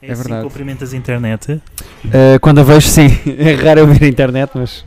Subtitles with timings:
[0.00, 0.42] É, É assim verdade.
[0.42, 1.52] que cumprimentas a internet.
[1.52, 3.06] Uh, quando a vejo, sim.
[3.38, 4.84] É raro eu ver a internet, mas.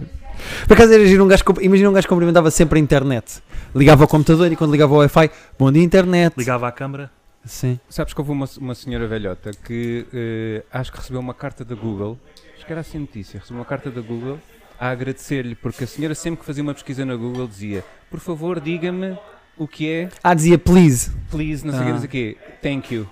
[0.68, 1.44] Por acaso era giro um gajo.
[1.44, 3.42] que- Imagina um gajo que cumprimentava sempre a internet.
[3.76, 5.30] Ligava ao computador e quando ligava ao Wi-Fi,
[5.60, 6.34] bom dia, internet.
[6.38, 7.12] Ligava à câmara.
[7.46, 7.80] Sim.
[7.90, 11.74] Sabes que houve uma, uma senhora velhota que eh, acho que recebeu uma carta da
[11.74, 12.18] Google,
[12.56, 14.38] acho que era assim a notícia, recebeu uma carta da Google
[14.80, 18.60] a agradecer-lhe, porque a senhora sempre que fazia uma pesquisa na Google dizia, por favor
[18.60, 19.18] diga-me
[19.58, 21.12] o que é, Ah, dizia please.
[21.32, 21.86] please, não sei o Ah.
[21.88, 23.08] que, não sei o quê, thank you.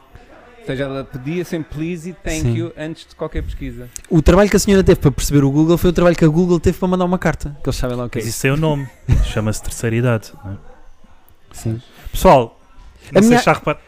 [0.70, 2.55] Ou seja, ela pedia sempre please e thank Sim.
[2.55, 3.90] you antes de qualquer pesquisa.
[4.08, 6.28] O trabalho que a senhora teve para perceber o Google foi o trabalho que a
[6.28, 7.58] Google teve para mandar uma carta.
[7.64, 8.45] Que eles sabem lá o que é Mas isso.
[8.45, 8.88] é o nome.
[9.26, 10.32] Chama-se terceira idade.
[10.45, 10.55] não é?
[11.54, 11.82] Sim.
[12.12, 12.59] Pessoal,
[13.16, 13.42] A minha-.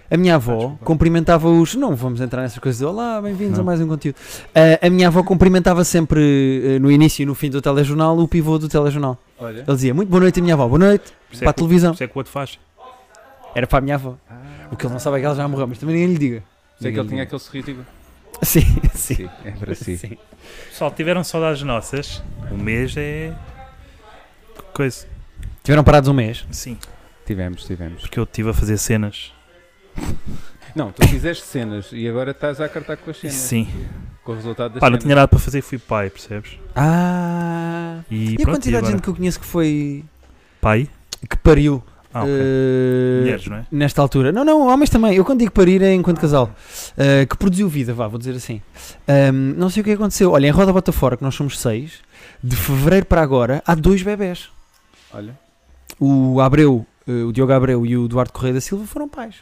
[0.10, 0.86] A minha Ah, avó desculpa.
[0.86, 1.76] cumprimentava os.
[1.76, 4.16] Não vamos entrar nessas coisas de Olá, bem-vindos a mais um conteúdo.
[4.56, 8.28] Ah, a minha avó cumprimentava sempre eh, no início e no fim do telejornal o
[8.28, 9.20] pivô do telejornal.
[9.38, 9.60] Olha.
[9.60, 11.94] Ele dizia muito boa noite, a minha avó, boa noite, é para a televisão.
[11.94, 12.58] isso é que o outro faz.
[13.54, 14.16] Era para a minha avó.
[14.72, 16.44] O que ele não sabe é que ela já morreu, mas também ninguém lhe diga.
[16.82, 17.86] Sei que ele tinha aquele sorriso tipo.
[18.44, 18.62] Sim,
[18.96, 19.16] sim.
[19.16, 19.98] sim, é para si.
[19.98, 20.18] sim.
[20.70, 22.24] Pessoal, tiveram saudades nossas.
[22.52, 23.34] Um mês é.
[24.74, 25.06] Coisa.
[25.64, 26.46] Tiveram parados um mês.
[26.52, 26.78] Sim.
[27.26, 28.02] Tivemos, tivemos.
[28.02, 29.32] Porque eu estive a fazer cenas.
[30.76, 33.36] Não, tu fizeste cenas e agora estás a cartar com as cenas.
[33.36, 33.68] Sim.
[34.24, 35.04] Com o resultado das Pá, não cenas.
[35.04, 36.58] tinha nada para fazer e fui pai, percebes?
[36.74, 38.00] Ah.
[38.10, 40.06] E, E, a pronto, quantidade e de gente que eu conheço que foi.
[40.62, 40.88] Pai?
[41.30, 41.84] que pariu.
[42.14, 42.34] Ah, ok.
[42.34, 43.66] eh, Mulheres, não é?
[43.72, 44.32] Nesta altura.
[44.32, 45.16] Não, não, homens também.
[45.16, 46.50] Eu quando digo parir é enquanto casal.
[46.92, 48.62] Uh, que produziu vida, vá, vou dizer assim.
[49.08, 50.32] Um, não sei o que aconteceu.
[50.32, 52.00] Olha, em Roda Bota Fora, que nós somos seis,
[52.44, 54.50] de fevereiro para agora, há dois bebés.
[55.14, 55.38] Olha.
[56.00, 59.36] O Abreu, uh, o Diogo Abreu e o Eduardo Correia da Silva foram pais.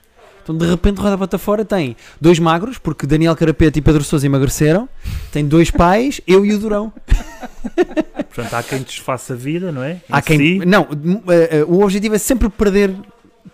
[0.49, 4.25] Então, de repente, Roda Bota Fora tem dois magros, porque Daniel Carapete e Pedro Sousa
[4.25, 4.89] emagreceram.
[5.31, 6.91] Tem dois pais, eu e o Durão.
[8.33, 9.91] Portanto, há quem desfaça a vida, não é?
[9.93, 10.37] Em Há quem.
[10.59, 10.65] si.
[10.65, 12.95] Não, uh, uh, o objetivo é sempre perder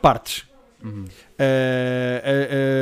[0.02, 0.46] partes.
[0.81, 1.03] Uhum.
[1.03, 1.06] Uh, uh,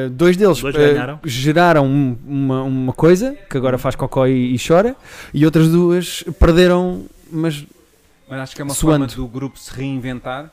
[0.08, 4.54] uh, dois deles Dois uh, geraram um- uma, uma coisa que agora faz cocó e,
[4.54, 4.96] e chora,
[5.34, 7.66] e outras duas perderam, mas
[8.30, 9.08] Mas acho que é uma Suando.
[9.10, 10.52] forma do grupo se reinventar.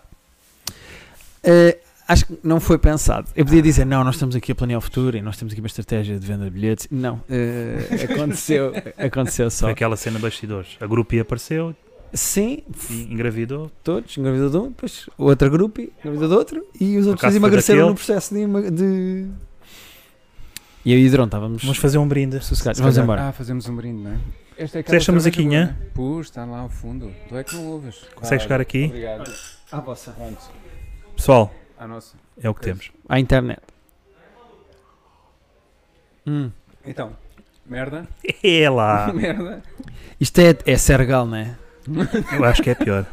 [2.11, 3.29] Acho que não foi pensado.
[3.37, 5.61] Eu podia dizer, não, nós estamos aqui a planear o futuro e nós temos aqui
[5.61, 6.89] uma estratégia de venda de bilhetes.
[6.91, 9.67] Não, uh, aconteceu, aconteceu só.
[9.67, 10.77] Foi aquela cena de bastidores.
[10.81, 11.75] A grupi apareceu
[12.13, 13.71] Sim, e engravidou.
[13.85, 17.91] todos, engravidou de um, depois outra grupo, engravidou de outro, e os outros emagreceram daquele.
[17.91, 19.27] no processo de, de...
[20.85, 22.43] E eu e o Hidrão estávamos Vamos fazer um brinde.
[22.43, 22.79] sossegados.
[22.79, 23.29] Se Vamos embora.
[23.29, 24.19] Ah, fazemos um brinde, não é?
[24.59, 25.79] Esta é Queres a cerveja musiquinha?
[25.81, 25.85] é?
[25.95, 27.13] Pus, está lá ao fundo.
[27.29, 27.97] Tu é que não ouves.
[28.15, 28.87] Consegues chegar aqui?
[28.87, 29.33] Obrigado.
[29.71, 30.15] À vossa.
[31.15, 32.15] Pessoal, À nossa.
[32.43, 32.93] é o que temos.
[33.09, 33.63] À internet.
[36.27, 36.51] Hum.
[36.85, 37.17] Então,
[37.65, 38.07] merda.
[38.45, 39.11] É lá.
[39.15, 39.63] merda.
[40.21, 41.57] Isto é, é Sergal, não é?
[42.37, 43.07] Eu acho que é pior.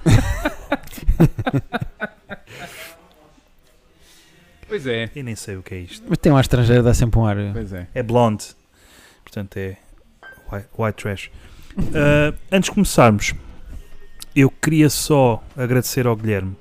[4.68, 5.10] Pois é.
[5.16, 6.06] Eu nem sei o que é isto.
[6.10, 7.38] Mas tem um ar estrangeiro, dá sempre um ar.
[7.54, 7.88] Pois é.
[7.96, 8.48] É blonde.
[9.24, 9.78] Portanto, é
[10.52, 11.32] white, white trash.
[11.96, 13.34] Ah, antes de começarmos,
[14.36, 16.58] eu queria só agradecer ao Guilherme,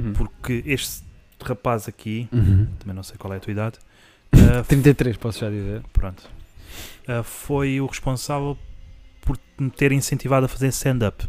[0.00, 0.12] Uhum.
[0.12, 1.02] porque este
[1.42, 2.66] rapaz aqui, Uhum.
[2.78, 3.78] também não sei qual é a tua idade,
[4.58, 5.82] ah, 33, posso já dizer.
[5.92, 6.22] pronto,
[7.08, 8.56] ah, foi o responsável
[9.22, 11.26] por me ter incentivado a fazer stand-up.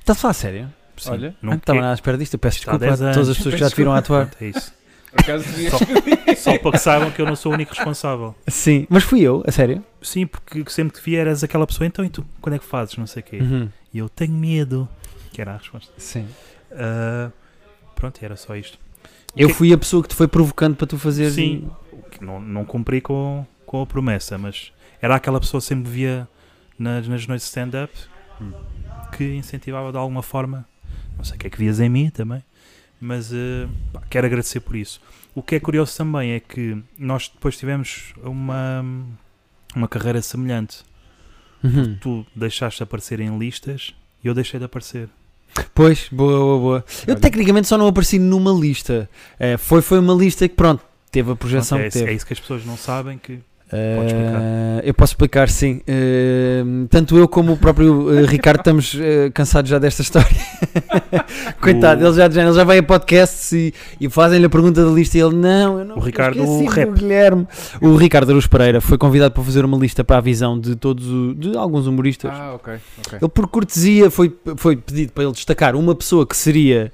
[0.00, 0.72] Estás a falar a sério?
[0.96, 2.34] Sim, Olha, Não estava nada à espera disto.
[2.34, 4.28] Eu peço Está desculpa a 10 todas as pessoas que já te viram a atuar.
[4.40, 4.72] É isso.
[5.26, 6.38] Devias.
[6.38, 8.34] Só para que saibam que eu não sou o único responsável.
[8.48, 9.84] Sim, mas fui eu, a sério.
[10.00, 12.96] Sim, porque sempre que vieras aquela pessoa, então e tu, quando é que fazes?
[12.96, 13.38] Não sei o quê.
[13.38, 13.68] Uhum.
[13.92, 14.88] E eu tenho medo.
[15.32, 15.92] Que era a resposta.
[15.98, 16.26] Sim.
[16.72, 17.30] Ah,
[18.02, 18.76] pronto, era só isto.
[19.36, 21.34] Eu que- fui a pessoa que te foi provocando para tu fazeres.
[21.34, 21.70] Sim.
[22.20, 26.28] Não, não cumpri com, com a promessa, mas era aquela pessoa que sempre via
[26.78, 27.92] nas, nas noites de stand-up
[28.40, 28.52] Hum.
[29.16, 30.66] que incentivava de alguma forma.
[31.16, 32.42] Não sei o que é que vias em mim também,
[33.00, 35.00] mas ah, pá, quero agradecer por isso.
[35.34, 38.84] O que é curioso também é que nós depois tivemos uma,
[39.76, 40.82] uma carreira semelhante.
[41.62, 41.96] Uhum.
[42.00, 43.94] Tu deixaste aparecer em listas
[44.24, 45.08] e eu deixei de aparecer.
[45.74, 46.84] Pois, boa, boa, boa.
[47.06, 47.20] Eu Olha.
[47.20, 49.08] tecnicamente só não apareci numa lista.
[49.38, 52.10] Eh, foi, foi uma lista que, pronto, teve a projeção Pronto, é, que teve.
[52.10, 53.38] é isso que as pessoas não sabem que
[53.72, 54.42] Eh, explicar.
[54.88, 55.80] eu posso explicar, sim.
[55.86, 58.96] Eh, tanto eu como o próprio eh, Ricardo estamos
[59.34, 60.28] cansados já desta história.
[61.60, 64.90] Coitado, O- ele já, ele já vai a podcasts e, e fazem-lhe a pergunta da
[64.90, 66.90] lista e ele, não, eu não O Ricardo, o rap.
[66.92, 67.46] Guilherme.
[67.80, 71.06] O Ricardo Aruz Pereira foi convidado para fazer uma lista para a visão de todos,
[71.06, 72.30] o- de alguns humoristas.
[72.32, 72.74] Ah, ok.
[73.06, 73.18] ok.
[73.22, 76.92] Ele, por cortesia, foi, foi pedido para ele destacar uma pessoa que seria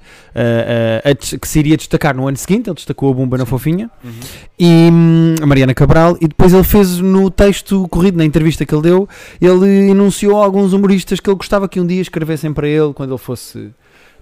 [1.03, 2.67] a que se iria destacar no ano seguinte.
[2.69, 3.49] Ele destacou a Bumba na Sim.
[3.49, 4.11] Fofinha Uhum.
[4.57, 6.17] e hum, a Mariana Cabral.
[6.21, 9.09] E depois ele fez no texto corrido, na entrevista que ele deu,
[9.41, 13.17] ele enunciou alguns humoristas que ele gostava que um dia escrevessem para ele quando ele
[13.17, 13.71] fosse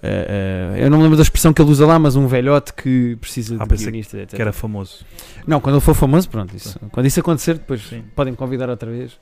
[0.01, 2.73] eh, eh, eu não me lembro da expressão que ele usa lá, mas um velhote
[2.73, 4.35] que precisa Ah, de guionista, etc.
[4.35, 5.05] Que era famoso.
[5.45, 8.03] Não, quando ele for famoso, pronto, isso, quando isso acontecer, depois Sim.
[8.15, 9.19] podem convidar outra vez.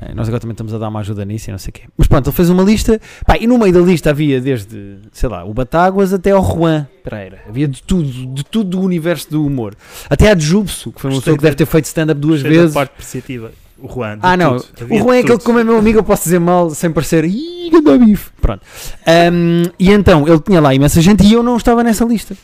[0.00, 1.82] Eh, nós agora também estamos a dar uma ajuda nisso e não sei o quê.
[1.96, 5.28] Mas pronto, ele fez uma lista, pá, e no meio da lista havia desde, sei
[5.28, 7.40] lá, o Batáguas até ao Juan Pereira.
[7.48, 9.74] Havia de tudo, de tudo do universo do humor.
[10.08, 12.48] Até a de Jubso, que foi uma pessoa que deve ter feito stand-up duas da
[12.48, 12.74] vezes.
[12.74, 13.50] parte perceptiva.
[13.80, 14.18] O Juan.
[14.22, 14.58] Ah, não.
[14.58, 14.92] tudo.
[14.92, 17.24] O Juan é aquele que, como é meu amigo, eu posso dizer mal sem parecer.
[17.24, 18.30] Ih, bife.
[18.40, 18.62] Pronto.
[19.06, 22.36] Ahm, e então, ele tinha lá imensa gente e eu não estava nessa lista.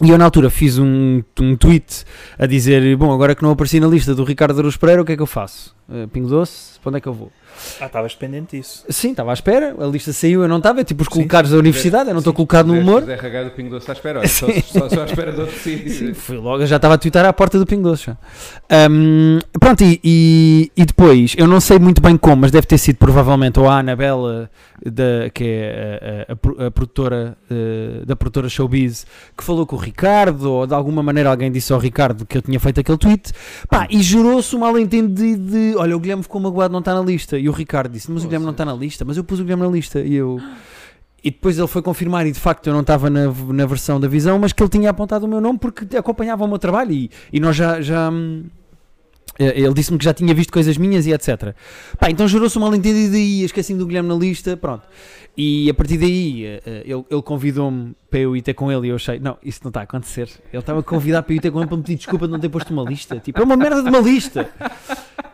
[0.00, 2.04] E eu, na altura, fiz um, um tweet
[2.38, 5.12] a dizer: Bom, agora que não apareci na lista do Ricardo Aruz Pereira, o que
[5.12, 5.74] é que eu faço?
[5.88, 7.32] Uh, Pingo Doce, para onde é que eu vou?
[7.80, 8.84] Ah, estavas pendente disso.
[8.88, 10.80] Sim, estava à espera, a lista saiu, eu não estava.
[10.80, 13.02] É tipo os colocados da universidade, eu não estou colocado no humor.
[13.02, 15.40] o Zé RH do Pingo Doce à espera, olha, só, só, só à espera de
[15.40, 15.90] outro sítio.
[15.90, 18.10] Sim, fui logo, eu já estava a twittar à porta do Pingo Doce.
[18.70, 22.78] Ahm, pronto, e, e, e depois, eu não sei muito bem como, mas deve ter
[22.78, 24.50] sido provavelmente ou a Anabela,
[24.84, 29.06] da, que é a, a- a produtora eh, da produtora Showbiz,
[29.36, 32.42] que falou com o Ricardo, ou de alguma maneira alguém disse ao Ricardo que eu
[32.42, 33.32] tinha feito aquele tweet,
[33.68, 37.38] pá, e gerou-se um mal-entendido de, olha, o Guilherme ficou magoado, não está na lista,
[37.38, 39.42] e o Ricardo disse, mas o Guilherme não está na lista, mas eu pus o
[39.42, 40.40] Guilherme na lista, e eu...
[41.22, 44.06] E depois ele foi confirmar e de facto eu não estava na, na versão da
[44.06, 47.10] visão, mas que ele tinha apontado o meu nome porque acompanhava o meu trabalho e,
[47.32, 47.80] e nós já.
[47.80, 48.44] já hum,
[49.38, 51.54] eh, ele disse-me que já tinha visto coisas minhas e etc.
[51.98, 54.86] Pá, então gerou-se um mal-entendido e daí esqueci-me do Guilherme na lista, pronto.
[55.36, 58.90] E a partir daí eh, ele, ele convidou-me para eu ir ter com ele e
[58.90, 60.28] eu achei, não, isso não está a acontecer.
[60.52, 62.32] Ele estava a convidar para eu ir ter com ele para me pedir desculpa de
[62.32, 63.20] não ter posto uma lista.
[63.20, 64.50] Tipo, é uma merda de uma lista.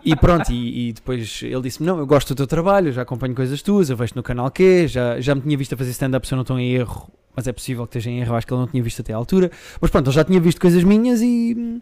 [0.05, 3.35] E pronto, e, e depois ele disse-me: Não, eu gosto do teu trabalho, já acompanho
[3.35, 6.27] coisas tuas, eu vejo no canal Q, já, já me tinha visto a fazer stand-up
[6.27, 8.53] se eu não estou em erro, mas é possível que esteja em erro, acho que
[8.53, 9.51] ele não tinha visto até à altura.
[9.81, 11.81] Mas pronto, ele já tinha visto coisas minhas e,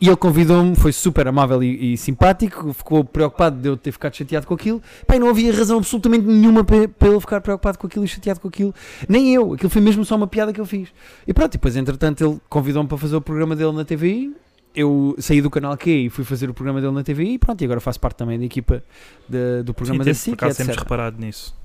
[0.00, 4.14] e ele convidou-me, foi super amável e, e simpático, ficou preocupado de eu ter ficado
[4.14, 4.80] chateado com aquilo.
[5.12, 8.38] E não havia razão absolutamente nenhuma para, para ele ficar preocupado com aquilo e chateado
[8.38, 8.72] com aquilo,
[9.08, 10.90] nem eu, aquilo foi mesmo só uma piada que eu fiz.
[11.26, 14.45] E pronto, e depois entretanto ele convidou-me para fazer o programa dele na TVI
[14.76, 17.60] eu saí do canal Q e fui fazer o programa dele na TVI e pronto,
[17.60, 18.82] e agora faço parte também da equipa
[19.28, 21.56] de- do programa Sim, da teve, por SIC, acaso temos reparado nisso.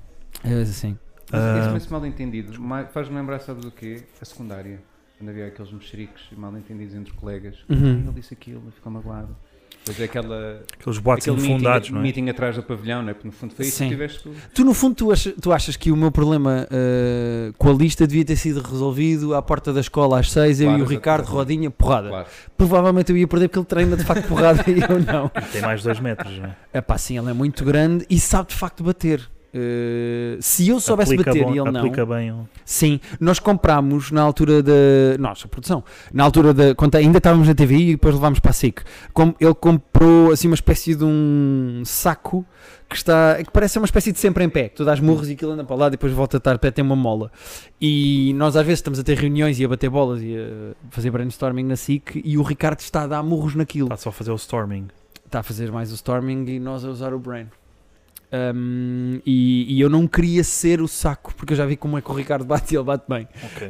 [0.42, 0.98] É, sim.
[1.30, 1.76] Mas Ah.
[1.76, 2.52] esse mal entendido
[2.92, 4.02] faz-me lembrar, sabes o quê?
[4.20, 4.80] A secundária.
[5.18, 7.56] Quando havia aqueles mexericos e mal entendidos entre colegas.
[7.68, 8.02] Uhum.
[8.04, 9.36] Ah, ele disse aquilo, ficou magoado.
[9.98, 12.02] É aquela, Aqueles boatos aquele infundados, meeting, não é?
[12.02, 13.14] meeting atrás do pavilhão, não é?
[13.14, 13.84] Porque no fundo foi isso Sim.
[13.84, 14.64] que tiveste tu.
[14.64, 18.24] No fundo, tu achas, tu achas que o meu problema uh, com a lista devia
[18.24, 21.36] ter sido resolvido à porta da escola às seis, eu Claro, e o Ricardo, exatamente.
[21.36, 22.08] rodinha, porrada.
[22.08, 22.26] Claro.
[22.56, 25.28] Provavelmente eu ia perder porque ele treina de facto porrada e eu não.
[25.52, 26.56] Tem mais de dois metros, não é?
[26.72, 29.28] É pá, sim, ele é muito grande e sabe de facto bater.
[29.54, 32.06] Uh, se eu soubesse aplica bater bom- e ele não.
[32.06, 34.72] bem Sim, nós comprámos na altura da.
[35.18, 35.84] Nossa, produção.
[36.10, 36.74] Na altura da.
[36.74, 38.80] Quando ainda estávamos na TVI e depois levámos para a SIC.
[39.12, 42.46] Com, ele comprou assim uma espécie de um saco
[42.88, 43.36] que está.
[43.44, 44.70] que parece uma espécie de sempre em pé.
[44.70, 46.70] Que tu dás murros e aquilo anda para lá e depois volta a estar pé,
[46.70, 47.30] tem uma mola.
[47.78, 51.10] E nós às vezes estamos a ter reuniões e a bater bolas e a fazer
[51.10, 54.30] brainstorming na SIC e o Ricardo está a dar murros naquilo Está só a fazer
[54.30, 54.88] o storming.
[55.26, 57.48] está a fazer mais o storming e nós a usar o brain.
[58.54, 62.00] Um, e, e eu não queria ser o saco, porque eu já vi como é
[62.00, 63.28] que o Ricardo bate e ele bate bem.
[63.44, 63.68] Ok.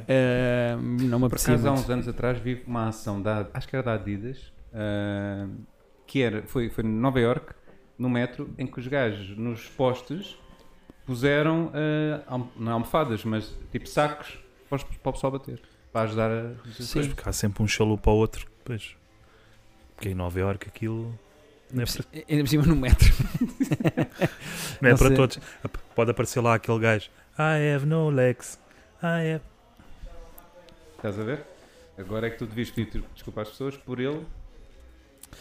[0.79, 3.67] Um, não me Por aprecia acaso, há uns anos atrás, vi uma ação da, acho
[3.69, 5.49] que era da Adidas, ah,
[6.06, 7.55] que era, foi, foi em Nova York,
[7.98, 10.37] no metro, em que os gajos nos postes
[11.05, 11.72] puseram,
[12.29, 15.60] alm- não almofadas, mas tipo sacos para, os- para o pessoal bater,
[15.93, 18.46] para ajudar a reduzir Pois, porque há sempre um chalupa para o outro.
[18.65, 18.96] Pois.
[19.96, 21.19] Porque em Nova Iorque aquilo
[21.72, 23.12] não é para, Ainda por cima no metro.
[24.81, 25.17] não é Não para sei.
[25.17, 25.38] todos.
[25.94, 27.10] Pode aparecer lá aquele gajo.
[27.38, 28.58] I have no legs.
[29.02, 29.41] I have...
[30.96, 31.43] Estás a ver?
[31.98, 34.24] Agora é que tu devias pedir desculpa às pessoas por ele.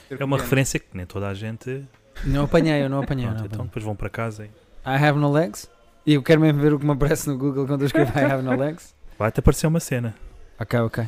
[0.10, 1.84] É uma referência que nem toda a gente.
[2.26, 3.26] Não apanhei, eu não apanhei.
[3.26, 3.68] Pronto, não então apanhei.
[3.68, 4.48] depois vão para casa e
[4.90, 5.70] I have no legs.
[6.06, 8.24] E eu quero mesmo ver o que me aparece no Google quando eu escrevo I
[8.24, 8.96] have no legs.
[9.18, 10.16] vai-te aparecer uma cena.
[10.60, 11.04] Ok, ok.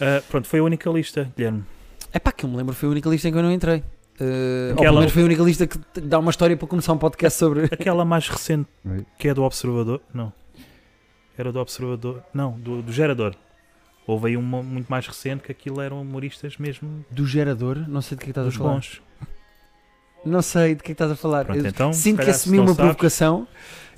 [0.00, 1.64] Ah, pronto, foi a única lista, Guilherme.
[2.12, 3.82] É pá, que eu me lembro, foi a única lista em que eu não entrei.
[4.20, 6.92] Uh, ou Aquela- pelo menos foi a única lista que dá uma história para começar
[6.92, 7.64] um podcast sobre.
[7.66, 8.68] Aquela mais recente
[9.18, 10.00] que é do Observador.
[10.12, 10.32] Não.
[11.36, 12.22] Era do Observador.
[12.34, 13.34] Não, do, do Gerador.
[14.06, 18.16] Houve aí uma muito mais recente que aquilo eram humoristas mesmo Do gerador, não sei
[18.16, 18.72] de que estás a dos falar.
[18.74, 19.02] bons.
[20.24, 21.44] Não sei de que é que estás a falar.
[21.44, 23.46] Pronto, Eu então, sinto que assumi uma sabes- provocação.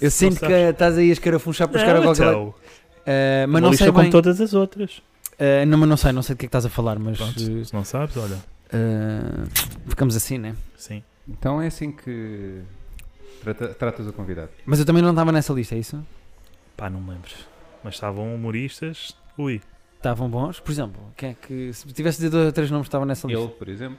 [0.01, 2.37] Eu sinto que sabes- estás aí a escarafunchar para buscar Não, qualquer lado.
[2.37, 2.55] então,
[3.01, 4.11] Uh, mas uma não lista sei como bem.
[4.11, 4.99] todas as outras.
[5.39, 7.17] Uh, não, mas não sei, não sei de que é que estás a falar, mas
[7.17, 8.37] Pronto, uh, se não sabes, olha.
[8.73, 10.57] Uh, ficamos assim, né?
[10.77, 11.03] Sim.
[11.29, 12.63] Então é assim que
[13.43, 14.51] trata- tratas o convidado.
[14.67, 16.05] Mas eu também não estava nessa lista, é isso?
[16.77, 17.31] Pá, não me lembro.
[17.85, 19.17] Mas estavam humoristas.
[19.39, 19.61] Ui.
[19.97, 20.61] Estavam bons?
[20.61, 21.73] Por exemplo, quem é que.
[21.73, 23.43] Se tivesse de dois ou três nomes que estavam nessa lista.
[23.43, 23.99] Ele, por exemplo.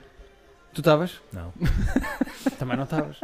[0.74, 1.22] Tu estavas?
[1.32, 1.54] Não.
[2.58, 3.18] Também não estavas.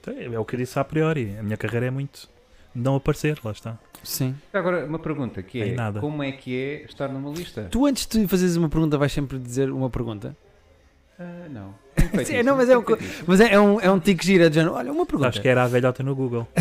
[0.00, 1.36] Então, É é o que eu disse a priori.
[1.38, 2.28] A minha carreira é muito
[2.74, 3.78] não aparecer, lá está.
[4.02, 4.34] Sim.
[4.52, 6.00] Agora, uma pergunta que é: nada.
[6.00, 7.68] como é que é estar numa lista?
[7.70, 10.36] Tu antes de fazeres uma pergunta vais sempre dizer uma pergunta.
[11.18, 11.74] Ah, não.
[12.24, 12.84] Sim, isso, não, mas é um.
[13.26, 14.74] Mas é, é um, é um tique gira de género.
[14.74, 15.28] Olha, uma pergunta.
[15.28, 16.46] Acho que era a velhota no Google.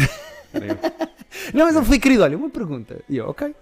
[1.54, 3.00] Não, mas ele foi querido, olha, uma pergunta.
[3.10, 3.54] E eu, ok.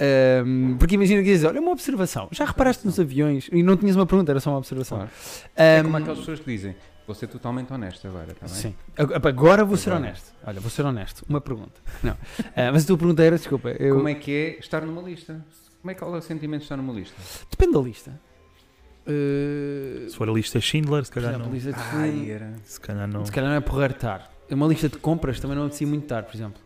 [0.00, 2.28] Ahm, porque imagina que dizes, olha, uma observação.
[2.30, 3.48] Já reparaste nos aviões?
[3.52, 4.98] E não tinhas uma pergunta, era só uma observação.
[4.98, 5.12] Claro.
[5.54, 6.74] É Ahm, como aquelas pessoas que dizem:
[7.06, 8.54] vou ser totalmente honesto agora, está bem?
[8.54, 8.74] Sim.
[8.96, 10.06] Ag- Agora vou ser Agora.
[10.06, 10.32] honesto.
[10.44, 11.24] Olha, vou ser honesto.
[11.28, 11.80] Uma pergunta.
[12.02, 12.16] Não.
[12.56, 13.94] Ah, mas a tua pergunta era, desculpa, eu...
[13.96, 15.44] Como é que é estar numa lista?
[15.80, 17.14] Como é que é o sentimento de estar numa lista?
[17.50, 18.20] depende da lista.
[19.06, 21.54] Uh, Se for a lista Schindler, se calhar exemplo, não.
[21.54, 22.54] lista de Ai, era.
[22.64, 23.24] Se calhar não.
[23.24, 24.32] se calhar não é porreiro estar.
[24.50, 26.60] Uma lista de compras também não apetecia muito estar, por exemplo.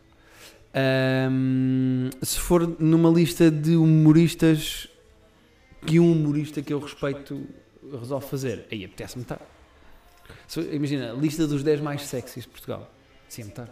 [0.74, 4.88] Ahm, se for numa lista de humoristas
[5.86, 7.46] que um humorista que eu respeito
[7.98, 9.40] resolve fazer, aí apetece-me estar.
[10.72, 12.90] Imagina, a lista dos 10 mais sexys de Portugal.
[13.28, 13.68] Sim, estar.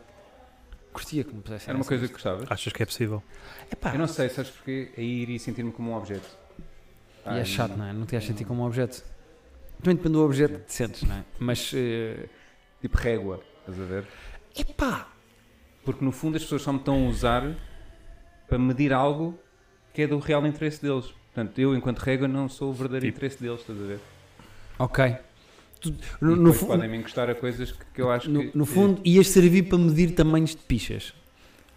[0.93, 2.51] Curtia que me pusessem Era uma coisa que gostavas?
[2.51, 3.23] Achas que é possível?
[3.71, 6.29] Epá, Eu não sei, sabes porque aí iria sentir-me como um objeto.
[7.27, 7.93] E é chato, não é?
[7.93, 9.03] Não te vais sentir como um objeto.
[9.83, 11.25] Também depende do objeto que te sentes, não é?
[11.39, 12.29] Mas, eh,
[12.81, 14.07] Tipo régua, estás a ver?
[14.57, 15.09] epá,
[15.85, 17.55] Porque no fundo as pessoas só me estão a usar
[18.49, 19.39] para medir algo
[19.93, 21.07] que é do real interesse deles.
[21.35, 23.19] Portanto, eu, enquanto régua, não sou o verdadeiro Tipo.
[23.19, 24.01] interesse deles, estás a ver?
[24.79, 25.17] ok.
[25.81, 28.41] Tu- no, no, depois fu- podem me encostar a coisas que, que eu acho no-
[28.51, 28.57] que.
[28.59, 31.15] no fundo, ias servir para medir tamanhos de pichas.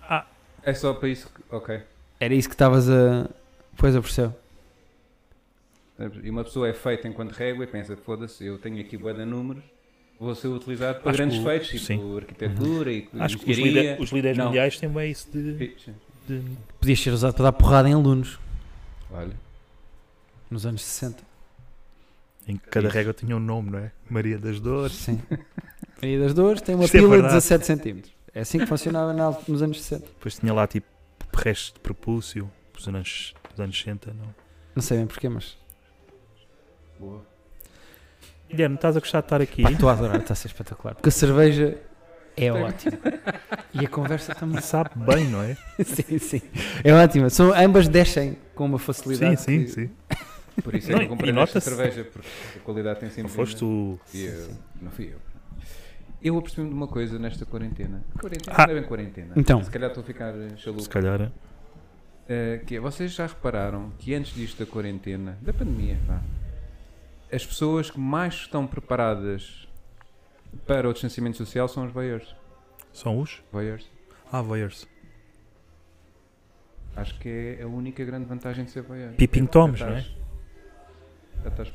[0.01, 0.25] Ah,
[0.63, 1.55] É só para isso que.
[1.55, 1.79] Ok.
[2.20, 3.29] Era isso que estavas a.
[3.77, 4.36] Pois eu percebo.
[6.24, 9.24] E uma pessoa é feita enquanto régua e pensa, foda-se, eu tenho aqui bué de
[9.24, 9.63] números,
[10.20, 12.17] vou ser utilizado para Acho grandes o- feitos, tipo sim.
[12.17, 14.46] arquitetura e acho que os, líder- os líderes Não.
[14.48, 15.53] mundiais têm bem isso de,
[16.27, 16.41] de-
[16.79, 18.39] Podias ser usado para dar porrada em alunos
[19.12, 19.34] Olha,
[20.50, 21.24] nos anos 60.
[22.48, 23.91] Em que cada regra tinha um nome, não é?
[24.10, 24.93] Maria das Dores.
[24.95, 25.21] Sim.
[26.01, 27.33] Maria das Dores tem uma Isto é pila de verdade.
[27.36, 28.13] 17 centímetros.
[28.33, 30.05] É assim que funcionava na- nos anos 60.
[30.07, 30.88] Depois tinha lá tipo
[31.36, 34.13] restos de prepúcio dos anos, dos anos 60.
[34.13, 34.33] Não.
[34.75, 35.57] Não sei bem porquê, mas.
[37.00, 37.25] boa.
[38.50, 39.63] Guilherme, estás a gostar de estar aqui?
[39.63, 40.93] Pá, Estou a adorar, está a ser espetacular.
[40.95, 41.77] Porque a cerveja
[42.36, 42.98] é ótima.
[43.74, 44.60] E a conversa também.
[44.62, 45.55] Sabe bem, não é?
[45.83, 46.41] sim, sim.
[46.83, 47.29] É ótima.
[47.29, 49.41] São, ambas descem com uma Sim, facilidade.
[49.41, 49.89] sim, que- sim.
[50.63, 52.27] Por isso é Não, que eu comprei esta cerveja, porque
[52.58, 53.24] a qualidade tem sempre.
[53.24, 54.00] Não foste tu.
[54.13, 54.50] E eu,
[54.81, 55.20] não fui eu.
[56.24, 58.03] Eu apercebi-me de uma coisa nesta quarentena.
[58.20, 58.67] Quarentena, Ah.
[58.67, 59.34] não é bem quarentena.
[59.36, 59.63] Então.
[59.63, 60.84] Se calhar estou a ficar eh, chalupa.
[60.84, 61.22] Se calhar.
[61.22, 61.31] é.
[62.29, 66.22] Eh, que é, vocês já repararam que antes disto da quarentena, da pandemia, vá,
[67.34, 69.67] as pessoas que mais estão preparadas
[70.67, 72.36] para o distanciamento social são os voyeurs.
[72.93, 73.41] São os?
[73.51, 73.89] voyeurs.
[74.31, 74.88] Ah, voyeurs.
[76.96, 79.13] Acho que é a única grande vantagem de ser voyeur.
[79.13, 80.05] Peeping É, Toms, não é?
[81.50, 81.74] Estás-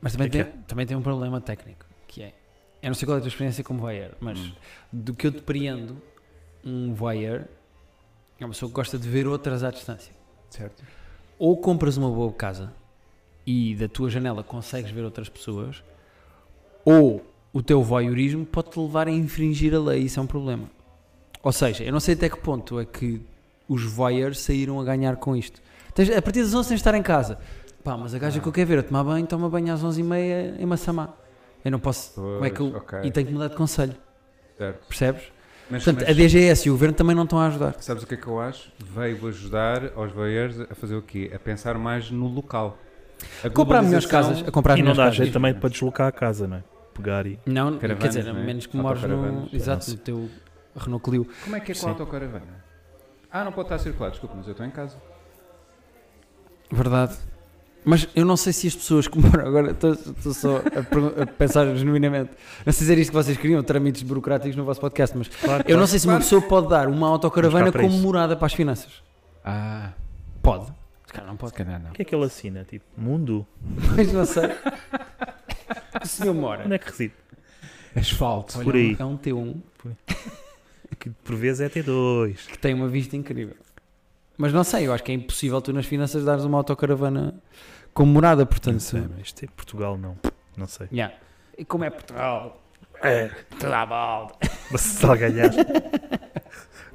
[0.00, 2.32] Mas também, é tem, também tem um problema técnico, que é,
[2.82, 4.52] eu não sei qual é a tua experiência como voyeur, mas Hum.
[4.92, 6.00] do que eu depreendo,
[6.64, 7.44] um voyeur
[8.38, 10.14] é uma pessoa que gosta de ver outras à distância.
[10.48, 10.82] Certo.
[11.38, 12.72] Ou compras uma boa casa
[13.46, 15.82] e da tua janela consegues ver outras pessoas,
[16.84, 17.22] ou
[17.52, 20.70] o teu voyeurismo pode-te levar a infringir a lei, isso é um problema.
[21.42, 23.20] Ou seja, eu não sei até que ponto é que
[23.72, 25.60] os voyeurs saíram a ganhar com isto.
[25.94, 27.38] Tens- a partir das 11 tens de estar em casa.
[27.84, 28.42] Pá, mas a gaja Ah.
[28.42, 31.14] que eu quero ver a tomar banho, toma banho às 11h30 em Massamá.
[31.64, 32.14] Eu não posso.
[32.14, 32.70] como é que eu.
[32.70, 32.98] Pois, ok.
[33.04, 33.94] E tenho que mudar de conselho,
[34.58, 34.86] Certo.
[34.86, 35.22] percebes?
[35.70, 37.76] Mas, Portanto, mas a DGS e o governo também não estão a ajudar.
[37.80, 38.72] sabes o que é que eu acho?
[38.78, 41.30] Veio ajudar aos voyeurs a fazer o quê?
[41.32, 42.76] A pensar mais no local.
[43.44, 44.42] A Comprar melhores casas.
[44.46, 45.16] A comprar E não dá casas.
[45.16, 46.64] jeito também para deslocar a casa, não é?
[46.94, 47.38] Pegar e.
[47.46, 48.44] Não, Caravanas, quer dizer, a é?
[48.44, 50.28] menos que mores no, exato, no teu
[50.76, 51.26] Renault Clio.
[51.44, 52.64] Como é que é com a autocaravana?
[53.32, 54.96] Ah, não pode estar a circular, desculpa, mas eu estou em casa.
[56.70, 57.16] Verdade.
[57.84, 61.26] Mas eu não sei se as pessoas que moram agora, estou estou só a, a
[61.26, 62.30] pensar genuinamente,
[62.66, 65.64] não sei se era isto que vocês queriam, trâmites burocráticos no vosso podcast, mas Claro,
[65.66, 67.98] eu não sei se uma pessoa pode dar uma autocaravana como isso.
[67.98, 69.02] morada para as finanças.
[69.44, 69.92] Ah,
[70.42, 70.66] Pode.
[71.06, 71.52] Se calhar não se pode.
[71.54, 71.90] calhar não.
[71.90, 72.64] O que é que ele assina?
[72.64, 73.46] Tipo, mundo?
[73.96, 74.44] Mas não sei.
[76.02, 76.64] O senhor mora.
[76.64, 77.14] Onde é que reside?
[77.94, 78.56] Asfalto.
[78.56, 78.96] Olha, por aí.
[78.98, 79.56] É um T1
[81.00, 82.46] Que por vezes é T2.
[82.46, 83.56] que tem uma vista incrível.
[84.36, 87.34] Mas não sei, eu acho que é impossível tu nas finanças dares uma autocaravana
[87.92, 88.74] como morada, portanto.
[88.74, 90.16] Não sei, mas isto é Portugal, não.
[90.56, 90.88] Não sei.
[90.92, 91.14] Yeah.
[91.58, 92.62] E como é Portugal?
[93.02, 93.28] É,
[93.58, 94.38] tudo à volta.
[94.70, 95.50] Mas se só ganhar.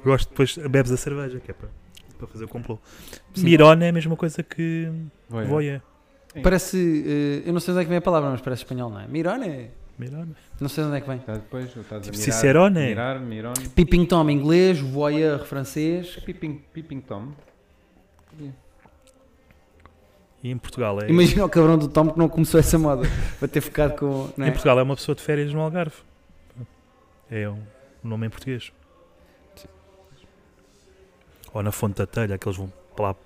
[0.04, 1.68] Gosto depois, bebes a cerveja, que é para,
[2.16, 2.78] para fazer o complô.
[3.34, 3.44] Sim.
[3.44, 4.88] Mirona é a mesma coisa que
[5.28, 5.48] Voyeur.
[5.48, 5.82] Voia.
[6.42, 6.76] Parece,
[7.44, 9.08] eh, eu não sei onde é que vem a palavra, mas parece espanhol, não é?
[9.08, 9.70] Mirone.
[9.98, 10.36] Mirona.
[10.60, 11.16] Não sei onde é que vem.
[11.18, 12.80] Está depois, estás a Tipo mirar, Cicerone.
[12.80, 13.68] mirar, mirone.
[13.70, 16.16] Peeping Tom em inglês, voyeur francês.
[16.16, 17.32] Peeping, peeping Tom.
[20.42, 21.08] E em Portugal é.
[21.08, 24.28] Imagina o cabrão do Tom que não começou essa moda para ter ficado com.
[24.36, 24.52] Não Em é?
[24.52, 25.96] Portugal é uma pessoa de férias no Algarve.
[27.30, 27.60] É um
[28.04, 28.70] nome em português.
[31.52, 33.16] Ou na Fonte da Telha, que eles vão para lá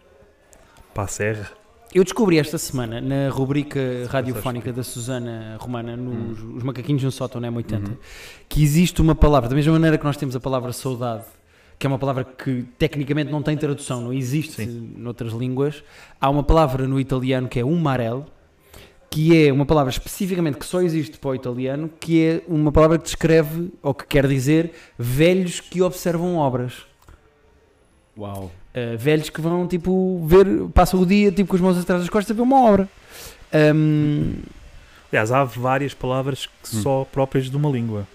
[0.94, 1.50] para a serra.
[1.92, 7.40] Eu descobri esta semana na rubrica radiofónica da Susana Romana nos Os Macaquinhos no Sótão,
[7.40, 7.96] na M80, Uhum.
[8.48, 11.24] que existe uma palavra, da mesma maneira que nós temos a palavra saudade,
[11.76, 15.82] que é uma palavra que tecnicamente não tem tradução, não existe noutras línguas,
[16.20, 18.24] há uma palavra no italiano que é umarel,
[19.10, 22.98] que é uma palavra especificamente que só existe para o italiano, que é uma palavra
[22.98, 26.86] que descreve, ou que quer dizer, velhos que observam obras.
[28.16, 28.52] Uau.
[28.72, 32.08] Uh, velhos que vão tipo ver, passam o dia tipo com as mãos atrás das
[32.10, 32.88] costas a ver uma obra.
[33.74, 34.34] Um,
[35.12, 36.82] Aliás, há várias palavras que Hum.
[36.82, 38.06] só próprias de uma língua.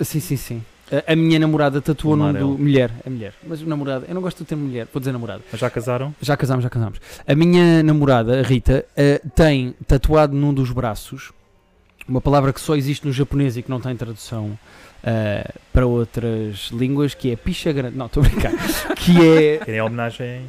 [0.00, 0.62] sim, sim, sim.
[1.08, 2.56] A, a minha namorada tatuou num Amarelo.
[2.56, 2.62] do.
[2.62, 3.34] Mulher, é mulher.
[3.44, 5.42] Mas o namorado, eu não gosto de ter mulher, vou dizer namorada.
[5.50, 6.14] Mas já casaram?
[6.20, 7.00] Já casámos, já casámos.
[7.26, 11.32] A minha namorada, a Rita, uh, tem tatuado num dos braços
[12.06, 14.56] uma palavra que só existe no japonês e que não tem tradução
[15.04, 17.96] uh, para outras línguas, que é picha grande.
[17.96, 18.52] Não, estou a brincar.
[18.96, 19.58] que é.
[19.64, 20.42] Que é em homenagem.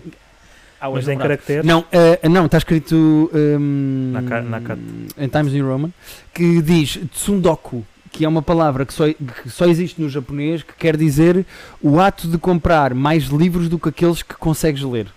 [0.80, 1.30] ao Mas em ex-namorado.
[1.30, 1.66] caracteres.
[1.66, 4.78] Não, uh, não, está escrito um, Na ca- na ca-
[5.18, 5.92] em Times New Roman
[6.34, 10.74] que diz Tsundoku, que é uma palavra que só, que só existe no japonês, que
[10.74, 11.46] quer dizer
[11.82, 15.08] o ato de comprar mais livros do que aqueles que consegues ler.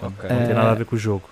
[0.00, 0.28] Ok.
[0.30, 1.28] Não tem Eh, nada a ver com o jogo.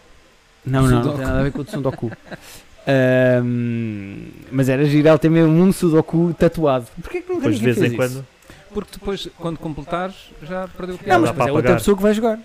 [0.64, 2.11] Não, não, não tem nada a ver com o Tsundoku.
[2.88, 6.87] Um, mas era girar ter mesmo um Sudoku tatuado.
[7.02, 8.23] Porquê que nunca Depois de ninguém vez em fez isso?
[8.23, 8.26] quando.
[8.73, 11.21] Porque depois, quando completares, já perdeu o Não, piada.
[11.21, 12.38] mas depois é outra pessoa que vai jogar.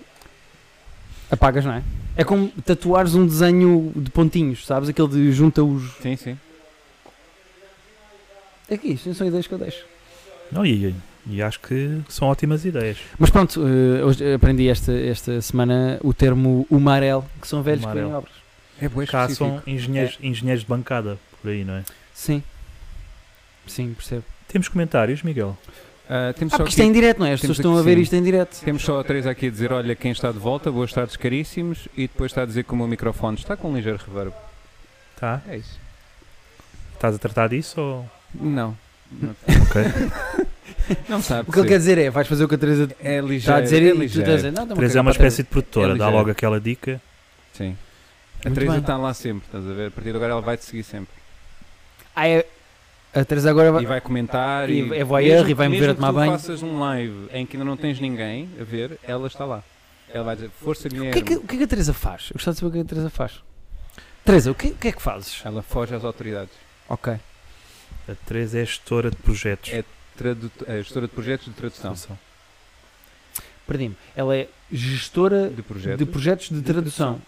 [1.30, 1.82] Apagas, não é?
[2.16, 4.88] É como tatuares um desenho de pontinhos, sabes?
[4.88, 5.92] Aquele de junta os.
[6.02, 6.38] Sim, sim.
[8.68, 9.84] É que isto não são ideias que eu deixo.
[10.50, 10.94] Não, e,
[11.26, 12.98] e acho que são ótimas ideias.
[13.18, 17.92] Mas pronto, eh, hoje aprendi esta, esta semana o termo umarel, que são velhos que
[17.92, 18.32] têm obras.
[18.84, 19.44] É boa Cá específico.
[19.50, 21.84] são engenheiros, engenheiros de bancada, por aí, não é?
[22.14, 22.42] Sim.
[23.66, 24.24] Sim, percebo.
[24.48, 25.56] Temos comentários, Miguel?
[26.10, 27.32] Ah, temos, Ah, só porque isto é em direto, não é?
[27.32, 28.02] As pessoas estão a ver sim.
[28.02, 28.60] isto em direto.
[28.64, 31.86] temos só a Teresa aqui a dizer: Olha, quem está de volta, boas tardes caríssimos.
[31.96, 34.32] E depois está a dizer que o meu microfone está com um ligeiro reverb.
[35.18, 35.40] Tá?
[35.48, 35.78] É isso.
[36.94, 38.10] Estás a tratar disso ou.
[38.34, 38.76] Não.
[39.12, 39.82] Não, Ok.
[41.08, 41.48] não sabe.
[41.48, 43.36] O que ele quer dizer é, vais fazer o que a Teresa É ligeiro.
[43.38, 44.20] está a dizer é e tu ligeiro.
[44.22, 46.58] estás a dizer, não, não, Teresa é uma espécie de produtora, É dá logo aquela
[46.58, 46.98] dica.
[47.52, 47.76] Sim.
[48.44, 48.80] A Muito Teresa bem.
[48.80, 49.88] está lá sempre, estás a ver?
[49.88, 51.12] A partir de agora ela vai te seguir sempre.
[52.14, 52.44] Ah, é,
[53.14, 53.82] a Teresa agora vai...
[53.82, 54.68] E vai comentar.
[54.68, 56.32] E E, é voyeur e vai-me ver a tomar banho.
[56.32, 59.62] faças um live em que ainda não tens ninguém a ver, ela está lá.
[60.12, 62.24] Ela vai dizer: Força, O que, é que, o que é que a Teresa faz?
[62.30, 63.42] Eu gostava de saber o que é que a Teresa faz.
[64.24, 65.40] Teresa, o que, o que é que fazes?
[65.44, 66.52] Ela foge às autoridades.
[66.88, 67.14] Ok.
[68.08, 69.72] A Teresa é gestora de projetos.
[69.72, 69.84] É
[70.66, 71.82] é gestora de projetos de tradução.
[71.94, 72.18] Tradução.
[73.66, 73.96] Perdi-me.
[74.14, 75.98] Ela é gestora De projetos.
[75.98, 77.20] de projetos de tradução.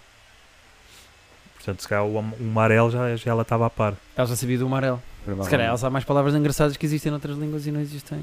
[1.65, 3.95] Portanto, se calhar o, o Marel já, já ela estava a par.
[4.17, 5.03] Ela já sabia do amarelo.
[5.43, 8.23] Se calhar ela sabe mais palavras engraçadas que existem noutras línguas e não existem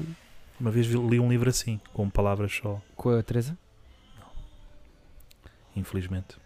[0.60, 3.58] Uma vez vi- li um livro assim, com palavras só, com a Teresa.
[5.74, 6.36] infelizmente.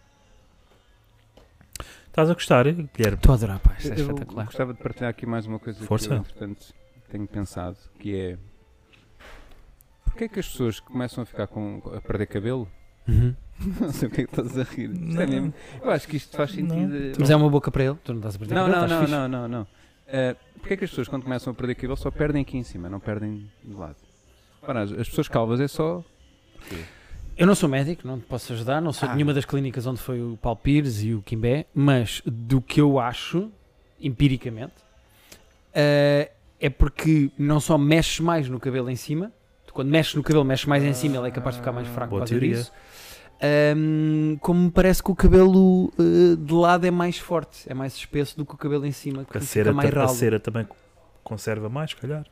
[2.07, 2.89] Estás a gostar, Guilherme?
[3.17, 3.75] Estou a adorar, pá.
[3.79, 4.47] Isto é Eu espetacular.
[4.47, 6.09] gostava de partilhar aqui mais uma coisa Força.
[6.09, 6.73] que eu, entretanto,
[7.11, 8.39] tenho pensado, que é
[10.05, 12.67] Porquê é que as pessoas começam a ficar com a perder cabelo?
[13.09, 13.35] Uhum.
[13.81, 14.91] Não sei o que é que estás a rir.
[14.91, 16.69] Isto é mesmo- Eu acho que isto faz Não.
[16.69, 17.17] sentido.
[17.19, 17.97] Mas é uma boca para ele.
[18.05, 19.13] Tu não estás a perder Não, cabelo, não, estás não, fixe.
[19.21, 19.63] não, não, não.
[19.63, 22.63] Uh, Porquê é que as pessoas quando começam a perder cabelo só perdem aqui em
[22.63, 23.97] cima, não perdem do lado?
[24.63, 26.05] Ora, as as pessoas calvas é só.
[27.37, 29.15] Eu não sou médico, não te posso ajudar, não sou de Ah.
[29.17, 32.99] nenhuma das clínicas onde foi o Paulo Pires e o Kimbé, mas do que eu
[32.99, 33.51] acho,
[34.01, 34.75] empiricamente,
[35.75, 39.31] eh, é porque não só mexes mais no cabelo em cima,
[39.67, 41.87] tu quando mexes no cabelo, mexes mais em cima, ele é capaz de ficar mais
[41.89, 42.57] fraco Boa causa teoria.
[42.57, 42.73] disso.
[43.41, 47.95] Ahm, como me parece que o cabelo eh, de lado é mais forte, é mais
[47.95, 50.15] espesso do que o cabelo em cima, que A fica cera, mais ta- a ralo.
[50.17, 50.67] cera também
[51.23, 52.25] conserva mais, se calhar.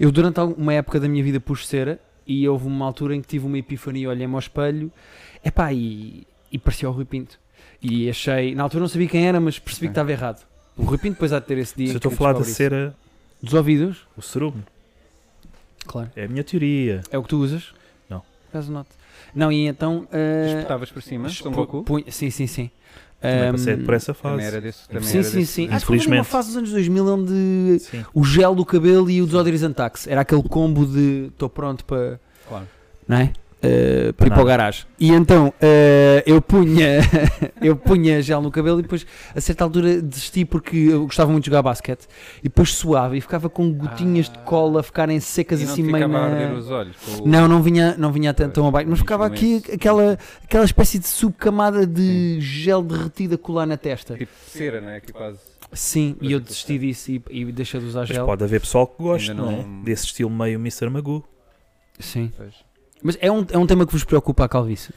[0.00, 3.28] Eu durante uma época da minha vida pus cera e houve uma altura em que
[3.28, 4.90] tive uma epifania, olhei-me ao espelho
[5.44, 7.38] epá, e, e parecia o Rui Pinto.
[7.82, 10.46] E achei, na altura não sabia quem era, mas percebi que estava errado.
[10.76, 11.88] O Rui Pinto depois há de ter esse dia.
[11.88, 13.08] Se eu estou a falar da cera, isso.
[13.44, 14.64] Dos ouvidos, o cerume,
[15.86, 16.10] claro.
[16.16, 17.02] é a minha teoria.
[17.10, 17.72] É o que tu usas?
[18.08, 18.22] Não.
[18.52, 18.88] Caso note.
[19.34, 20.08] Não, e então.
[20.12, 21.82] uh, Espetavas para cima, Goku.
[21.84, 22.70] punha- sim, sim, sim.
[23.20, 24.42] Também Um, passei por essa fase.
[24.44, 24.86] era desse.
[24.88, 25.68] Também sim, era sim, desse- sim.
[25.72, 28.04] Acho que houve uma fase dos anos 2000 onde Sim.
[28.14, 32.20] o gel do cabelo e o desodorizante Axe era aquele combo de estou pronto para.
[32.48, 32.66] Claro.
[33.08, 33.32] não é?
[33.60, 34.84] Uh, para ir para o garagem.
[35.00, 35.52] E então uh,
[36.24, 37.00] eu punha
[37.60, 41.42] eu punha gel no cabelo e depois a certa altura desisti porque eu gostava muito
[41.42, 42.06] de jogar basquete
[42.38, 44.42] e depois suava e ficava com gotinhas de Ah.
[44.42, 46.52] cola a ficarem secas E assim meio na...
[46.52, 46.94] os olhos.
[47.18, 51.00] o- Não, não vinha, não vinha tão, tão abaixo, mas ficava aqui aquela, aquela espécie
[51.00, 54.14] de subcamada de gel derretido a colar na testa.
[54.16, 54.98] Tipo cera, não é?
[54.98, 55.40] Aqui quase.
[55.72, 58.24] Sim, e eu desisti disso e, e deixei de usar Mas gel.
[58.24, 59.84] pode haver pessoal que goste, não, não- é?
[59.84, 60.88] Desse estilo meio Mr.
[60.88, 61.24] Magoo.
[61.98, 62.32] Sim.
[62.36, 62.67] Pois.
[63.02, 64.92] Mas é um, é um tema que vos preocupa a calvície?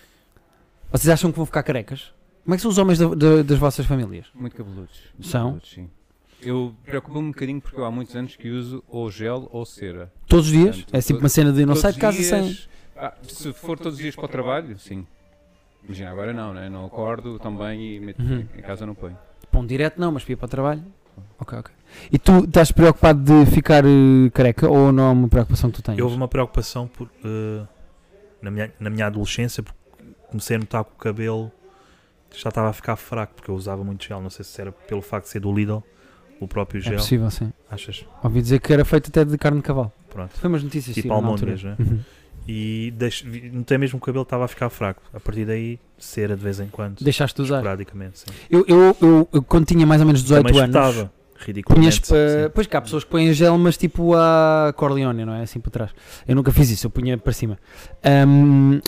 [0.92, 2.12] Vocês acham que vão ficar carecas?
[2.44, 4.26] Como é que são os homens da- da- das vossas famílias?
[4.34, 5.00] Muito cabeludos.
[5.14, 5.42] Muito São?
[5.44, 5.90] cabeludos, sim.
[6.42, 10.12] Eu preocupo-me um bocadinho porque eu há muitos anos que uso ou gel ou cera.
[10.28, 10.76] Todos os dias?
[10.78, 12.58] Portanto, é tipo to- uma cena de não sai de casa sem.
[12.98, 15.06] Ah, se for todos os dias para o trabalho, sim.
[15.84, 16.68] Imagina, agora não, né?
[16.70, 18.46] não acordo também e meto, Uhum.
[18.58, 19.18] em casa não ponho.
[19.52, 20.84] Pão direto não, mas ir para o trabalho.
[21.40, 21.72] Ok, ok.
[22.12, 25.84] E tu estás preocupado de ficar eh, careca ou não é uma preocupação que tu
[25.84, 26.00] tens?
[26.00, 27.66] Houve uma preocupação por, eh,
[28.42, 29.80] na, minha, na minha adolescência, porque
[30.30, 31.52] comecei a notar que o cabelo
[32.36, 34.22] já estava a ficar fraco, porque eu usava muito gel.
[34.22, 35.84] Não sei se era pelo facto de ser do Lidl,
[36.40, 36.96] o próprio É gel.
[36.96, 37.52] possível, sim.
[37.70, 38.06] Achas?
[38.24, 39.92] Ouvi dizer que era feito até de carne de cavalo.
[40.10, 40.32] Pronto.
[40.38, 41.76] Foi umas notícias Tipo almôndegas, né?
[41.80, 42.00] Uhum.
[42.48, 42.92] E
[43.54, 45.02] notei mesmo que o cabelo estava a ficar fraco.
[45.14, 47.02] A partir daí, cera de vez em quando.
[47.04, 47.58] Deixaste de usar.
[47.58, 48.26] Esporadicamente, sim.
[48.50, 51.10] Eu, eu, eu, eu, quando tinha mais ou menos 18 Também anos.
[51.46, 52.08] Ridiculamente.
[52.08, 52.14] sim.
[52.54, 55.44] Pois que há pessoas que põem gel, mas tipo a Corleone, não é?
[55.44, 55.92] Assim para trás.
[56.28, 57.58] Eu nunca fiz isso, eu punha para cima.
[58.04, 58.80] Ahm,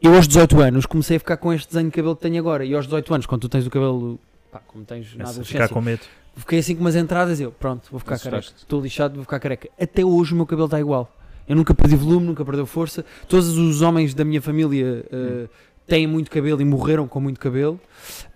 [0.00, 2.64] eu aos 18 anos comecei a ficar com este desenho de cabelo que tenho agora.
[2.64, 4.18] E aos 18 anos, quando tu tens o cabelo,
[4.50, 6.02] pá, como tens na adolescência, ficar com medo.
[6.36, 8.38] fiquei assim com umas entradas e eu, pronto, vou ficar careca.
[8.38, 8.64] Assustaste.
[8.64, 9.68] Estou lixado, vou ficar careca.
[9.80, 11.14] Até hoje o meu cabelo está igual.
[11.48, 13.04] Eu nunca perdi volume, nunca perdeu força.
[13.28, 15.48] Todos os homens da minha família uh,
[15.92, 17.78] têm muito cabelo e morreram com muito cabelo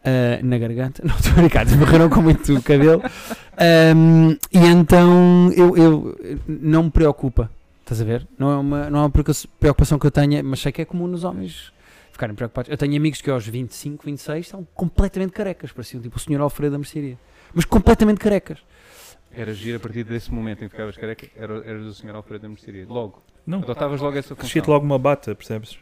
[0.04, 1.02] uh, na garganta.
[1.06, 3.02] Não, estou a brincar, morreram com muito cabelo.
[3.96, 7.50] Um, e então eu, eu- não me preocupa.
[7.80, 8.26] Estás a ver?
[8.38, 10.84] Não é, uma, não é uma preocupa- preocupação que eu tenha, mas sei que é
[10.84, 11.72] comum nos homens
[12.12, 12.70] ficarem preocupados.
[12.70, 16.72] Eu tenho amigos que aos 25, 26 estão completamente carecas, pareciam tipo o senhor Alfredo
[16.72, 17.16] da mercearia.
[17.54, 18.58] Mas completamente carecas.
[19.32, 22.42] Era giro a partir desse momento em que ficavas careca, era, eras o senhor Alfredo
[22.42, 22.84] da mercearia.
[22.88, 23.22] Logo.
[23.46, 24.74] Não, Adotavas logo essa cresci-te função.
[24.74, 25.78] logo uma bata, percebes?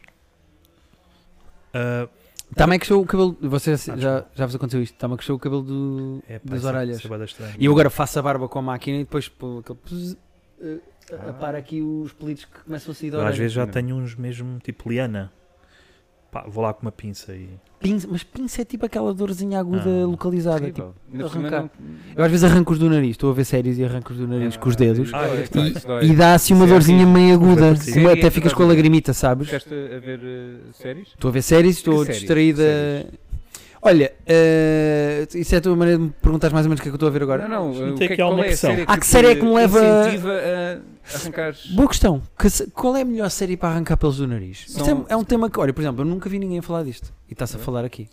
[1.74, 2.08] Ah,
[2.54, 3.36] Também cresceu o cabelo.
[3.40, 4.96] Vocês Ah, já, já vos aconteceu isto?
[4.96, 6.98] Também cresceu o cabelo do, é, pá, das isso é- orelhas.
[7.04, 7.54] isso é estranho.
[7.58, 9.78] E eu agora faço a barba com a máquina e depois pô, aquele.
[9.78, 10.16] puz,
[10.60, 10.78] eh,
[11.28, 13.38] apara aqui os pelitos que começam a sair da Eu às orelha.
[13.40, 15.32] vezes já tenho uns mesmo tipo liana.
[16.34, 17.48] Pá, vou lá com uma pinça e.
[17.78, 20.66] Pinça- mas pinça é tipo aquela dorzinha aguda Ah, localizada.
[20.66, 20.92] Tipo,
[21.24, 21.60] arrancar.
[21.62, 21.70] não-
[22.16, 23.10] eu às vezes arranco os do nariz.
[23.12, 25.10] Estou a ver séries e arranco os do nariz com os Ah, dedos.
[25.14, 25.26] Ah,
[25.86, 26.06] dói.
[26.06, 27.70] E dá assim uma é dorzinha meio aguda.
[27.70, 29.46] Mas como série até é ficas com a lagrimita, sabes?
[29.46, 31.06] Ficaste a ver eh, séries?
[31.08, 32.62] Estou a ver séries, estou distraída.
[32.64, 33.23] Séries?
[33.86, 36.88] Olha, eh, isso é a tua maneira de me perguntar mais ou menos o que
[36.88, 37.46] é que eu estou a ver agora?
[37.46, 37.86] Não, não.
[37.88, 39.34] Não o tem que é- aqui qual alguma é a série Ah, que série é
[39.36, 42.22] que me leva- incentiva a arrancar Boa questão.
[42.38, 44.64] Que qual é a melhor série para arrancar pelos do nariz?
[44.68, 46.82] Isto São- é, é um tema que, olha, por exemplo, eu nunca vi ninguém falar
[46.82, 47.12] disto.
[47.28, 47.62] E está-se a É.
[47.62, 48.08] falar aqui.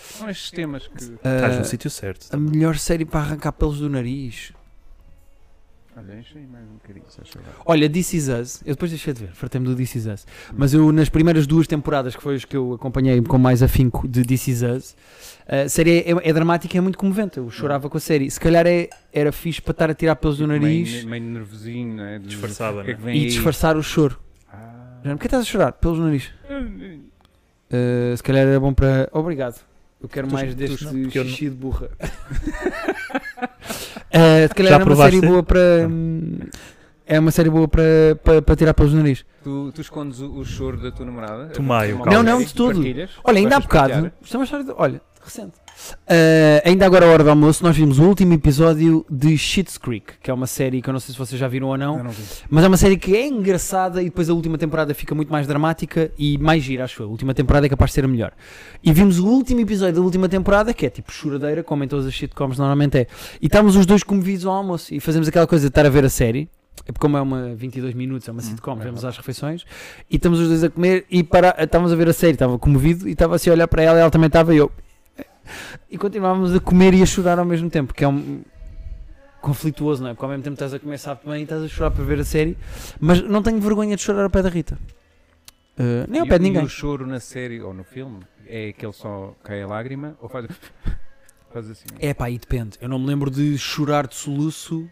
[0.00, 1.02] São estes temas que.
[1.02, 2.28] Estás Ah, no sítio certo.
[2.32, 4.52] a melhor série para arrancar pelos do nariz.
[5.98, 7.42] Olha, enche aí mais um bocadinho, se achas.
[7.64, 8.62] Olha, This Is Us.
[8.66, 10.26] Eu depois deixei de ver, fartei-me do This Is Us.
[10.52, 14.06] Mas eu, nas primeiras duas temporadas, que foi as que eu acompanhei com mais afinco
[14.06, 14.96] de This Is Us,
[15.48, 17.38] a série é, é dramática e é muito comovente.
[17.38, 18.30] Eu chorava com a série.
[18.30, 21.96] Se calhar é, era fixe para estar a tirar pelos do nariz Meio, meio nervosinho,
[21.96, 22.16] não é?
[22.16, 23.16] É que né?
[23.16, 23.26] e aí?
[23.26, 24.20] disfarçar o choro.
[24.52, 25.00] Ah.
[25.02, 25.72] Já, Porquê estás a chorar?
[25.72, 26.30] Pelos do nariz.
[26.50, 29.08] Uh, se calhar era bom para.
[29.12, 29.64] Obrigado.
[30.06, 31.90] Eu quero Tu- mais tu- deste não, porque eu não- xixi de burra.
[34.14, 35.16] Uh, se calhar Já era uma provaste?
[35.16, 35.88] série boa para.
[35.90, 36.38] hum,
[37.08, 37.82] É uma série boa para,
[38.22, 39.24] para, para tirar pelos nariz.
[39.42, 41.46] Tu, tu escondes o, o choro da tua namorada?
[41.48, 42.22] Tu, Maio, Uma calma.
[42.22, 42.80] Não, não, de tudo.
[43.24, 44.12] Olha, ainda há bocado.
[44.22, 44.64] Isto é uma história.
[44.64, 45.54] De, olha, recente.
[46.02, 50.14] Uh, ainda agora, à hora do almoço, nós vimos o último episódio de Schitt's Creek,
[50.22, 52.02] que é uma série que eu não sei se vocês já viram ou não.
[52.02, 52.22] Não vi.
[52.48, 55.46] Mas é uma série que é engraçada e depois a última temporada fica muito mais
[55.46, 57.06] dramática e mais gira, acho eu.
[57.06, 58.32] A última temporada é capaz de ser a melhor.
[58.82, 62.06] E vimos o último episódio da última temporada, que é tipo choradeira, como em todas
[62.06, 63.06] as sitcoms normalmente é.
[63.40, 66.04] E estávamos os dois comovidos ao almoço e fazemos aquela coisa de estar a ver
[66.04, 66.48] a série.
[66.84, 69.64] É porque como é uma 22 minutos, é uma sitcom, é vemos às refeições
[70.08, 73.08] e estamos os dois a comer e para, estávamos a ver a série, estava comovido
[73.08, 74.70] e estava assim a olhar para ela e ela também estava e eu.
[75.96, 78.42] E continuávamos a comer e a chorar ao mesmo tempo, que é um
[79.40, 80.12] conflituoso, não é?
[80.12, 82.20] Porque ao mesmo tempo estás a comer sabe bem e estás a chorar para ver
[82.20, 82.54] a série,
[83.00, 84.78] mas não tenho vergonha de chorar ao pé da Rita.
[85.78, 86.64] Uh, nem ao E- pé de E ninguém.
[86.64, 90.46] o choro na série ou no filme é aquele só cai a lágrima ou faz,
[91.50, 91.86] faz assim?
[91.98, 92.76] É pá, aí depende.
[92.78, 94.86] Eu não me lembro de chorar de soluço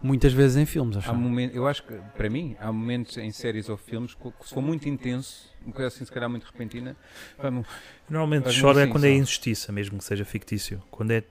[0.00, 1.10] muitas vezes em filmes, acho.
[1.10, 4.48] Há momentos, eu acho que, para mim, há momentos em séries ou filmes que, que
[4.48, 6.96] se for muito intenso, uma coisa assim, se calhar muito repentina,
[7.38, 7.66] vamos,
[8.08, 9.14] Normalmente Faz-me choro é assim, quando é só.
[9.14, 10.82] injustiça, mesmo que seja fictício.
[10.90, 11.22] Quando é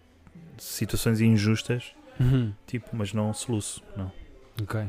[0.58, 2.54] situações injustas, Uhum.
[2.68, 4.12] tipo, mas não soluço, não.
[4.62, 4.80] Ok.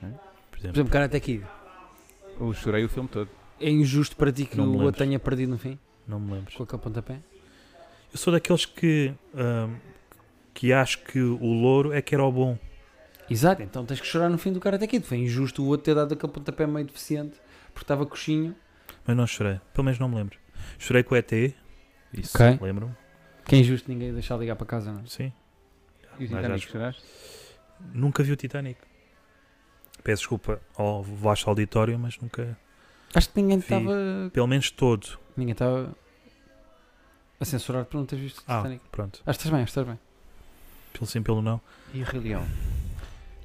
[0.00, 0.08] Por
[0.50, 0.76] Por exemplo.
[0.76, 1.44] exemplo, Karate Kid.
[2.40, 3.28] eu chorei o filme todo.
[3.60, 5.78] É injusto para ti que Não o outro tenha perdido no fim?
[6.06, 6.52] Não me lembro.
[6.54, 7.18] Com aquele pontapé?
[8.12, 9.76] Eu sou daqueles que ahm,
[10.52, 12.58] que acho que o louro é que era o bom.
[13.30, 15.04] Exato, então tens que chorar no fim do Karate Kid.
[15.06, 17.40] Foi injusto o outro ter dado aquele pontapé meio deficiente
[17.72, 18.54] porque estava coxinho.
[19.06, 19.60] Mas não chorei.
[19.72, 20.38] Pelo menos não me lembro.
[20.78, 21.32] Chorei com o ET.
[22.12, 22.58] Isso, Ok.
[22.62, 22.94] lembro-me.
[23.44, 25.06] Que é injusto ninguém deixar ligar para casa, não é?
[25.06, 25.32] Sim.
[26.18, 27.02] E o Mas Titanic, acho- choraste?
[27.92, 28.80] Nunca vi o Titanic.
[30.02, 32.56] Peço desculpa ao vasto auditório, mas nunca.
[33.14, 33.64] Acho que ninguém Vi.
[33.64, 33.92] estava.
[34.32, 35.18] Pelo menos todo.
[35.36, 35.94] Ninguém estava
[37.40, 38.82] a censurar por não ter visto o Ah, Titanic.
[38.90, 39.22] pronto.
[39.26, 39.98] Acho que estás bem, acho que estás bem.
[40.92, 41.60] Pelo sim, pelo não.
[41.92, 42.46] E o Rei Leão?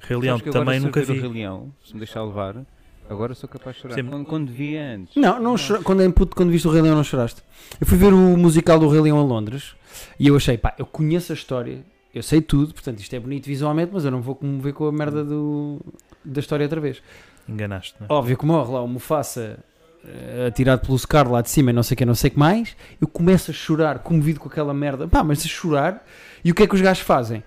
[0.02, 1.20] Rei Leão Sabes que agora, também se eu nunca ver o vi.
[1.20, 2.64] Rei Leão, se me deixar levar,
[3.10, 3.94] agora sou capaz de chorar.
[3.94, 4.04] Sim.
[4.04, 5.16] Quando, quando via antes.
[5.16, 7.42] Não, não chora- quando é puto, quando viste o Rei Leão não choraste.
[7.80, 9.74] Eu fui ver o musical do Rei Leão a Londres
[10.18, 13.46] e eu achei, pá, eu conheço a história, eu sei tudo, portanto isto é bonito
[13.46, 15.80] visualmente, mas eu não vou comover com a merda do,
[16.24, 17.02] da história outra vez.
[17.48, 18.12] Enganaste, não é?
[18.18, 19.58] Óbvio que morre lá o Mufasa
[20.04, 22.32] eh, atirado pelo Scar lá de cima e não sei o que, não sei o
[22.32, 22.76] que mais.
[23.00, 25.08] Eu começo a chorar, comovido com aquela merda.
[25.08, 26.06] Pá, mas a chorar.
[26.44, 27.42] E o que é que os gajos fazem?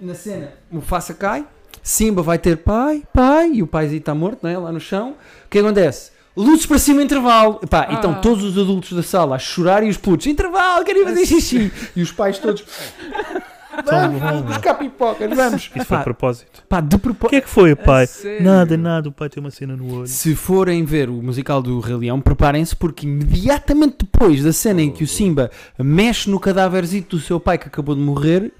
[0.00, 1.46] Na cena, Mufasa cai,
[1.82, 5.14] Simba vai ter pai, pai, e o paizinho está morto, né, lá no chão.
[5.46, 6.10] O que acontece?
[6.36, 7.60] Luzes para cima, intervalo.
[7.68, 8.14] Pá, e estão Ah.
[8.14, 11.70] todos os adultos da sala a chorar e os putos, intervalo, quero ir fazer xixi.
[11.94, 12.64] E os pais todos,
[13.84, 15.70] vamos, vamos buscar pipocas, vamos.
[15.74, 16.62] Isso foi a propósito.
[16.68, 17.30] pá, de O propósito.
[17.30, 18.08] que é que foi, pai?
[18.40, 19.08] Nada, nada.
[19.08, 20.06] O pai tem uma cena no olho.
[20.06, 24.90] Se forem ver o musical do Rei Leão, preparem-se porque imediatamente depois da cena em
[24.90, 28.52] que o Simba mexe no cadáverzito do seu pai que acabou de morrer,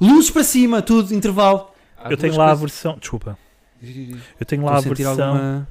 [0.00, 1.68] luzes para cima, tudo, intervalo.
[2.10, 2.98] Eu tenho lá a coisas- versão.
[2.98, 3.38] Desculpa.
[4.40, 5.28] Eu tenho lá a Estou a versão.
[5.28, 5.68] alguma-.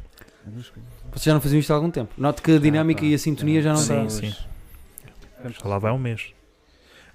[1.12, 2.14] Vocês já não faziam isto há algum tempo.
[2.18, 4.36] Note que a dinâmica pá, e a sintonia já não Sim, sim.
[5.44, 6.34] Já lá vai um mês.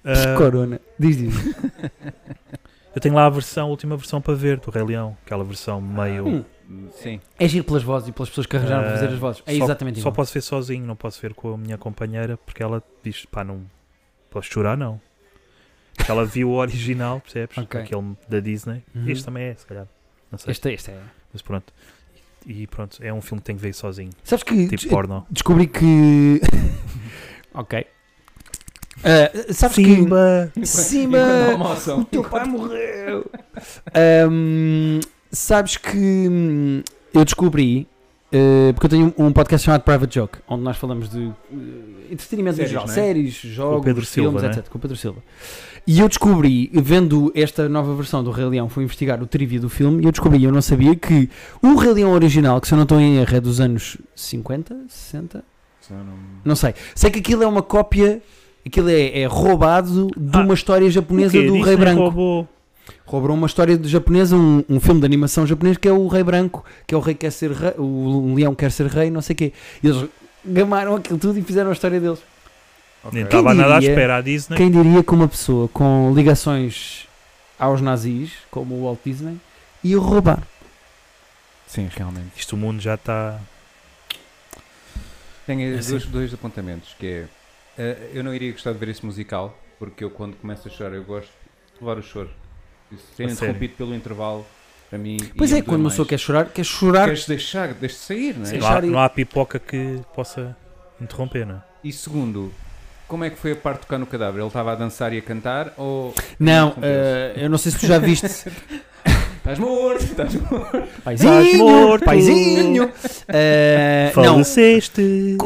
[0.04, 0.80] Ah, Corona.
[0.98, 1.34] Diz, diz.
[2.94, 5.16] eu tenho lá a versão, a última versão para ver do Rei Leão.
[5.26, 6.26] Aquela versão meio.
[6.26, 6.44] Hum.
[6.92, 7.20] Sim.
[7.38, 9.42] É giro pelas vozes e pelas pessoas que arranjaram para Ah, fazer as vozes.
[9.44, 10.14] É só- exatamente Só igual.
[10.14, 13.62] posso ver sozinho, não posso ver com a minha companheira porque ela diz: pá, não
[14.30, 15.00] posso chorar, não.
[15.98, 17.58] Porque ela viu o original, percebes?
[17.58, 17.80] Ok.
[17.82, 18.82] Aquele da Disney.
[18.94, 19.08] Uhum.
[19.08, 19.86] Este também é, se calhar.
[20.32, 20.52] Não sei.
[20.52, 20.98] Este, este é.
[21.32, 21.72] Mas pronto.
[22.46, 24.10] E pronto, é um filme que tenho que ver sozinho.
[24.24, 25.26] Sabes que Tipo des- porno.
[25.30, 26.40] descobri que.
[27.52, 27.86] ok.
[29.04, 29.84] Ah, sabes que.
[29.84, 30.52] Simba!
[30.64, 31.18] Simba!
[31.98, 33.30] O teu pai morreu!
[33.94, 35.96] Ahm, sabes que
[36.28, 36.82] hum,
[37.14, 37.86] eu descobri,
[38.32, 42.56] eh, porque eu tenho um podcast chamado Private Joke, onde nós falamos de eh, entretenimento
[42.56, 42.88] Séries, em geral, é?
[42.88, 44.52] séries, jogos, Pedro filmes, Silva, não é?
[44.52, 44.68] etc.
[44.68, 45.22] Com o Pedro Silva.
[45.90, 49.70] E eu descobri, vendo esta nova versão do Rei Leão, fui investigar o trivia do
[49.70, 51.30] filme e eu descobri, eu não sabia, que
[51.62, 54.76] o Rei Leão original, que se eu não estou em erro, é dos anos 50,
[54.86, 55.42] 60,
[55.80, 56.04] Só não-
[56.44, 56.74] não sei.
[56.94, 58.20] Sei que aquilo é uma cópia,
[58.66, 62.02] aquilo é, é roubado de Ah, uma história japonesa do Disney Rei Branco.
[62.02, 62.48] roubou.
[63.06, 66.22] Roubou uma história de japonesa, um, um filme de animação japonês que é o Rei
[66.22, 69.22] Branco, que é o rei que quer ser rei, o leão quer ser rei, não
[69.22, 69.52] sei o quê.
[69.82, 70.04] E eles
[70.44, 72.18] gamaram aquilo tudo e fizeram a história deles.
[73.12, 74.16] Estava nada à espera.
[74.16, 74.56] A Disney.
[74.56, 77.06] Quem diria que uma pessoa com ligações
[77.58, 79.36] aos nazis, como o Walt Disney,
[79.82, 80.42] ia roubar?
[81.66, 82.30] Sim, realmente.
[82.36, 83.38] Isto o mundo já está.
[85.46, 85.90] Tenho É assim.
[85.92, 87.24] dois, dois apontamentos, que é...
[87.78, 90.94] eh, eu não iria gostar de ver esse musical, porque eu quando começo a chorar
[90.94, 92.30] eu gosto de levar o choro.
[92.92, 94.46] Isso ser interrompido pelo intervalo,
[94.88, 95.18] para mim...
[95.36, 97.04] Pois é, quando uma pessoa quer chorar, quer chorar.
[97.06, 98.46] Queres deixar, deixa sair, não é?
[98.46, 98.58] Sim.
[98.58, 100.56] Não há, não há pipoca que possa
[101.00, 101.62] interromper, não é?
[101.84, 102.52] E segundo,
[103.08, 104.38] como é que foi a parte de tocar no cadáver?
[104.38, 106.14] Ele estava a dançar e a cantar ou...
[106.38, 108.26] Não, eh, eu não sei se tu já viste.
[109.38, 110.88] Estás morto, estás morto.
[111.02, 112.04] Paizinho, morto.
[112.04, 112.84] paizinho.
[112.84, 115.00] Não, Faleceste!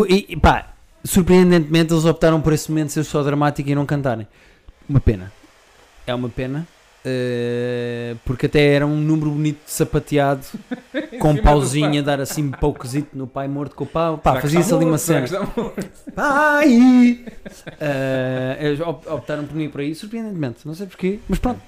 [0.08, 0.72] E, e pá,
[1.04, 4.26] surpreendentemente eles optaram por esse momento ser só dramático e não cantarem.
[4.88, 5.32] Uma pena.
[6.04, 6.66] É uma pena.
[7.04, 10.44] Eh, porque até era um número bonito de sapateado
[11.20, 12.02] com um cima do pauzinho a pai.
[12.02, 14.18] dar assim poucozito no pai morto com o pau.
[14.18, 15.26] Pá, fazia-se ali uma cena.
[16.14, 17.24] Pai!
[18.60, 20.66] Eles op- optaram por mim por aí, surpreendentemente.
[20.66, 21.60] Não sei porquê, mas pronto.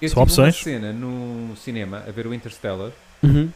[0.00, 0.56] Eu São tive opções?
[0.56, 2.90] uma cena no cinema a ver o Interstellar
[3.22, 3.48] Uhum.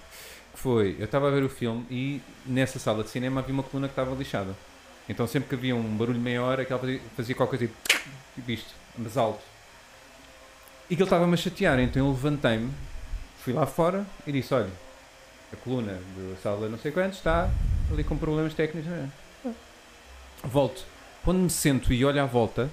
[0.54, 3.62] que foi, eu estava a ver o filme e nessa sala de cinema havia uma
[3.62, 4.54] coluna que estava lixada.
[5.08, 8.00] Então sempre que havia um barulho maior, aquela fazia, fazia qualquer coisa tipo,
[8.36, 9.40] tipo isto, mas alto.
[10.90, 12.70] E que ele estava-me a chatear, então eu levantei-me,
[13.44, 14.68] fui lá fora e disse, olha,
[15.52, 17.48] a coluna da sala não sei quantos está
[17.92, 18.90] ali com problemas técnicos.
[18.92, 19.08] é?
[20.44, 20.82] Volto.
[21.24, 22.68] Quando me sento e olho à volta,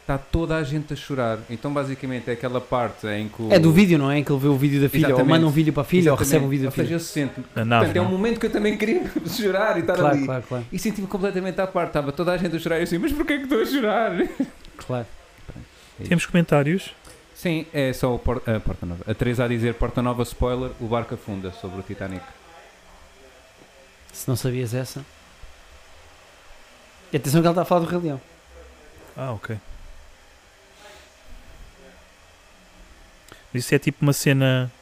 [0.00, 1.38] está toda a gente a chorar.
[1.48, 3.52] Então basicamente é aquela parte em que o...
[3.52, 4.18] É do vídeo, não é?
[4.18, 5.30] Em que ele vê o vídeo da filha, ou Exatamente.
[5.30, 6.28] manda um vídeo para a filha, ou Exatamente.
[6.32, 6.84] recebe um vídeo Ou da filha.
[6.86, 7.44] seja, eu sento.
[7.56, 8.10] A nave, Portanto, é um não?
[8.18, 10.26] momento que eu também queria chorar e estar Claro, ali.
[10.26, 11.88] claro, claro, E senti-me completamente à parte.
[11.90, 12.76] Estava toda a gente a chorar.
[12.76, 14.12] E eu assim, mas porquê que estou a chorar?
[14.76, 15.06] claro.
[16.08, 16.92] Temos comentários.
[17.44, 19.04] Sim, é só o Por- a Porta Nova.
[19.06, 22.24] A Teresa a dizer Porta Nova, spoiler, o barco afunda sobre o Titanic.
[24.14, 25.04] Se não sabias essa.
[27.12, 28.18] E atenção que ela está a falar do Rei Leão.
[29.14, 29.58] Ah, ok.
[33.52, 34.72] Isso é tipo uma cena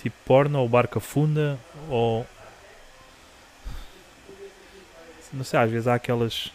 [0.00, 2.24] tipo porno ou barca funda ou
[5.32, 6.52] não sei, às vezes há aquelas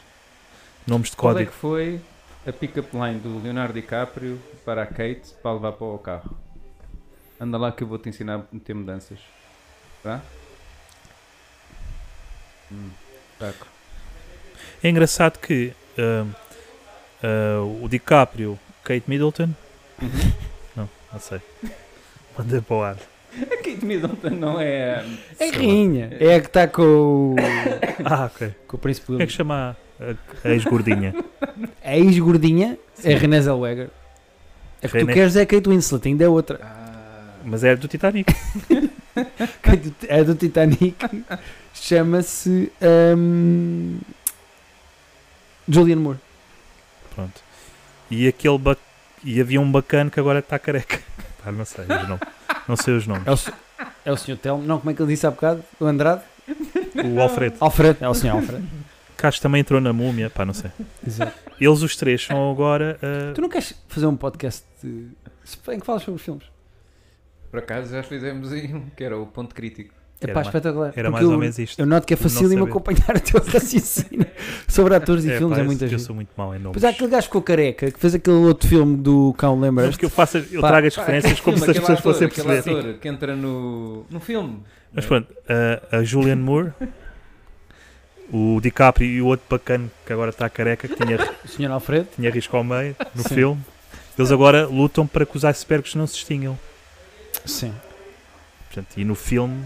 [0.88, 1.52] nomes de Qual é código.
[1.52, 2.02] que foi
[2.48, 6.38] a pick-up line do Leonardo DiCaprio para a Kate para levar para o carro.
[7.40, 9.20] Anda lá que eu vou te ensinar a meter mudanças.
[10.04, 10.22] Tá?
[12.72, 12.90] Hum,
[13.40, 13.68] taco.
[14.84, 16.26] É engraçado que ah,
[17.24, 19.50] ah, o DiCaprio, Kate Middleton.
[20.76, 21.42] Não, não sei.
[22.38, 22.98] Mandei para o ar.
[23.42, 25.04] A Kate Middleton não é.
[25.40, 26.16] É rainha.
[26.20, 27.36] É a que está com, o-
[28.06, 28.54] Ah, ok.
[28.68, 31.14] com o príncipe Como é que chama a, a ex-gordinha?
[31.86, 33.90] A ex-gordinha é a Renée Zellweger.
[34.82, 36.60] É que tu queres é a Kate Winslet, ainda é outra.
[36.64, 38.34] Ah, Mas é do Titanic.
[40.10, 40.96] É do Titanic.
[41.74, 42.70] Chama-se
[43.18, 43.98] hum,
[45.70, 46.20] Julian Moore.
[47.16, 47.42] Pronto.
[48.12, 48.76] E aquele ba-
[49.24, 51.00] e havia um bacana que agora está careca.
[51.44, 52.20] Pá, não sei os nomes.
[52.68, 53.26] Não sei os nomes.
[53.26, 53.54] É o, se-
[54.06, 54.38] é o Sr.
[54.38, 54.64] Telmo.
[54.64, 55.64] Não, como é que ele disse há bocado?
[55.80, 56.22] O Andrade?
[57.06, 57.56] O Alfredo.
[57.62, 57.98] Alfredo.
[58.04, 58.32] É o Sr.
[58.32, 58.68] Alfredo.
[59.18, 60.72] Caso também entrou na múmia, pá, não sei.
[61.06, 61.34] Exato.
[61.60, 62.98] Eles os três são agora.
[63.02, 65.08] ah, Tu não queres fazer um podcast de-
[65.74, 66.44] em que falas sobre filmes?
[67.52, 69.94] por acaso já fizemos aí um que era o ponto crítico.
[70.22, 70.92] É pá, espetacular.
[70.96, 71.78] era mais ou eu- menos isto.
[71.80, 74.26] Eu noto que é fácil me acompanhar o teu raciocínio
[74.68, 76.74] sobre atores e É, filmes, é muito que eu sou muito mau em nomes.
[76.74, 79.64] Pois há aquele gajo que ficou careca que fez aquele outro filme do Cão, Mas
[79.66, 79.98] lembras?
[79.98, 82.28] que eu, faço, eu Pá, trago as Pá, referências como filme, se as pessoas fossem
[82.28, 82.60] perceber.
[82.60, 84.64] Aquele ator que entra no, no filme.
[84.92, 85.34] Mas pronto,
[85.92, 86.72] a, a Julianne Moore,
[88.32, 91.72] o DiCaprio e o outro bacana que agora está careca, que tinha, O Sr.
[91.72, 92.08] Alfredo?
[92.16, 93.36] tinha risco ao meio no Sim.
[93.36, 93.62] filme,
[94.18, 96.58] eles agora lutam para que os icebergs não se extinguam.
[97.46, 97.74] Sim.
[98.68, 99.64] Portanto, e no filme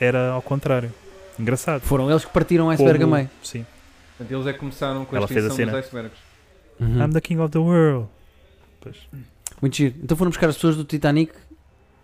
[0.00, 0.92] era ao contrário.
[1.38, 1.80] Engraçado.
[1.82, 3.30] Foram eles que partiram o iceberg a meio.
[3.42, 3.64] Sim.
[4.16, 5.78] Portanto, eles é que começaram com a Ela fez a extinção cena.
[5.78, 6.18] dos icebergs.
[6.80, 7.04] Uhum.
[7.04, 8.08] I'm the king of the world.
[8.80, 8.96] Pois.
[9.60, 9.94] Muito giro.
[10.02, 11.32] Então foram buscar as pessoas do Titanic,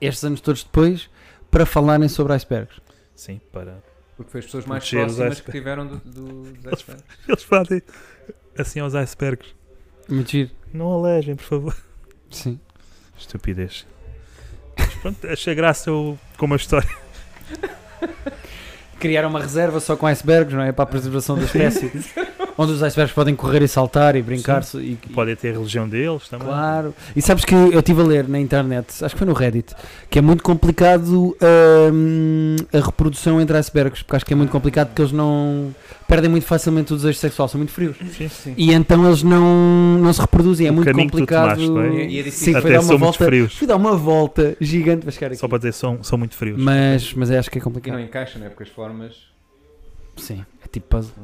[0.01, 1.09] estes anos todos depois,
[1.51, 2.81] para falarem sobre icebergs.
[3.15, 3.79] Sim, para.
[4.21, 7.05] Porque foi as pessoas mais os próximas que tiveram do, do, dos icebergs.
[7.27, 7.83] Eles fazem
[8.59, 9.55] assim aos icebergs.
[10.27, 10.51] Giro.
[10.75, 11.77] Não alejem, por favor.
[12.31, 12.61] Sim.
[13.17, 13.87] Estupidez.
[14.77, 16.87] Mas pronto, achei graça eu, com uma história.
[18.99, 20.71] Criaram uma reserva só com icebergs, não é?
[20.71, 21.91] Para a preservação da espécie.
[22.63, 24.77] Onde os icebergs podem correr e saltar e brincar-se.
[24.77, 26.47] E, e- Podem ter a religião deles também.
[26.47, 26.95] Claro.
[27.17, 29.75] E sabes que eu estive a ler na internet, acho que foi no Reddit,
[30.11, 31.37] que é muito complicado
[31.93, 35.75] hum, a reprodução entre icebergs, porque acho que é muito complicado porque eles não
[36.07, 37.97] perdem muito facilmente o desejo sexual, são muito frios.
[38.17, 38.55] Sim, sim.
[38.57, 41.57] E então eles não, não se reproduzem, é O muito complicado.
[41.57, 42.05] tomaste, não é?
[42.07, 42.45] E- é difícil.
[42.47, 43.25] Sim, foi Até dar uma volta.
[43.25, 43.57] frios.
[43.57, 45.37] Fui dar uma volta gigante para chegar aqui.
[45.37, 46.61] Só para dizer, são, são muito frios.
[46.61, 48.01] Mas, mas acho que é E não complicado.
[48.01, 48.49] encaixa, né?
[48.49, 49.31] Porque as formas
[50.17, 51.15] Sim, é tipo puzzle.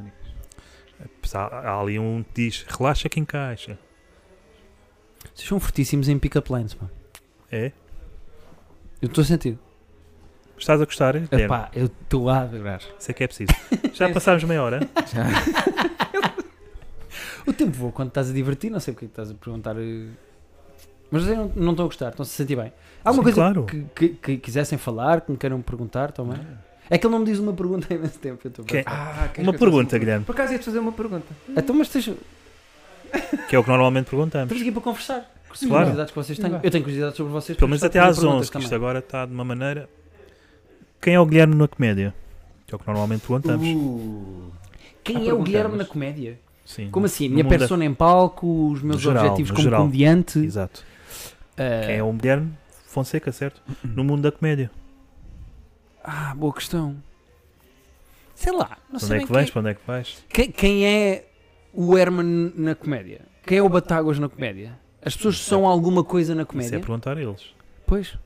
[1.35, 1.35] Únicas.
[1.35, 3.79] Há, há ali um que diz, relaxa que encaixa.
[5.35, 6.87] Vocês são fortíssimos em pick-up lines, pá.
[7.51, 7.73] É?
[9.03, 9.59] Eu estou a sentir.
[10.59, 11.15] Estás a gostar?
[11.17, 12.81] Epá, eu estou a adorar.
[12.99, 13.53] Sei que é preciso.
[13.93, 14.81] Já passámos meia hora?
[17.47, 19.77] O tempo voa quando estás a divertir, não sei porque é que estás a perguntar.
[19.79, 20.09] eh,
[21.13, 22.73] Mas eu não, estou a gostar, estão-se a sentir bem.
[23.05, 23.65] Há alguma Sim, coisa claro.
[23.67, 26.41] que, que- que quisessem falar, que me queiram perguntar também?
[26.89, 28.41] É que ele não me diz uma pergunta há imenso tempo.
[28.45, 28.91] Eu estou a Que- pensar.
[29.25, 30.25] Ah, queres Uma que eu pergunta, Guilherme.
[30.25, 31.27] Por acaso ia-te fazer uma pergunta.
[31.57, 32.11] Então, mas tens,
[33.49, 34.45] Que é o que normalmente perguntamos.
[34.45, 35.33] estamos aqui para conversar.
[35.59, 35.69] Claro.
[35.73, 36.53] curiosidades que vocês têm.
[36.63, 37.57] Eu tenho curiosidades sobre vocês.
[37.57, 39.89] Pelo menos até de às fazer 11, que isto agora está de uma maneira.
[41.01, 42.15] Quem é o Guilherme na comédia?
[42.67, 43.67] Que é o que normalmente perguntamos.
[43.67, 44.51] Uh,
[45.03, 45.43] Quem Ah, é o.
[45.43, 46.39] Guilherme na comédia?
[46.65, 46.91] Sim.
[46.91, 47.29] Como assim?
[47.29, 49.81] Minha mundo da- persona em palco, os meus No geral, objetivos no como geral.
[49.83, 50.39] comediante.
[50.41, 50.85] Exato.
[51.57, 52.53] eh, Quem é o Guilherme
[52.89, 53.63] Fonseca, certo?
[53.85, 54.71] No mundo da comédia.
[56.09, 56.97] Ah, boa questão.
[58.35, 59.45] Sei lá, não Para sei onde é que vais?
[59.47, 60.25] quem, Para onde é que vais?
[60.29, 61.27] quem, quem é
[61.73, 63.23] o Herman na comédia?
[63.45, 64.79] Quem é o Batáguas na comédia?
[65.03, 66.79] As pessoas são alguma coisa na Isso é comédia?
[66.81, 67.43] perguntar a eles.
[67.87, 68.17] Pois.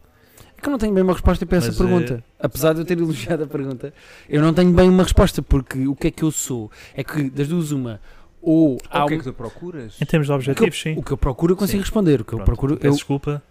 [0.59, 2.23] É que eu não tenho bem uma resposta para essa Mas, pergunta.
[2.39, 3.95] Apesar de eu ter elogiado a pergunta,
[4.29, 6.71] eu não tenho bem uma resposta, porque o que é que eu sou?
[6.95, 7.99] É que das duas uma,
[8.43, 10.01] ou há o que é que tu procuras?
[10.01, 10.99] Em termos de o, que objetivos, eu, sim.
[10.99, 11.85] o que eu procuro eu consigo Sim.
[11.85, 12.21] responder.
[12.21, 12.47] O que eu Pronto.
[12.47, 12.77] procuro.
[12.77, 13.43] Peço Eu, desculpa.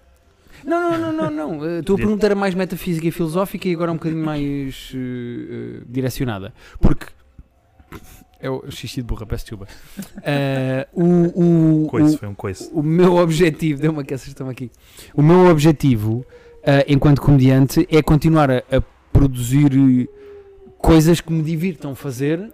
[0.66, 1.54] Não, não, não, não, não.
[1.80, 4.98] A tua Podia- pergunta era mais metafísica e filosófica e agora um bocadinho mais eh,
[5.00, 6.54] eh, direcionada.
[6.80, 7.08] Porque.
[8.42, 9.68] É o xixi de burra, peço desculpa.
[10.24, 12.70] Eh, o, o, Coice, o, foi um coice.
[12.74, 13.82] o meu objetivo.
[13.82, 14.72] Deu-me que essas estão aqui.
[15.14, 16.26] O meu objetivo,
[16.64, 18.82] eh, enquanto comediante, é continuar a, a
[19.12, 20.08] produzir eh,
[20.78, 22.50] coisas que me divirtam fazer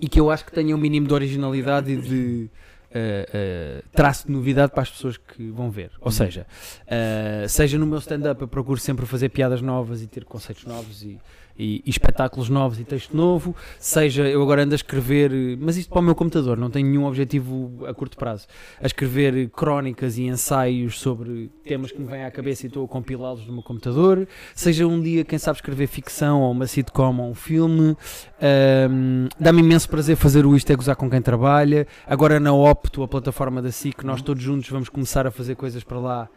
[0.00, 2.50] e que eu acho que tenham um mínimo de originalidade e de
[2.94, 5.90] eh, eh, traço de novidade para as pessoas que vão ver.
[6.00, 6.46] Ou seja,
[6.86, 11.02] eh, seja no meu stand-up, eu procuro sempre fazer piadas novas e ter conceitos novos
[11.02, 11.18] e
[11.58, 15.90] e, e espetáculos novos e texto novo, seja eu agora ando a escrever, mas isto
[15.90, 18.46] para o meu computador, não tenho nenhum objetivo a curto prazo,
[18.80, 22.88] a escrever crónicas e ensaios sobre temas que me vêm à cabeça e estou a
[22.88, 27.30] compilá-los no meu computador, seja um dia, quem sabe, escrever ficção ou uma sitcom ou
[27.30, 27.96] um filme,
[28.40, 33.02] ahm, dá-me imenso prazer fazer o Isto é Gozar com quem trabalha, agora na Opto,
[33.02, 36.28] a plataforma da SIC, nós todos juntos vamos começar a fazer coisas para lá,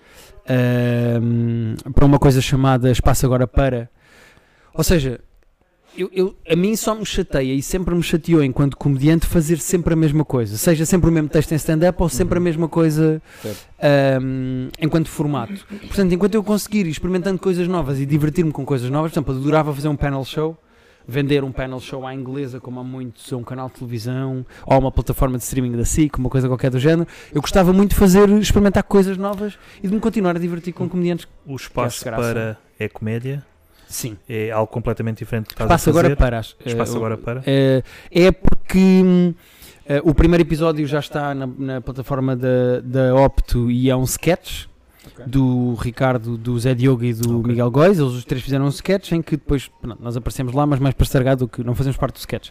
[0.48, 3.90] ahm, para uma coisa chamada Espaço Agora Para,
[4.78, 5.20] ou seja,
[5.98, 9.94] eu, eu- a mim só me chateia e sempre me chateou enquanto comediante fazer sempre
[9.94, 13.20] a mesma coisa, seja sempre o mesmo texto em stand-up ou sempre a mesma coisa
[13.82, 15.66] ahm, enquanto formato.
[15.88, 19.36] Portanto, enquanto eu conseguir ir experimentando coisas novas e divertir-me com coisas novas, por exemplo,
[19.36, 20.56] adorava fazer um panel show,
[21.08, 24.78] vender um panel show à inglesa, como há muitos, a um canal de televisão ou
[24.78, 27.08] uma plataforma de streaming da SIC, uma coisa qualquer do género.
[27.34, 30.88] Eu gostava muito de fazer, experimentar coisas novas e de me continuar a divertir com
[30.88, 31.28] comediantes.
[31.46, 33.44] O espaço para é comédia,
[33.88, 34.18] Sim.
[34.28, 36.06] é algo completamente diferente do que estás Espaço a fazer.
[36.08, 36.40] agora para.
[36.40, 37.44] as- Espaço eh, agora para.
[37.46, 39.34] Eh, é porque
[39.88, 44.04] eh, o primeiro episódio já está na, na plataforma da, da Opto e é um
[44.04, 44.66] sketch
[45.14, 45.26] Ok.
[45.26, 47.50] do Ricardo, do Zé Diogo e do Ok.
[47.52, 48.00] Miguel Góis.
[48.00, 50.94] Eles os três fizeram um sketch em que depois pronto, nós aparecemos lá, mas mais
[50.94, 52.50] para estragar do que não fazemos parte do sketch.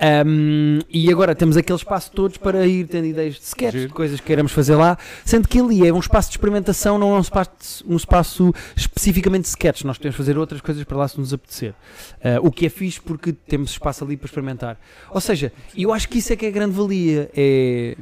[0.00, 3.88] Ahm, e agora temos aquele espaço todos para ir tendo ideias de sketch, Giro.
[3.88, 7.14] de coisas que queiramos fazer lá, sendo que ali é um espaço de experimentação, não
[7.14, 9.84] é um espaço, um espaço especificamente de sketch.
[9.84, 11.74] Nós podemos fazer outras coisas para lá se nos apetecer.
[12.22, 14.78] Ah, o que é fixe porque temos espaço ali para experimentar.
[15.10, 17.30] Ou seja, eu acho que isso é que é a grande valia.
[17.36, 17.96] É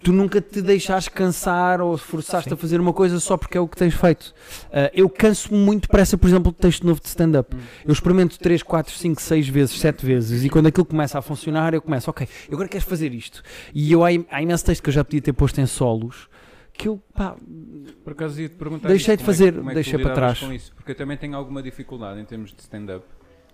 [0.00, 2.54] tu nunca te deixares cansar ou forçaste Sim.
[2.54, 4.34] a fazer uma coisa só porque é o que tens feito.
[4.72, 7.54] Ah, eu canso-me muito depressa, por exemplo, de texto novo de stand-up.
[7.54, 7.60] Hum.
[7.84, 11.74] Eu experimento 3, 4, 5, 6 vezes, 7 vezes e quando aquilo começa a funcionar,
[11.74, 13.42] eu começo, ok, eu agora quero fazer isto.
[13.74, 16.28] E eu, há, há imenso texto que eu já podia ter posto em solos
[16.72, 17.36] que eu, pá,
[18.02, 20.40] Por acaso ia te perguntar Deixei de é fazer, é tu deixei para trás.
[20.40, 20.74] com isso?
[20.74, 23.04] Porque eu também tenho alguma dificuldade em termos de stand-up,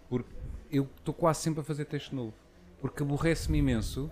[0.09, 0.31] porque
[0.71, 2.33] eu estou quase sempre a fazer texto novo,
[2.81, 4.11] porque aborrece-me imenso.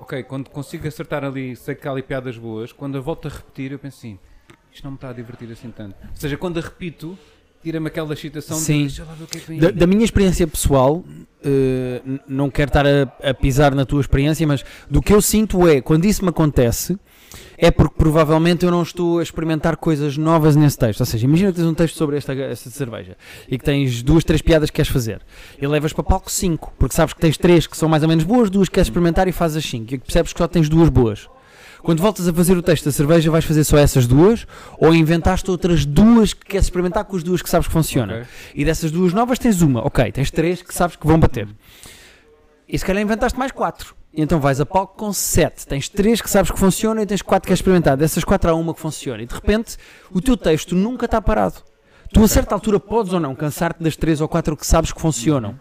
[0.00, 3.30] Ok, quando consigo acertar ali, sei que há ali piadas boas, quando eu volto a
[3.30, 4.18] repetir, eu penso assim,
[4.72, 5.94] isto não me está a divertir assim tanto.
[6.02, 7.18] Ou seja, quando a repito,
[7.62, 8.86] tira-me aquela excitação Sim.
[8.86, 11.02] de é Da, aí." da minha experiência pessoal,
[12.04, 15.66] n- não quero estar a, a pisar na tua experiência, mas do que eu sinto
[15.66, 16.98] é, quando isso me acontece,
[17.58, 21.00] é porque provavelmente eu não estou a experimentar coisas novas nesse texto.
[21.00, 23.16] Ou seja, imagina que tens um texto sobre esta, esta cerveja
[23.48, 25.20] e que tens duas, três piadas que queres fazer
[25.60, 28.24] e levas para palco cinco, porque sabes que tens três que são mais ou menos
[28.24, 29.94] boas, duas que queres experimentar e fazes as cinco.
[29.94, 31.28] E percebes que só tens duas boas.
[31.82, 34.44] Quando voltas a fazer o texto da cerveja, vais fazer só essas duas
[34.76, 38.16] ou inventaste outras duas que queres experimentar com as duas que sabes que funcionam.
[38.16, 38.26] Ok.
[38.56, 41.46] E dessas duas novas tens uma, ok, tens três que sabes que vão bater.
[42.68, 43.94] E se calhar inventaste mais quatro.
[44.16, 45.66] Então vais a palco com sete.
[45.66, 47.96] Tens três que sabes que funcionam e tens quatro que queres experimentar.
[47.96, 49.22] Dessas quatro há uma que funciona.
[49.22, 49.76] E de repente
[50.10, 51.56] o teu texto nunca está parado.
[52.12, 55.00] Tu a certa altura podes ou não cansar-te das três ou quatro que sabes que
[55.00, 55.60] funcionam.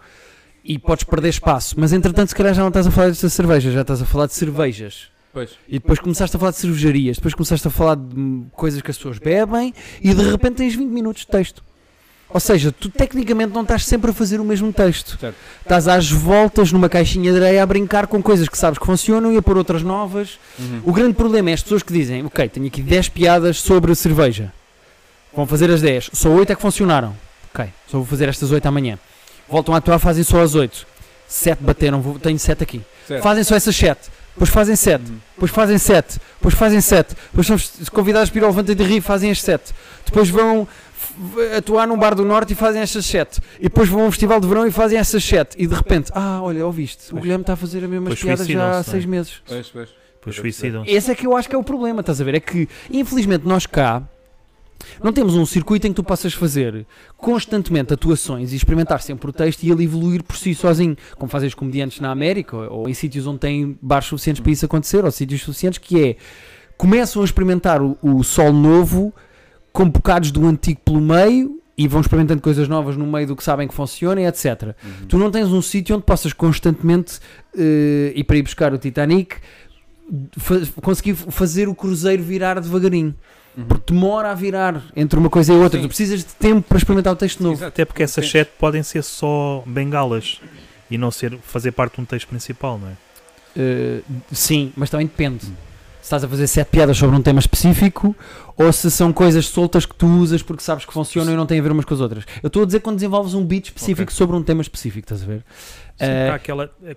[0.64, 1.76] E podes perder espaço.
[1.78, 4.28] Mas entretanto se calhar já não estás a falar desta cerveja, já estás a falar
[4.28, 5.10] de cervejas.
[5.34, 8.90] Pois, E depois começaste a falar de cervejarias, depois começaste a falar de coisas que
[8.90, 11.62] as pessoas bebem e de repente tens 20 minutos de texto.
[12.30, 15.18] Ou seja, tu tecnicamente não estás sempre a fazer o mesmo texto.
[15.20, 15.36] Certo.
[15.62, 19.32] Estás às voltas numa caixinha de areia a brincar com coisas que sabes que funcionam
[19.32, 20.38] e a pôr outras novas.
[20.60, 20.82] Uhum.
[20.84, 24.52] O grande problema é as pessoas que dizem: Ok, tenho aqui 10 piadas sobre cerveja.
[25.34, 26.10] Vão fazer as 10.
[26.14, 27.16] Só 8 é que funcionaram.
[27.54, 28.98] Ok, só vou fazer estas 8 amanhã.
[29.50, 30.86] Voltam a atuar, fazem só as 8.
[31.28, 32.82] 7 bateram, vou- tenho 7 aqui.
[33.08, 33.22] Certo.
[33.24, 34.10] Fazem só essas 7.
[34.34, 35.02] Depois fazem 7.
[35.10, 35.18] Uhum.
[35.36, 36.20] Depois fazem 7.
[36.38, 37.16] Depois fazem 7.
[37.32, 37.58] Depois são
[37.94, 39.74] convidados para ir ao Levanta de Rir fazem as 7.
[40.06, 40.68] Depois vão
[41.58, 43.40] atuar num bar do Norte e fazem estas 7.
[43.60, 45.56] E depois vão a um festival de verão e fazem essas 7.
[45.58, 47.22] E de repente, ah, olha, ouviste, o Pois.
[47.22, 49.18] Guilherme está a fazer as mesmas Pois piadas já há suicidam-se, 6 não é?
[49.18, 49.42] meses.
[49.48, 49.90] Pois, pois.
[50.16, 50.92] Depois suicidam-se.
[50.92, 52.36] Esse é que eu acho que é o problema, estás a ver?
[52.36, 54.02] É que, infelizmente, nós cá
[55.04, 56.86] não temos um circuito em que tu possas fazer
[57.18, 61.48] constantemente atuações e experimentar sempre o texto e ele evoluir por si sozinho, como fazem
[61.48, 65.04] os comediantes na América ou, ou em sítios onde têm bares suficientes para isso acontecer,
[65.06, 66.16] ou sítios suficientes que é
[66.78, 69.14] começam a experimentar o, o sol novo
[69.76, 73.44] com bocados do antigo pelo meio e vão experimentando coisas novas no meio do que
[73.44, 74.46] sabem que funciona e etc.
[74.84, 75.08] Uhum.
[75.10, 77.20] Tu não tens um sítio onde possas constantemente
[77.58, 79.36] eh, ir para ir buscar o Titanic
[80.38, 83.14] fa- conseguir fazer o cruzeiro virar devagarinho.
[83.58, 83.66] Uhum.
[83.66, 85.78] Porque demora a virar entre uma coisa e outra.
[85.80, 85.86] Sim.
[85.86, 87.56] Tu precisas de tempo para experimentar o texto novo.
[87.56, 87.68] Exato.
[87.68, 90.40] Até porque essas sete podem ser só bengalas
[90.90, 92.94] e não ser, fazer parte de um texto principal, não é?
[93.58, 94.00] Eh,
[94.32, 95.46] sim, mas também depende.
[95.46, 95.52] Se
[96.10, 98.16] estás a fazer sete piadas sobre um tema específico
[98.58, 101.60] ou se são coisas soltas que tu usas porque sabes que funcionam e não têm
[101.60, 102.26] a ver umas com as outras.
[102.44, 104.16] Eu estou a dizer quando desenvolves um beat específico Ok.
[104.16, 105.44] sobre um tema específico, estás a ver?
[105.98, 106.96] Sempre Eh, há aquela, é,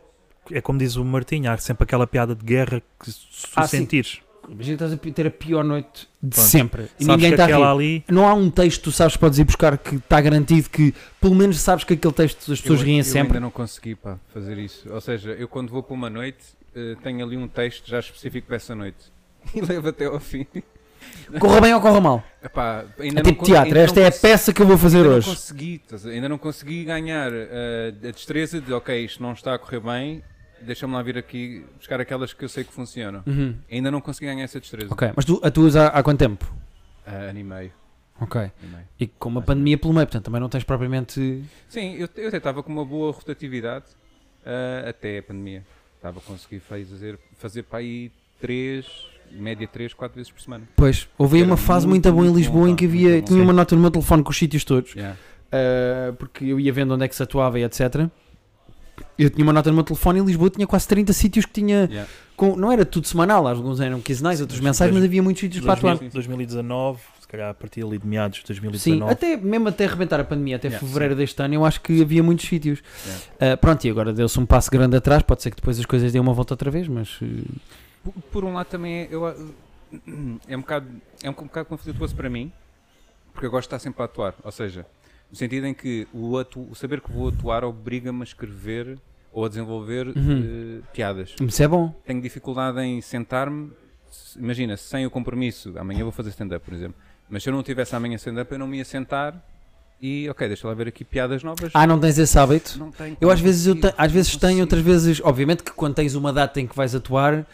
[0.52, 3.66] é como diz o Martinho, há sempre aquela piada de guerra que se tu Ah,
[3.66, 3.78] sim.
[3.78, 4.18] sentires.
[4.50, 6.48] Imagina que estás a ter a pior noite de Pronto.
[6.48, 6.82] sempre.
[6.98, 7.52] E Sabes ninguém está a rir.
[7.52, 8.04] aquela ali.
[8.08, 10.94] Não há um texto que tu sabes que podes ir buscar que está garantido que
[11.20, 13.28] pelo menos sabes que aquele texto as pessoas eu, riem eu sempre.
[13.36, 14.90] ainda não consegui pá, fazer isso.
[14.90, 16.38] Ou seja, eu quando vou para uma noite,
[16.74, 19.12] eh, tenho ali um texto já específico dessa noite.
[19.54, 20.46] E levo até ao fim.
[21.38, 22.24] Corra bem ou corra mal.
[22.42, 23.78] Epá, ainda É não tipo con- teatro.
[23.78, 25.26] Esta não é a peça que eu vou fazer ainda hoje.
[25.28, 29.58] Não consegui, ainda não consegui ganhar eh, a destreza de, ok, isto não está a
[29.58, 30.22] correr bem,
[30.62, 33.22] deixa-me lá vir aqui buscar aquelas que eu sei que funcionam.
[33.26, 33.56] Uhum.
[33.70, 34.88] Ainda não consegui ganhar essa destreza.
[34.92, 36.50] Ok, mas tu atuas há, há quanto tempo?
[37.06, 37.72] Ah, ano e meio,
[38.20, 38.40] Ok.
[38.98, 39.04] e.
[39.04, 41.44] E com uma pandemia pelo meio, portanto também não tens propriamente.
[41.68, 43.84] Sim, eu, eu até estava com uma boa rotatividade
[44.46, 45.64] ah, até a pandemia.
[45.96, 48.86] Estava a conseguir fazer, fazer para aí 3,
[49.32, 50.64] média 3, 4 vezes por semana.
[50.76, 53.16] Pois, houve uma fase muito, muito boa em Lisboa bom, em que havia.
[53.20, 53.22] bom.
[53.22, 53.44] Tinha Sim.
[53.44, 54.94] uma nota no meu telefone com os sítios todos.
[54.94, 55.16] Yeah.
[55.48, 58.08] Uh, porque eu ia vendo onde é que se atuava e etc.
[59.18, 61.52] Eu tinha uma nota no meu telefone e em Lisboa tinha quase 30 sítios que
[61.52, 61.88] tinha.
[61.90, 62.08] Yeah.
[62.36, 65.72] Com, não era tudo semanal, alguns eram quinzenais, outros mensais, mas havia muitos sítios para
[65.72, 65.92] atuar.
[65.94, 69.12] 2000, 2019, se calhar a partir ali de meados de Sim, 2019.
[69.12, 72.22] até, mesmo até arrebentar a pandemia, até Yeah, fevereiro deste ano, eu acho que havia
[72.22, 72.80] muitos sítios.
[73.40, 73.54] Yeah.
[73.54, 76.12] Uh, pronto, e agora deu-se um passo grande atrás, pode ser que depois as coisas
[76.12, 77.20] deem uma volta outra vez, mas.
[77.20, 77.26] uh,
[78.02, 79.34] Por, por um lado também é, eu, ah,
[80.48, 80.86] é um bocado
[81.22, 82.52] é um bocado conflituoso para mim
[83.32, 84.86] porque eu gosto de estar sempre a atuar ou seja
[85.30, 88.98] no sentido em que o, atu, o saber que vou atuar obriga-me a escrever
[89.32, 90.80] ou a desenvolver Uhum.
[90.80, 91.94] eh, piadas Isso é bom.
[92.06, 93.70] tenho dificuldade em sentar-me
[94.10, 96.96] se- imagina sem o compromisso amanhã vou fazer stand-up por exemplo
[97.28, 99.34] mas se eu não tivesse amanhã stand-up eu não me ia sentar
[100.00, 102.78] e ok deixa lá ver aqui piadas novas Ah, não tens esse hábito?
[102.78, 105.94] não tenho Eu às vezes, eu te- às vezes tenho, outras vezes, obviamente que quando
[105.94, 107.44] tens uma data em que vais atuar,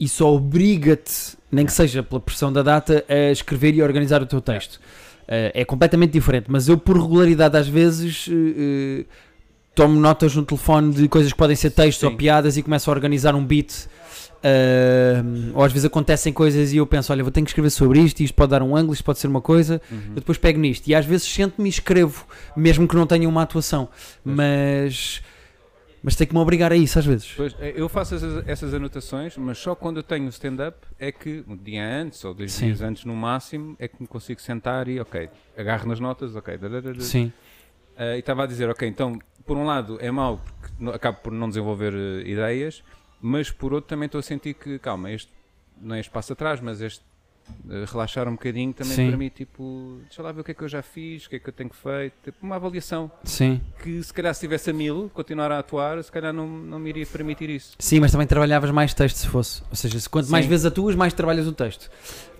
[0.00, 4.40] isso obriga-te, nem que seja pela pressão da data, a escrever e organizar o teu
[4.40, 4.80] texto.
[5.28, 9.04] Eh, é completamente diferente, mas eu por regularidade às vezes eh,
[9.74, 12.16] tomo notas no telefone de coisas que podem ser textos ou Sim.
[12.16, 13.86] piadas e começo a organizar um beat.
[14.42, 15.22] eh,
[15.54, 18.20] ou às vezes acontecem coisas e eu penso, olha, vou ter que escrever sobre isto,
[18.22, 19.98] isto pode dar um ângulo, isto pode ser uma coisa, Uhum.
[20.10, 22.24] eu depois pego nisto e às vezes sento-me e escrevo,
[22.56, 23.88] mesmo que não tenha uma atuação.
[24.24, 25.22] Mas, mas
[26.16, 27.32] tenho que me obrigar a isso às vezes.
[27.36, 31.44] Pois, eh, eu faço essas, essas anotações, mas só quando eu tenho stand-up é que,
[31.46, 32.66] um dia antes ou dois Sim.
[32.66, 36.58] dias antes no máximo, é que me consigo sentar e, ok, agarro nas notas, ok.
[37.00, 37.32] Sim.
[37.96, 41.32] Eh, e estava a dizer, ok, então, por um lado é mau porque acabo por
[41.32, 42.82] não desenvolver eh, ideias,
[43.20, 45.30] mas por outro também estou a sentir que, calma, este
[45.80, 47.04] não é este passo atrás, mas este
[47.90, 49.08] relaxar um bocadinho também Sim.
[49.08, 51.36] para mim, tipo, deixa lá ver o que é que eu já fiz, o que
[51.36, 53.60] é que eu tenho feito, tipo, uma avaliação Sim.
[53.82, 56.88] que se calhar se estivesse a mil, continuar a atuar, se calhar não, não me
[56.90, 57.74] iria permitir isso.
[57.78, 59.62] Sim, mas também trabalhavas mais texto se fosse.
[59.70, 60.48] Ou seja, se quanto mais Sim.
[60.50, 61.90] vezes atuas, mais trabalhas o texto.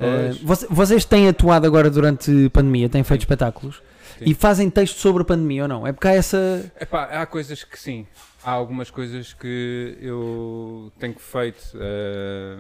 [0.00, 3.24] Uh, vocês têm atuado agora durante a pandemia, têm feito Sim.
[3.24, 3.82] espetáculos
[4.20, 5.86] e fazem texto sobre a pandemia ou não?
[5.86, 6.72] É porque há essa.
[6.80, 8.06] Epá, há coisas que sim.
[8.42, 11.62] Há algumas coisas que eu tenho feito.
[11.74, 12.56] eh,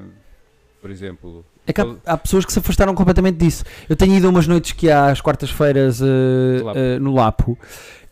[0.80, 3.64] por exemplo, É que há, há pessoas que se afastaram completamente disso.
[3.88, 6.04] Eu tenho ido umas noites que há às quartas-feiras uh,
[6.64, 6.78] Lapo.
[6.78, 7.58] uh, no Lapo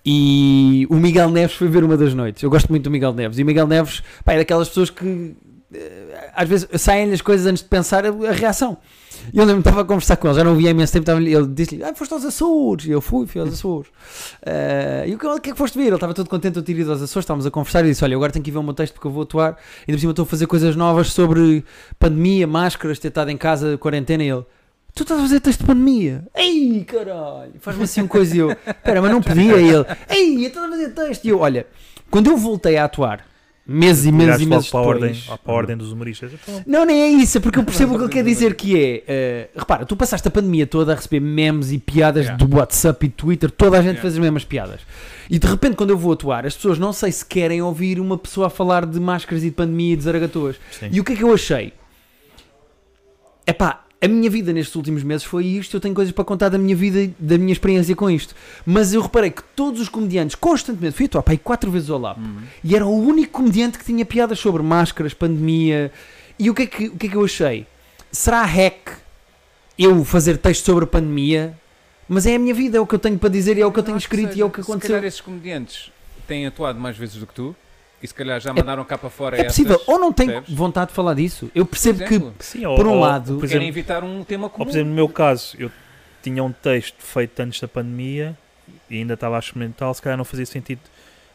[0.05, 2.43] e o Miguel Neves foi ver uma das noites.
[2.43, 5.05] Eu gosto muito do Miguel Neves e o Miguel Neves pá, é daquelas pessoas que
[5.05, 5.37] uh,
[6.35, 8.77] às vezes saem-lhe as coisas antes de pensar a reação.
[9.33, 11.03] E eu lembro-me, estava a conversar com ele, já não o vi há imenso tempo.
[11.03, 12.87] Estava, ele disse-lhe: Ah, foste aos Açores.
[12.87, 13.89] E eu fui, fui aos Açores.
[13.89, 15.87] Uh, e o que, o que é que foste ver?
[15.87, 17.25] Ele estava todo contente de eu ter ido aos Açores.
[17.25, 19.07] Estávamos a conversar e disse: Olha, agora tenho que ir ver o meu texto porque
[19.07, 19.57] eu vou atuar.
[19.87, 21.65] Ainda por cima estou a fazer coisas novas sobre
[21.99, 24.25] pandemia, máscaras, ter estado em casa, quarentena.
[24.25, 24.45] E ele:
[24.95, 26.25] Tu estás a fazer texto de pandemia?
[26.35, 27.53] Ei, caralho!
[27.61, 29.57] Faz-me assim uma coisa e eu: Espera, mas não podia.
[29.57, 31.25] E ele: Ei, eu estou a fazer texto.
[31.25, 31.67] E eu: Olha,
[32.11, 33.28] quando eu voltei a atuar,
[33.71, 35.15] meses e meses e meses para a, ordem,
[35.45, 36.33] para a ordem dos humoristas.
[36.33, 38.75] Então, Não, nem é isso, é porque eu percebo o que ele quer dizer que
[38.83, 39.05] é.
[39.07, 42.43] eh, repara, tu passaste a pandemia toda a receber memes e piadas Yeah.
[42.45, 44.01] do WhatsApp e Twitter, toda a gente Yeah.
[44.03, 44.81] fez as mesmas piadas.
[45.29, 48.17] E de repente, quando eu vou atuar, as pessoas não sei se querem ouvir uma
[48.17, 50.57] pessoa a falar de máscaras e de pandemia e de zaragatoas.
[50.71, 50.89] sim.
[50.91, 51.75] E o que é que eu achei?
[53.47, 55.77] É pá, a minha vida nestes últimos meses foi isto.
[55.77, 58.35] Eu tenho coisas para contar da minha vida e da minha experiência com isto.
[58.65, 61.99] Mas eu reparei que todos os comediantes, constantemente, fui atuar pá, aí quatro vezes ao
[61.99, 62.21] lado.
[62.63, 65.91] E era o único comediante que tinha piadas sobre máscaras, pandemia.
[66.39, 67.67] E o que é que, o que, é que eu achei?
[68.13, 68.99] Será hack
[69.77, 71.59] eu fazer texto sobre a pandemia?
[72.09, 73.73] Mas é a minha vida, é o que eu tenho para dizer, e é o
[73.73, 74.95] que eu tenho escrito e é o que Se aconteceu.
[74.95, 75.91] calhar esses comediantes
[76.27, 77.55] têm atuado mais vezes do que tu
[78.03, 80.55] e se calhar já mandaram cá para fora É possível, essas, ou não tenho percebes?
[80.55, 81.51] vontade de falar disso.
[81.55, 82.35] Eu percebo que, exemplo.
[82.41, 84.65] Sim, ou, por um ou- lado, por Querem exemplo, evitar um tema ou, comum.
[84.67, 85.71] por exemplo, no meu caso, eu
[86.23, 88.37] tinha um texto feito antes da pandemia
[88.89, 90.81] e ainda estava a experimentar, se calhar não fazia sentido.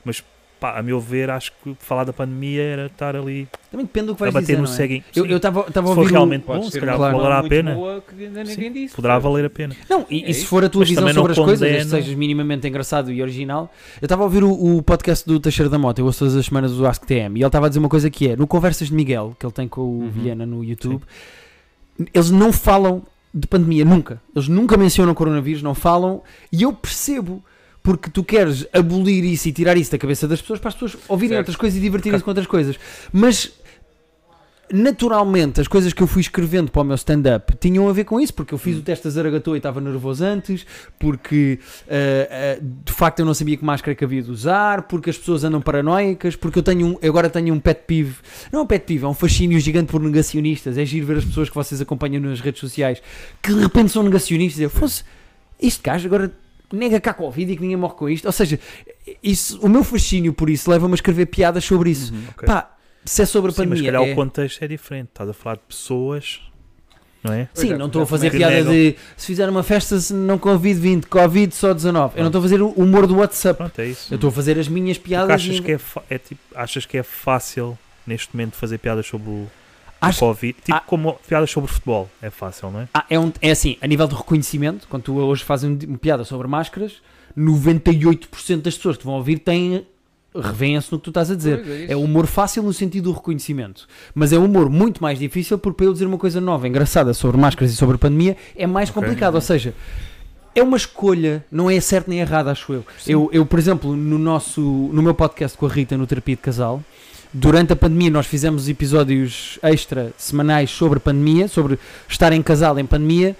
[0.05, 0.23] Mas,
[0.63, 4.15] pá, a meu ver, acho que falar da pandemia era estar ali também depende do
[4.15, 4.57] que a vais bater dizer.
[4.57, 4.75] no não é?
[4.77, 5.03] ceguinho.
[5.13, 7.17] Eu eu estava a se for ouvir o- realmente bom, se calhar claro.
[7.17, 7.75] valerá a pena.
[7.75, 8.95] boa que ainda ninguém disse.
[8.95, 9.75] Poderá valer a pena.
[9.89, 10.47] Não, e, É e se isso.
[10.49, 13.11] for a tua Mas visão também sobre as coisas, desde que condeno- sejas minimamente engraçado
[13.11, 13.69] e original.
[14.01, 16.45] Eu estava a ouvir o, o podcast do Teixeira da Mota, eu ouço todas as
[16.45, 18.87] semanas do Ask TM, e ele estava a dizer uma coisa que é, no Conversas
[18.87, 20.09] de Miguel, que ele tem com o Uhum.
[20.09, 21.03] Vilhena no YouTube,
[22.13, 23.03] eles não falam
[23.33, 24.21] de pandemia, nunca.
[24.35, 27.43] Eles nunca mencionam coronavírus, não falam, e eu percebo.
[27.83, 30.97] Porque tu queres abolir isso e tirar isso da cabeça das pessoas para as pessoas
[31.07, 31.39] ouvirem Certo.
[31.39, 32.79] outras coisas e divertirem-se com outras coisas.
[33.11, 33.51] Mas
[34.71, 38.19] naturalmente as coisas que eu fui escrevendo para o meu stand-up tinham a ver com
[38.19, 40.65] isso, porque eu fiz o teste da Zaragatua e estava nervoso antes,
[40.97, 45.11] porque ah, ah, de facto eu não sabia que máscara que havia de usar, porque
[45.11, 48.15] as pessoas andam paranoicas, porque eu tenho um, eu agora tenho um pet peeve,
[48.51, 51.25] não é um pet peeve, é um fascínio gigante por negacionistas, é giro ver as
[51.25, 53.01] pessoas que vocês acompanham nas redes sociais
[53.43, 55.03] que de repente são negacionistas, eu fosse
[55.61, 56.31] este gajo agora
[56.75, 58.59] nega cá Covid e que ninguém morre com isto, ou seja,
[59.21, 62.13] isso, o meu fascínio por isso leva-me a escrever piadas sobre isso.
[62.31, 62.45] Ok.
[62.47, 65.09] Pá, se é sobre a Sim, mas se pandemia, calhar é- o contexto é diferente.
[65.09, 66.41] Estás a falar de pessoas,
[67.23, 67.47] não é?
[67.53, 68.71] Sim, é, não estou a já fazer piada negam.
[68.71, 72.17] de se fizer uma festa se não Covid 20, Covid só 19.
[72.17, 73.57] Eu não estou a fazer o humor do WhatsApp.
[73.57, 74.13] Pronto, é isso.
[74.13, 75.29] Eu estou a fazer as minhas Porque piadas.
[75.31, 79.29] achas e- que é, é tipo, achas que é fácil neste momento fazer piadas sobre
[79.29, 79.47] o
[80.09, 80.53] Acho- Covid?
[80.63, 80.79] Tipo, Ah.
[80.81, 82.87] como piadas sobre futebol, é fácil, não é?
[82.93, 85.97] Ah, é, um- é assim, a nível de reconhecimento, quando tu hoje fazes um- uma
[85.97, 86.93] piada sobre máscaras,
[87.35, 89.85] 98% das pessoas que vão ouvir têm
[90.35, 91.61] revêem-se no que tu estás a dizer.
[91.63, 91.93] Pois é.
[91.93, 95.77] É humor fácil no sentido do reconhecimento, mas é um humor muito mais difícil porque
[95.77, 98.89] para eu dizer uma coisa nova, engraçada sobre máscaras e sobre a pandemia é mais
[98.89, 98.99] Ok.
[99.01, 99.35] complicado.
[99.35, 99.75] Ou seja,
[100.55, 102.83] é uma escolha, não é certo nem errado, acho eu.
[103.05, 103.29] eu.
[103.31, 106.81] Eu, por exemplo, no, nosso, no meu podcast com a Rita, no Terapia de Casal,
[107.33, 112.77] durante a pandemia nós fizemos episódios extra semanais sobre a pandemia, sobre estar em casal
[112.79, 113.35] em pandemia.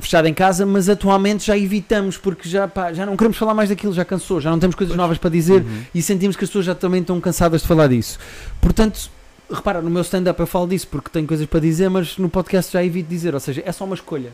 [0.00, 3.68] Fechado em casa, mas atualmente já evitamos porque já, pá, já não queremos falar mais
[3.68, 5.82] daquilo, já cansou, já não temos coisas novas para dizer Uhum.
[5.92, 8.16] e sentimos que as pessoas já também estão cansadas de falar disso.
[8.60, 9.10] Portanto,
[9.50, 12.72] repara, no meu stand-up eu falo disso porque tenho coisas para dizer, mas no podcast
[12.72, 14.32] já evito dizer, ou seja, é só uma escolha.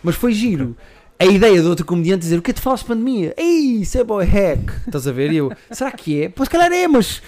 [0.00, 0.76] Mas foi giro.
[1.18, 3.34] A ideia de outro comediante dizer o que é que tu falas de pandemia?
[3.36, 4.70] Ei, isso é boy hack.
[4.86, 5.32] Estás a ver?
[5.32, 6.28] E eu, será que é?
[6.28, 7.20] Pois se calhar é, mas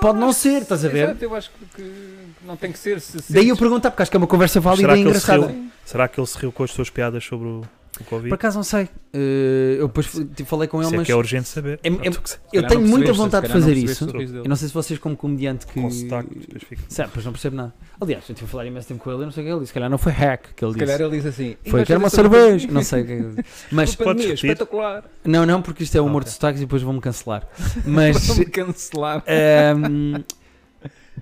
[0.00, 1.04] pode não ser, estás a ver?
[1.04, 3.00] Exato, eu acho que, que não tem que ser.
[3.00, 5.46] Se Daí eu perguntar, porque acho que é uma conversa válida Será e engraçada.
[5.46, 5.66] riu?
[5.84, 7.62] Será que ele se riu com as suas piadas sobre o,
[8.02, 8.28] o Covid?
[8.28, 8.88] Por acaso não sei.
[9.12, 11.80] Eh, eu depois f- falei com ele, Isso é mas que é urgente saber.
[11.82, 14.04] É- é- Pronto, eu calhar tenho muita vontade de se fazer isso.
[14.44, 15.80] Eu não sei se vocês, como comediante, que.
[15.80, 16.82] com sotaque, depois fica.
[16.88, 17.74] Certo, pois não percebo nada.
[18.00, 19.60] Aliás, eu estive a falar imenso tempo com ele, eu não sei o que ele
[19.60, 19.68] disse.
[19.68, 20.90] Se calhar não foi hack que ele Se disse.
[20.92, 21.56] calhar ele diz assim.
[21.64, 22.42] "E Foi, vais quero uma cerveja.
[22.66, 23.44] pandemia?" Não sei o que ele disse.
[23.72, 24.34] Mas, Podes repetir?
[24.50, 25.04] espetacular.
[25.24, 26.24] não, não, porque isto é humor Ok.
[26.26, 27.46] de sotaques e depois vão-me cancelar.
[27.86, 28.26] Mas.
[28.28, 29.24] Vamos cancelar.
[29.26, 30.22] Ahm,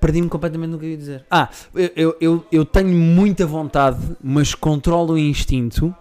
[0.01, 1.25] Perdi-me completamente no que eu ia dizer.
[1.31, 5.95] Ah, eu, eu, eu, eu tenho muita vontade, mas controlo o instinto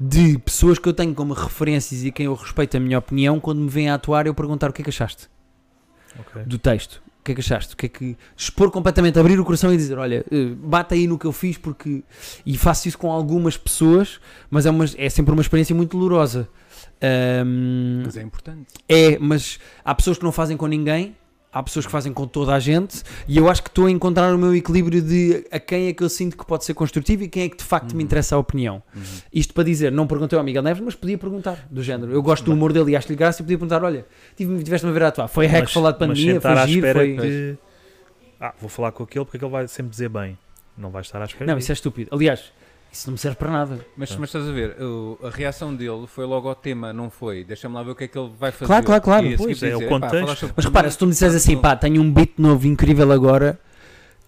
[0.00, 3.60] de pessoas que eu tenho como referências e quem eu respeito a minha opinião, quando
[3.60, 5.28] me vêm a atuar, eu perguntar o que é que achaste
[6.18, 6.42] Ok.
[6.44, 7.02] do texto.
[7.20, 7.72] O que é que achaste?
[7.72, 8.16] O que é que.
[8.36, 11.56] Expor completamente, abrir o coração e dizer: Olha, eh, bate aí no que eu fiz,
[11.56, 12.04] porque.
[12.44, 14.20] E faço isso com algumas pessoas,
[14.50, 16.46] mas é, uma, é sempre uma experiência muito dolorosa.
[17.00, 18.66] Ahm, Mas é importante.
[18.86, 21.16] é, mas há pessoas que não fazem com ninguém,
[21.54, 24.34] há pessoas que fazem com toda a gente, e eu acho que estou a encontrar
[24.34, 27.28] o meu equilíbrio de a quem é que eu sinto que pode ser construtivo e
[27.28, 28.00] quem é que de facto me Uhum.
[28.02, 28.82] interessa a opinião.
[29.32, 32.12] Isto para dizer, não perguntei ao Miguel Neves, mas podia perguntar, do género.
[32.12, 34.04] Eu gosto do humor dele e acho-lhe graça e podia perguntar: olha,
[34.36, 37.16] tive- tiveste-me a ver a atuar, foi hack Mas- falar de pandemia, foi giro, foi.
[37.16, 37.56] que.
[38.40, 40.36] Ah, vou falar com aquele porque aquele vai sempre dizer bem.
[40.76, 41.50] Não vai estar à espera.
[41.50, 42.10] Não, isso é estúpido.
[42.12, 42.52] Aliás,
[42.96, 43.86] isso não me serve para nada.
[43.96, 47.44] Mas, mas estás a ver, o- a reação dele foi logo ao tema, não foi?
[47.44, 48.66] Deixa-me lá ver o que é que ele vai fazer.
[48.66, 49.26] Claro, claro, claro.
[49.26, 50.20] E a seguir Pois, é, dizer, o "Epá, contexto.
[50.20, 53.10] falaste sobre Mas repara, se tu me disseres assim, pá, tenho um beat novo incrível
[53.12, 53.58] agora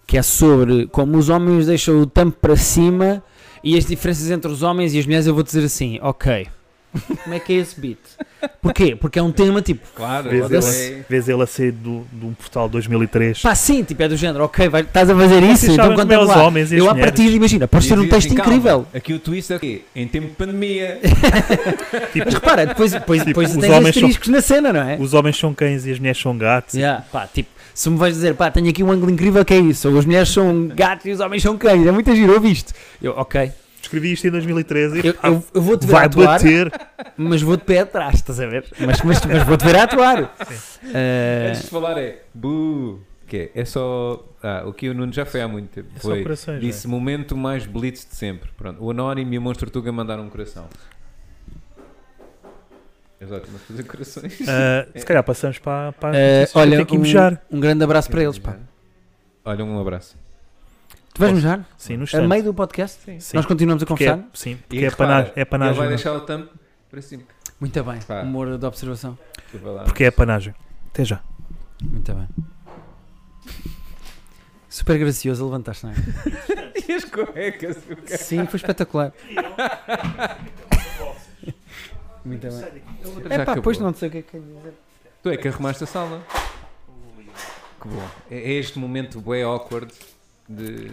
[0.07, 3.23] que é sobre como os homens deixam o tampo para cima
[3.65, 6.47] e as diferenças entre os homens e as mulheres, eu vou dizer assim, ok.
[7.25, 7.99] Como é que é esse beat?
[8.63, 8.97] Porquê?
[8.97, 12.33] Porque é um tema tipo, Claro, Vês ele vês ele a sair do, de um
[12.33, 13.41] portal 2003.
[13.43, 16.19] pá, sim, tipo, é do género, ok, vai, estás a fazer isso, então quando é
[16.19, 17.01] os lá, homens eu mulheres.
[17.03, 18.87] partida, imagina, podes ter um texto assim, calma, incrível.
[18.95, 19.83] Aqui o twist é o quê?
[19.95, 21.01] Em tempo de pandemia.
[22.25, 24.97] Mas repara, depois, depois, Tipo, depois os homens são- asteriscos na cena, não é?
[24.99, 26.75] Os homens são cães e as mulheres são gatos.
[26.75, 29.59] Yeah, pá, tipo, se me vais dizer, pá, tenho aqui um ângulo incrível que é
[29.59, 32.73] isso, ou as mulheres são gatos e os homens são cães, é muito giro, ouviste?
[33.03, 33.51] Eu, ok,
[33.87, 36.73] Escrevi isto em 2013 e eu, eu, eu vou-te ver a vai atuar, bater.
[37.17, 38.65] mas vou de pé atrás, estás a ver?
[38.81, 40.35] Mas, mas, mas vou-te ver a atuar.
[40.93, 43.01] Eh, Antes de falar é bu.
[43.27, 43.61] Que é?
[43.61, 44.25] É só.
[44.43, 45.89] Ah, o que o Nuno já foi há muito tempo.
[45.97, 48.51] É só Foi, corações, disse momento mais blitz de sempre.
[48.57, 48.83] Pronto.
[48.83, 50.67] O Anónimo e o Monstro Tuga mandaram um coração.
[53.21, 54.39] Exato, mas fazer corações.
[54.49, 56.87] Ah, se calhar passamos para, para eu olha,
[57.51, 58.57] um, um grande abraço para eles, pá.
[59.45, 60.17] Olha, um abraço.
[61.17, 61.67] Tu vais mejar?
[61.79, 62.29] Sim, no A instante.
[62.29, 63.01] meio do podcast?
[63.19, 63.19] Sim.
[63.35, 64.31] Nós continuamos a Porque é, conversar?
[64.35, 65.33] sim, E porque é repara, panagem.
[65.35, 65.77] É Ele panagem.
[65.79, 66.53] vai deixar o tampo
[66.91, 67.23] para cima.
[67.59, 68.21] Muito bem, Pá.
[68.21, 69.19] humor de observação.
[69.87, 70.55] Porque é panagem.
[70.89, 71.23] Até já.
[71.83, 72.29] Muito bem.
[74.69, 75.97] Super gracioso, levantaste, não é?
[76.87, 77.79] E as cuecas?
[78.21, 79.11] Sim, foi espetacular.
[82.25, 82.83] Muito bem.
[83.31, 84.75] É pá, pois não sei o que é que quer dizer.
[85.23, 86.23] Tu é que arrumaste a sala.
[87.81, 88.09] Que bom.
[88.31, 89.93] É é este momento bem awkward
[90.49, 90.91] de.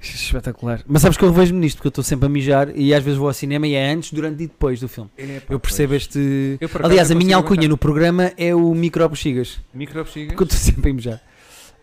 [0.00, 0.82] Espetacular.
[0.86, 3.18] Mas sabes que eu revejo-me nisto, porque eu estou sempre a mijar e às vezes
[3.18, 5.08] vou ao cinema e é antes, durante e depois do filme.
[5.48, 6.58] Eu percebo este.
[6.60, 9.58] Eu, Aliás, a minha alcunha no programa é o micro-bexigas.
[9.58, 9.76] aguentar.
[9.78, 10.28] Microbexigas?
[10.34, 11.22] Porque eu estou sempre a mijar.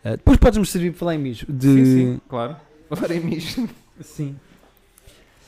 [0.03, 1.45] Ah, depois podes-me servir para falar em mijo.
[1.47, 1.67] De...
[1.67, 2.55] Sim, sim, claro.
[2.89, 3.69] Falar em mijo.
[4.01, 4.35] Sim.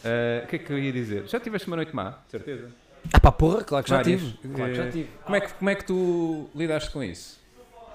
[0.06, 1.28] Ah, O que é que eu ia dizer?
[1.28, 2.70] Já tiveste uma noite má, certeza?
[3.12, 4.22] Ah pá, porra, claro que já Várias.
[4.22, 4.38] tive.
[4.56, 5.08] Claro que já Eh, tive.
[5.26, 7.40] Como é, que, como é que tu lidaste com isso?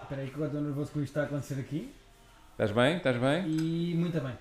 [0.03, 1.91] Espera aí que agora estou nervoso com isto está a acontecer aqui.
[2.57, 2.97] Estás bem?
[2.97, 3.45] Estás bem?
[3.47, 4.33] E muito bem.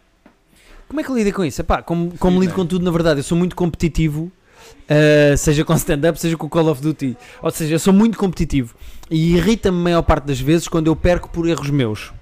[0.88, 1.60] Como é que eu lido com isso?
[1.60, 2.56] Epá, como como Sim, lido bem.
[2.56, 4.32] com tudo, na verdade, eu sou muito competitivo,
[4.90, 7.18] uh, seja com stand-up, seja com Call of Duty.
[7.42, 8.74] Ou seja, eu sou muito competitivo.
[9.12, 12.14] E irrita-me a maior parte das vezes quando eu perco por erros meus.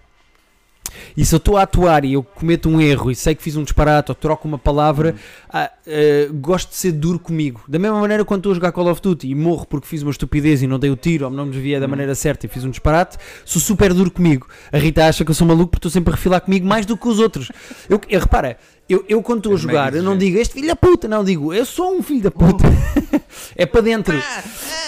[1.16, 3.56] E se eu estou a atuar e eu cometo um erro e sei que fiz
[3.56, 5.16] um disparate ou troco uma palavra,
[5.52, 7.62] ah, eh, gosto de ser duro comigo.
[7.68, 10.12] Da mesma maneira quando estou a jogar Call of Duty e morro porque fiz uma
[10.12, 11.90] estupidez e não dei o tiro ou não me desviei da Hum.
[11.90, 14.48] maneira certa e fiz um disparate, sou super duro comigo.
[14.72, 16.96] A Rita acha que eu sou maluco porque estou sempre a refilar comigo mais do
[16.98, 17.52] que os outros.
[17.90, 18.58] Eu, eu- repara,
[18.88, 21.24] eu, eu quando estou a mega jogar, eu não digo este filho da puta, não
[21.24, 22.64] digo eu sou um filho da puta.
[23.56, 24.16] é para dentro.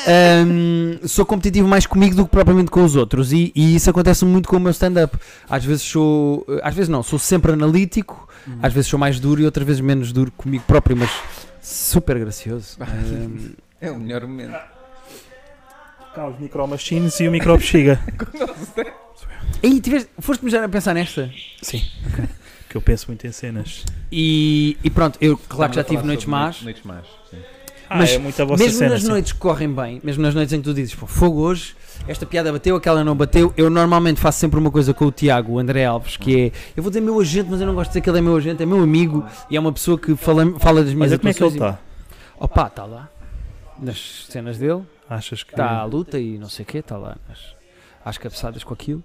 [0.08, 4.26] Ahm, sou competitivo mais comigo do que propriamente com os outros e, e isso acontece
[4.26, 5.18] muito com o meu stand-up.
[5.50, 8.28] Às vezes sou, às vezes não, sou sempre analítico,
[8.62, 11.10] às vezes sou mais duro e outras vezes menos duro comigo próprio, mas
[11.62, 12.78] super gracioso.
[13.82, 14.58] É o melhor momento.
[16.16, 18.00] Cá os micro machines e o micro bexiga.
[19.62, 21.30] e tiveste, foste-me já a pensar nesta?
[21.62, 21.84] Sim.
[22.76, 23.86] Que eu penso muito em cenas.
[24.12, 26.62] E, e pronto, eu claro que já tive noites más.
[26.62, 27.38] Noites más, sim.
[27.90, 28.90] Ah, Mas é muito a vossa Mesmo cena.
[28.96, 29.08] nas sim.
[29.08, 31.74] noites que correm bem, mesmo nas noites em que tu dizes, pô, fogo hoje,
[32.06, 35.54] esta piada bateu, aquela não bateu, eu normalmente faço sempre uma coisa com o Tiago,
[35.54, 37.92] o André Alves, que é, eu vou dizer meu agente, mas eu não gosto de
[37.92, 40.60] dizer que ele é meu agente, é meu amigo e é uma pessoa que fala,
[40.60, 41.80] fala das minhas Olha como é que ele está.
[42.38, 43.08] Opa, está lá,
[43.80, 45.54] nas cenas dele, Achas que.
[45.54, 47.40] está à luta e não sei o quê, está lá nas,
[48.04, 49.02] às cabeçadas com aquilo.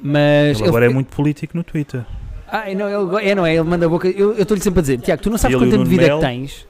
[0.00, 2.04] Mas Ele agora é ele- muito político no Twitter.
[2.52, 2.88] Ah, não,
[3.18, 4.08] ele, é, não é, ele manda a boca.
[4.08, 6.08] Eu estou-lhe sempre a dizer, Tiago, tu não sabes Ele quanto tempo de vida é
[6.10, 6.66] Nuno que tens.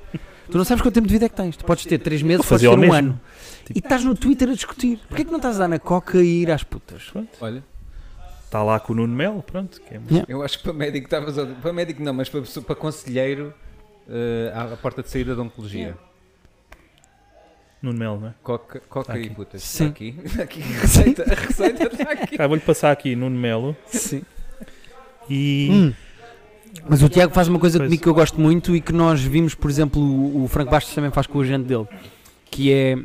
[0.51, 1.57] Tu não sabes quanto tempo de vida é que tens.
[1.57, 2.95] Tu podes ter 3 meses, podes ter um mesmo.
[2.95, 3.21] ano.
[3.65, 4.99] Tipo- E estás no Twitter a discutir.
[5.09, 7.11] Porquê que não estás a dar na coca e ir às putas?
[7.41, 7.63] Olha,
[8.45, 9.81] Está lá com o Nuno Melo, pronto.
[9.81, 10.33] Que é muito- Yeah.
[10.33, 11.39] eu acho que para médico estavas.
[11.39, 13.55] a- Para médico não, mas para, para conselheiro
[14.09, 15.97] eh, à, porta de saída da oncologia.
[17.81, 18.35] Nuno Melo, não é?
[18.43, 19.63] Coca, coca Tá e putas.
[19.63, 19.85] Sim.
[19.87, 20.17] Está aqui.
[20.25, 20.63] Está aqui.
[20.63, 22.37] A receita, a receita está aqui.
[22.39, 24.23] Ah, Vou-lhe passar aqui Nuno Melo Sim.
[25.31, 25.69] E.
[25.71, 25.93] Hum.
[26.89, 27.89] Mas o Tiago faz uma coisa Pois.
[27.89, 30.95] comigo que eu gosto muito e que nós vimos, por exemplo, o, o Franco Bastos
[30.95, 31.87] também faz com o agente dele,
[32.51, 32.97] que é.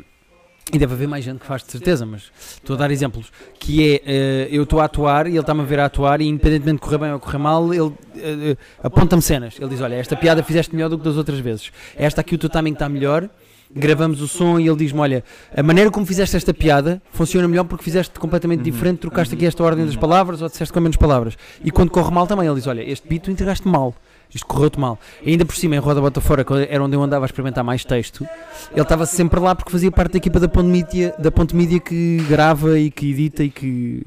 [0.72, 3.30] E deve haver mais gente que faz de certeza, mas estou a dar exemplos.
[3.56, 6.26] Que é, eh, eu estou a atuar e ele está-me a ver a atuar e
[6.26, 9.54] independentemente de correr bem ou correr mal, ele eh, aponta-me cenas.
[9.60, 11.70] Ele diz, olha, esta piada fizeste melhor do que das outras vezes.
[11.94, 13.30] Esta aqui o teu timing está melhor.
[13.74, 17.64] Gravamos o som e ele diz-me, olha, a maneira como fizeste esta piada funciona melhor
[17.64, 18.64] porque fizeste completamente Uhum.
[18.64, 21.36] diferente, trocaste aqui esta ordem das palavras ou disseste com menos palavras.
[21.64, 23.94] E quando corre mal também, ele diz, olha, este beat tu entregaste mal.
[24.34, 24.98] Isto correu-te mal.
[25.22, 27.62] E ainda por cima, em Roda Bota Fora, que era onde eu andava a experimentar
[27.62, 28.26] mais texto,
[28.72, 31.78] ele estava sempre lá porque fazia parte da equipa da Ponte Mídia, da Ponte Mídia
[31.80, 34.02] que grava e que edita e que.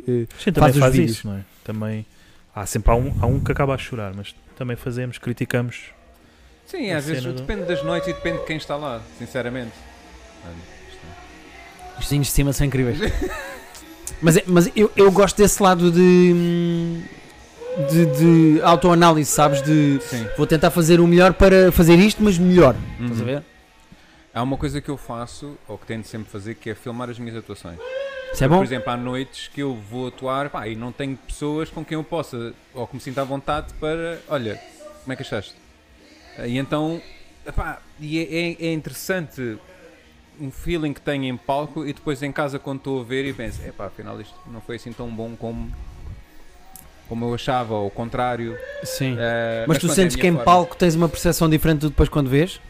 [0.45, 1.11] também Faz os faz vídeos.
[1.17, 1.39] isso, não é?
[1.63, 2.05] Também.
[2.53, 5.77] Há sempre há um, há um que acaba a chorar, mas também fazemos, criticamos.
[6.69, 9.71] Sim, às vezes do- depende das noites e depende de quem está lá, sinceramente.
[10.45, 12.99] Olha, é- os vizinhos de cima são incríveis.
[14.21, 17.01] mas é- mas eu, eu gosto desse lado de.
[17.89, 18.05] de,
[18.57, 19.61] de autoanálise, sabes?
[19.61, 20.27] De Sim.
[20.37, 22.75] vou tentar fazer o melhor para fazer isto, mas melhor.
[22.99, 23.25] Estás a Uhum.
[23.25, 23.43] ver?
[24.33, 27.17] Há uma coisa que eu faço, ou que tento sempre fazer, que é filmar as
[27.17, 27.79] minhas atuações.
[28.31, 28.63] Isso é Por bom?
[28.63, 32.03] exemplo, há noites que eu vou atuar pá, e não tenho pessoas com quem eu
[32.03, 34.59] possa, ou que me sinta à vontade para, olha,
[35.01, 35.55] como é que achaste?
[36.47, 37.01] E então,
[37.45, 38.23] epá, e é,
[38.65, 39.57] é- é interessante
[40.39, 43.33] um feeling que tenho em palco e depois em casa quando estou a ver e
[43.33, 45.69] penso, epá, afinal isto não foi assim tão bom como,
[47.09, 48.57] como eu achava, ou ao contrário.
[48.83, 49.15] Sim.
[49.19, 50.45] Eh, Mas tu pronto, é sentes minha que em forma.
[50.45, 52.61] palco tens uma percepção diferente do depois quando vês?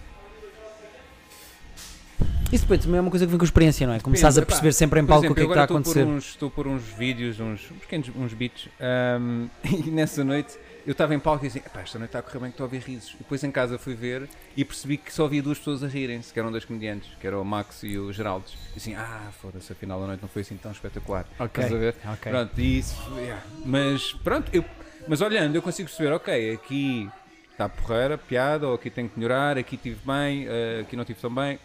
[2.52, 4.00] Isso depois também é uma coisa que vem com experiência, não é?
[4.00, 6.00] Começares a perceber sempre em palco exemplo, o que é que está a acontecer.
[6.00, 9.46] Estou por, uns, estou por uns vídeos, uns pequenos uns beats, ahm,
[9.86, 12.40] e nessa noite eu estava em palco e dizia, "Epá, esta noite está a correr
[12.40, 13.14] bem que estou a ouvir risos.
[13.16, 16.34] E depois em casa fui ver e percebi que só havia duas pessoas a rirem-se,
[16.34, 18.54] que eram dois comediantes, que eram o Max e o Geraldes.
[18.74, 21.26] E assim, ah, foda-se, afinal a noite não foi assim tão espetacular.
[21.40, 21.64] Ok.
[21.64, 21.96] Estás a ver?
[22.14, 22.32] ok.
[22.32, 23.44] Pronto, e isso, yeah.
[23.66, 24.64] mas pronto, eu,
[25.08, 27.10] mas olhando eu consigo perceber, ok, aqui
[27.52, 31.20] está porreira, piada, ou aqui tenho que melhorar, aqui tive bem, eh, aqui não tive
[31.20, 31.60] tão bem.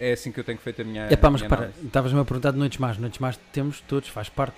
[0.00, 1.06] É assim que eu tenho feito a minha.
[1.10, 2.98] É pá, mas para, estavas-me a perguntar de noites más.
[2.98, 4.56] Noites más temos todos, faz parte.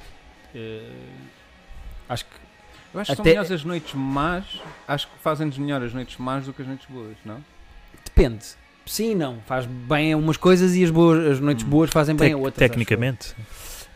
[0.55, 0.83] Eh,
[2.09, 2.39] acho que
[2.93, 4.45] Eu acho que são Até- melhores as noites más,
[4.88, 7.36] acho que fazem-nos melhor as noites más do que as noites boas, não?
[8.05, 8.45] depende.
[8.86, 9.38] Sim e não.
[9.47, 11.68] Faz bem a umas coisas e as, boas, as noites Hum.
[11.68, 12.57] boas fazem bem Tec- a outras.
[12.68, 13.30] tecnicamente.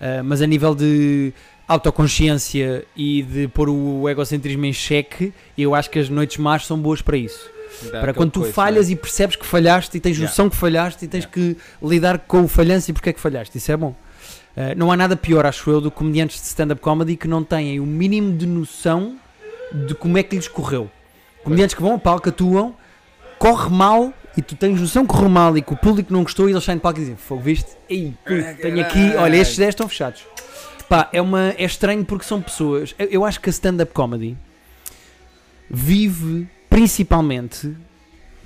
[0.00, 1.32] Uh, mas a nível de
[1.66, 6.78] autoconsciência e de pôr o egocentrismo em xeque, eu acho que as noites más são
[6.78, 7.50] boas para isso.
[7.90, 8.92] Dá para quando tu coice, falhas né?
[8.92, 10.30] e percebes que falhaste e tens Yeah.
[10.30, 13.58] noção que falhaste e tens que lidar com o falhanço e porque é que falhaste.
[13.58, 13.94] Isso é bom.
[14.56, 17.42] Uh, não há nada pior, acho eu, do que comediantes de stand-up comedy que não
[17.42, 19.16] têm o mínimo de noção
[19.86, 20.88] de como é que lhes correu.
[21.42, 22.74] Comediantes que vão ao palco, atuam,
[23.38, 26.48] corre mal e tu tens noção que correu mal e que o público não gostou
[26.48, 27.70] e eles saem do palco e dizem: Fogo, viste?
[27.88, 28.14] Ei,
[28.60, 30.24] tenho aqui, olha, estes 10 estão fechados.
[30.88, 32.94] Pá, é, uma, é estranho porque são pessoas.
[32.98, 34.36] Eu acho que a stand-up comedy
[35.68, 37.74] vive principalmente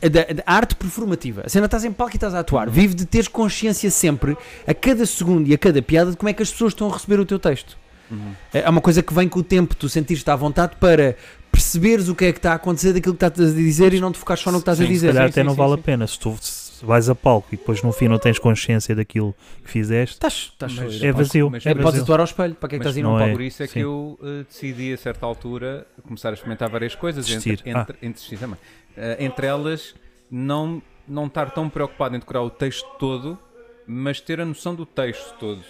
[0.03, 1.43] da, da arte performativa.
[1.45, 2.69] A cena estás em palco e estás a atuar.
[2.71, 4.37] Vive de teres consciência sempre,
[4.67, 6.93] a cada segundo e a cada piada, de como é que as pessoas estão a
[6.93, 7.77] receber o teu texto.
[8.11, 8.33] Uhum.
[8.55, 11.15] É uma coisa que vem com o tempo, tu sentires-te à vontade para
[11.53, 14.13] perceberes o que é que está a acontecer daquilo que estás a dizer e não
[14.13, 15.09] te focares só no que estás a Sim, se dizer.
[15.09, 15.81] Se calhar sim, até sim, não sim, vale sim.
[15.81, 16.07] a pena.
[16.07, 16.39] Se tu
[16.83, 19.35] vais a palco e depois no fim não tens consciência daquilo
[19.65, 21.51] que fizeste, Estás, estás Mas- é vazio.
[21.51, 22.03] mas- é É, podes vazio.
[22.05, 23.35] atuar ao espelho, para que é que Mas estás a ir a um é- palco?
[23.35, 27.27] Por isso é que eu eh, decidi, a certa altura, começar a experimentar várias coisas.
[27.27, 27.53] Desistir.
[27.65, 28.59] Entre, entre, entre, desistir também.
[29.01, 29.95] Eh, entre elas,
[30.31, 33.39] não, não estar tão preocupado em decorar o texto todo,
[33.87, 35.63] mas ter a noção do texto todo.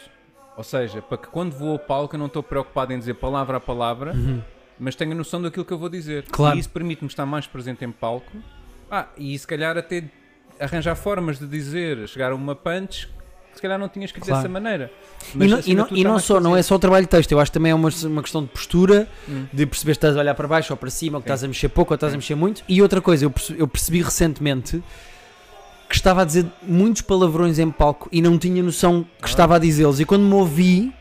[0.57, 3.59] Ou seja, para que quando vou ao palco eu não estou preocupado em dizer palavra
[3.59, 4.43] a palavra, Uhum.
[4.81, 6.25] mas tenho a noção daquilo que eu vou dizer.
[6.31, 6.57] Claro.
[6.57, 8.33] E isso permite-me estar mais presente em palco.
[8.91, 10.03] Ah, e se calhar até
[10.59, 13.09] arranjar formas de dizer, chegar a uma punch
[13.59, 14.41] se calhar não tinha escrito Claro.
[14.43, 14.91] dessa maneira.
[15.35, 17.41] E não, e não- e não só, não é só o trabalho de texto, eu
[17.41, 19.47] acho que também é uma, uma questão de postura, Hum.
[19.53, 21.33] de perceber se estás a olhar para baixo ou para cima, ou que Sim.
[21.35, 22.63] estás a mexer pouco ou estás a mexer muito.
[22.69, 24.83] E outra coisa, eu percebi, eu percebi recentemente
[25.89, 29.27] que estava a dizer muitos palavrões em palco e não tinha noção que Ah.
[29.29, 29.99] estava a dizê-los.
[30.01, 30.93] E quando me ouvi,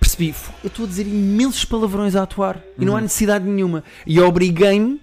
[0.00, 3.02] percebi, "Fu, eu estou a dizer imensos palavrões a atuar e não há Uhum.
[3.02, 3.84] necessidade nenhuma.
[4.06, 5.00] E obriguei-me,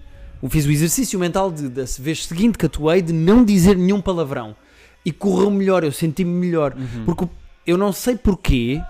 [0.48, 4.54] fiz o exercício mental de, da vez seguinte que atuei, de não dizer nenhum palavrão.
[5.06, 6.74] E correu melhor, eu senti-me melhor.
[6.76, 7.04] Uhum.
[7.04, 7.28] Porque
[7.64, 8.82] eu não sei porquê,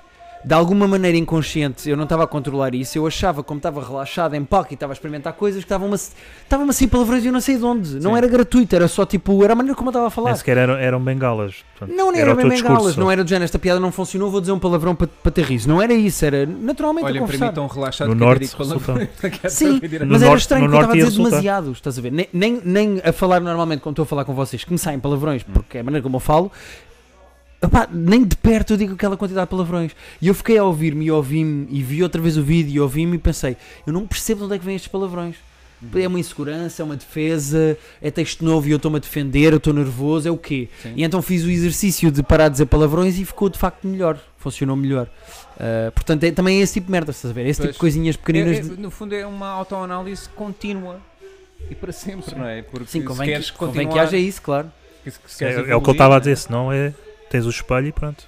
[0.44, 2.96] de alguma maneira inconsciente, eu não estava a controlar isso.
[2.96, 6.70] Eu achava, como estava relaxado em palco e estava a experimentar coisas, que estavam-me estavam-me
[6.70, 7.94] assim palavrões e eu não sei de onde.
[8.00, 8.16] Não Sim.
[8.18, 10.30] era gratuito, era só tipo, era a maneira como eu estava a falar.
[10.30, 11.64] nem sequer eram, eram bengalas.
[11.76, 13.00] Portanto, Não, nem era era, o teu bem bengalas, discurso.
[13.00, 15.42] não era do género, esta piada não funcionou, vou dizer um palavrão para, para ter
[15.44, 15.68] riso.
[15.68, 17.46] Não era isso, era naturalmente a Olha, para conversar.
[17.46, 18.48] mim tão relaxado No que eu norte.
[19.20, 19.80] Quero Sim.
[20.00, 21.28] No mas era estranho no porque eu estava a dizer resultar.
[21.30, 22.12] demasiados, estás a ver?
[22.12, 24.98] Nem, nem, nem a falar normalmente, como estou a falar com vocês, que me saem
[25.00, 26.50] palavrões, porque é a maneira como eu falo,
[27.62, 29.92] epá, nem de perto eu digo aquela quantidade de palavrões.
[30.20, 33.16] E eu fiquei a ouvir-me e ouvi-me e vi outra vez o vídeo e ouvi-me
[33.16, 35.36] e pensei, eu não percebo de onde é que vêm estes palavrões.
[35.94, 39.58] É uma insegurança, é uma defesa, é texto novo e eu estou-me a defender, eu
[39.58, 40.70] estou nervoso, é o quê?
[40.82, 40.94] Sim.
[40.96, 44.18] E então fiz o exercício de parar de dizer palavrões e ficou de facto melhor,
[44.38, 45.06] funcionou melhor.
[45.60, 47.42] Ah, portanto, é, também é esse tipo de merda, estás a ver?
[47.46, 47.74] Esse tipo Pois.
[47.74, 48.56] de coisinhas pequeninas.
[48.56, 50.98] É- é- no fundo é uma autoanálise contínua
[51.70, 52.62] e para sempre, não é?
[52.62, 54.72] Porque Sim, se convém, que, convém que continuar- haja isso, claro.
[55.04, 56.20] se- se É, queres é o que eu estava a é?
[56.20, 56.94] dizer, senão é.
[57.30, 58.24] Tens o espelho e pronto.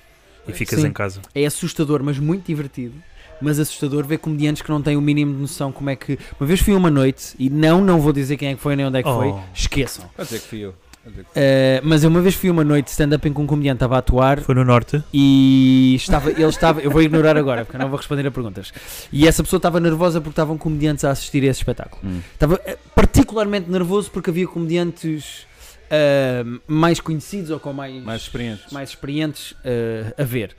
[0.46, 0.86] E ficas Sim.
[0.88, 1.20] em casa.
[1.34, 2.94] É assustador, mas muito divertido.
[3.40, 6.18] Mas assustador ver comediantes que não têm o mínimo de noção como é que.
[6.40, 8.86] Uma vez fui uma noite, e não, não vou dizer quem é que foi nem
[8.86, 9.40] onde é que foi, Oh.
[9.54, 10.06] esqueçam.
[10.16, 10.74] Pode dizer que fui eu.
[11.04, 13.40] Pode dizer que- Eh, mas eu uma vez fui uma noite de stand-up em que
[13.40, 15.00] um comediante estava a atuar Foi no norte.
[15.12, 16.80] e estava, ele estava.
[16.80, 18.72] Eu vou ignorar agora, porque eu não vou responder a perguntas.
[19.12, 22.00] E essa pessoa estava nervosa porque estavam comediantes a assistir a esse espetáculo.
[22.04, 22.20] Hum.
[22.34, 25.46] Estava eh, particularmente nervoso porque havia comediantes
[25.90, 28.72] eh, mais conhecidos ou com mais, Mais experientes.
[28.72, 30.54] mais experientes eh, a ver.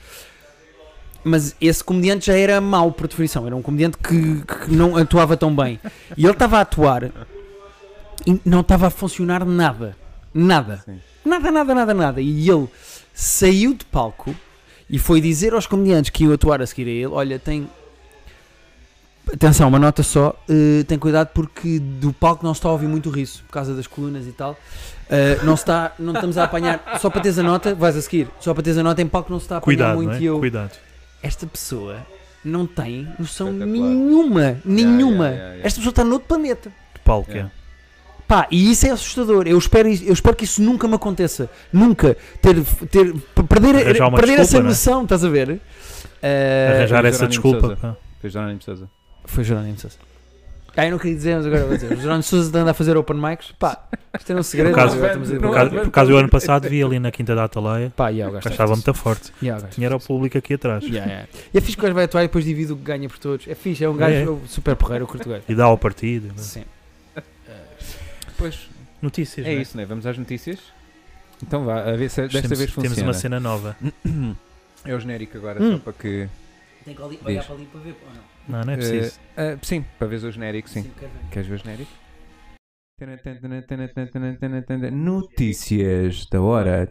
[1.24, 5.36] Mas esse comediante já era mau por definição, era um comediante que, que não atuava
[5.36, 5.80] tão bem.
[6.16, 7.12] E ele estava a atuar
[8.26, 9.96] e não estava a funcionar nada.
[10.34, 10.82] Nada.
[10.86, 11.00] Sim.
[11.26, 12.22] Nada, nada, nada, nada.
[12.22, 12.68] E ele
[13.14, 14.34] saiu de palco
[14.90, 17.70] e foi dizer aos comediantes que iam atuar a seguir a ele: Olha, tem.
[19.34, 20.36] Atenção, uma nota só.
[20.50, 23.74] eh, tem cuidado porque do palco não se está a ouvir muito riso por causa
[23.76, 24.58] das colunas e tal.
[25.10, 26.98] Eh, não, está, não estamos a apanhar.
[27.00, 28.28] Só para teres a nota, vais a seguir.
[28.40, 30.10] Só para teres a nota, em palco não se está a apanhar Cuidado, muito.
[30.10, 30.22] não é?
[30.22, 30.72] E eu, Cuidado.
[31.22, 31.98] esta pessoa
[32.44, 34.60] não tem noção nenhuma.
[34.66, 35.26] Nenhuma.
[35.26, 35.68] yeah, yeah, yeah.
[35.68, 36.70] Esta pessoa está noutro planeta.
[36.94, 37.52] De palco, Yeah.
[37.56, 37.60] é.
[38.28, 39.48] Pá, e isso é assustador.
[39.48, 41.50] Eu espero, eu espero que isso nunca me aconteça.
[41.74, 42.16] Nunca.
[42.40, 44.62] Ter, ter, perder, perder desculpa, essa é?
[44.62, 45.60] noção, estás a ver?
[46.22, 47.98] Eh, Arranjar essa desculpa.
[48.22, 48.88] Fez Jerónimo Sousa.
[49.30, 49.98] Foi Jerónimo de Sousa.
[50.78, 51.92] Ah, eu não queria dizer, mas agora vou dizer.
[51.92, 53.52] O Jerónimo de Sousa anda a fazer open mics.
[53.60, 53.86] Pá,
[54.18, 54.70] isto era um segredo.
[54.72, 55.70] Por causa- agora estamos a Por divulgar.
[55.70, 57.90] causa, por causa do ano passado vi ali na Quinta da Ataleia.
[57.96, 58.88] Pá, yeah, o gajo Achava fixe.
[58.88, 59.34] muito forte.
[59.42, 60.84] Yeah, o gajo Tinha era o público aqui atrás.
[60.84, 61.28] Yeah, yeah.
[61.54, 63.18] E é fixe que o gajo vai atuar e depois divide o que ganha por
[63.18, 63.48] todos.
[63.48, 64.24] É fixe, é um gajo É.
[64.26, 65.44] eu- super porreiro, eu curto o gajo.
[65.50, 66.28] E dá ao partido.
[66.28, 66.34] né?
[66.38, 66.64] Sim.
[68.38, 68.70] Pois,
[69.02, 69.46] Notícias.
[69.46, 69.86] é não isso, né?
[69.86, 70.60] Vamos às notícias?
[71.44, 73.08] Então vá, a ver se desta Temos, vez temos funciona.
[73.08, 73.76] uma cena nova.
[74.86, 75.74] É o genérico agora, Hum.
[75.74, 76.30] só para que...
[76.86, 77.46] Tem que olhar Diz.
[77.46, 77.96] para ali para ver.
[78.08, 78.22] ou não?
[78.50, 79.20] Não, não é preciso.
[79.38, 80.84] Eh, ah, sim, para ver o genérico, sim.
[81.00, 81.30] quero ver.
[81.30, 81.92] Queres ver o genérico?
[84.92, 86.90] Notícias da hora.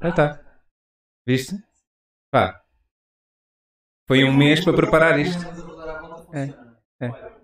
[0.00, 0.40] Ah, tá.
[1.26, 1.56] Viste?
[2.32, 2.60] Pá.
[4.08, 5.40] Foi um mês para preparar isto.
[6.34, 7.38] É, é.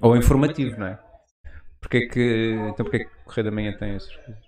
[0.00, 1.02] Ou informativo, não é?
[1.80, 2.52] Porque é que.
[2.70, 4.44] Então porque é que o Correio da Manhã tem essas coisas?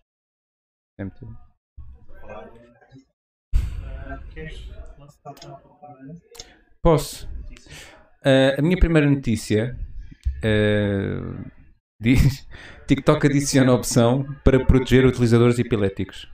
[1.00, 1.47] Sempre.
[6.82, 7.28] Posso.
[8.24, 9.78] Ah, a minha primeira notícia
[10.44, 11.52] ah,
[12.00, 12.46] diz:
[12.86, 16.30] TikTok adiciona opção para proteger utilizadores epiléticos.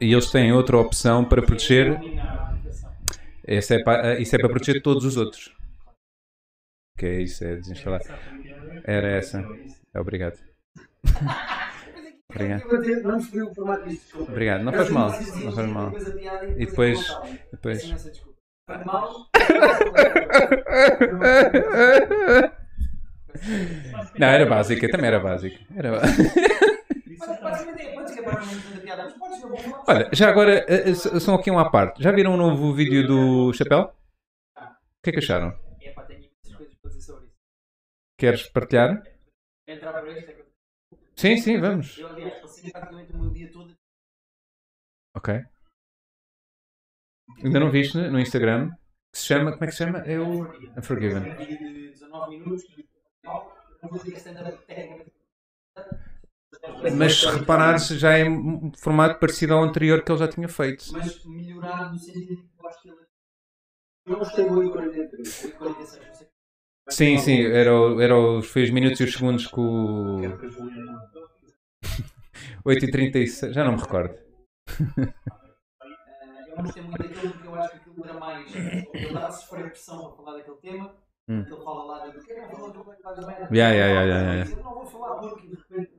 [0.00, 1.98] E eles têm outra opção para proteger.
[3.46, 5.54] Essa é para, isso é para proteger todos os outros.
[6.98, 8.00] Que é isso, é desinstalar.
[8.84, 9.44] Era essa.
[9.94, 10.38] Obrigado.
[12.34, 13.02] Obrigado.
[13.02, 14.32] Vamos escolher o formato disto, desculpa.
[14.32, 14.62] Obrigado.
[14.64, 15.10] Não faz mal.
[15.10, 15.92] Não faz mal.
[16.56, 17.00] E depois.
[17.52, 18.10] depois...
[18.84, 19.28] Mal.
[24.18, 25.58] Não, era básica, também era básica.
[25.76, 26.02] Era ba-
[29.86, 32.02] Olha, já agora, eh, eh, são aqui um à parte.
[32.02, 33.92] Já viram o novo vídeo do Chapéu?
[34.56, 35.54] O que é que acharam?
[36.86, 37.14] Isso.
[38.18, 39.02] Queres partilhar?
[39.68, 39.92] Entrar
[41.16, 41.98] Sim, sim, vamos.
[41.98, 43.74] Eu, aliás, passei praticamente o meu dia todo
[45.16, 45.44] Ok.
[47.42, 48.70] Ainda não viste no Instagram?
[49.12, 49.98] Que se chama, como é que se chama?
[50.00, 50.42] É o
[50.76, 51.32] Unforgiven.
[51.32, 52.64] um vídeo de 19 minutos.
[56.96, 60.84] Mas se reparares, já é um formato parecido ao anterior que ele já tinha feito.
[60.92, 62.98] Mas melhorar no sentido de que eu acho que ele.
[64.06, 66.33] Eu gostei do 843, 846, não sei.
[66.88, 70.20] Sim, sim, era, o- era os, foi os minutos e os segundos com o
[72.64, 74.14] 8 e 36, já não me recordo.
[75.80, 75.84] Ah,
[76.48, 78.54] Eu não gostei muito daquilo porque eu acho que aquilo era mais.
[78.54, 80.94] Ele estava a sofrer pressão para falar daquele tema.
[81.28, 81.44] Hum.
[81.44, 82.12] Que ele fala lá de.
[82.12, 83.48] Porque não falou do que faz merda.
[83.56, 84.50] Yeah, yeah, yeah, yeah.
[84.50, 85.92] Eu não vou falar porque de repente.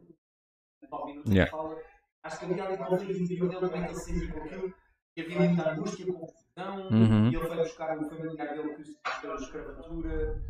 [0.91, 1.51] Nove minutos Yeah.
[1.51, 1.77] fala.
[2.23, 4.73] Acho que havia ali conflito interior dele como é que ele se sentia com aquilo.
[5.17, 6.87] E havia muita angústia, confusão.
[6.91, 7.29] Uhum.
[7.31, 10.41] E ele foi buscar o familiar dele que se pela escravatura.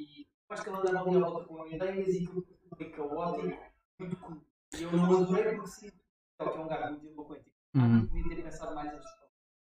[0.00, 2.46] E acho que ele andava ali à volta com ideias e aquilo
[2.76, 3.62] foi caótico,
[3.98, 4.46] muito cool.
[4.78, 5.92] E eu não adorei porque que
[6.38, 7.52] é um gajo muito eloquente.
[7.74, 8.06] Uhum.
[8.06, 9.20] Devia ter pensado mais nisto.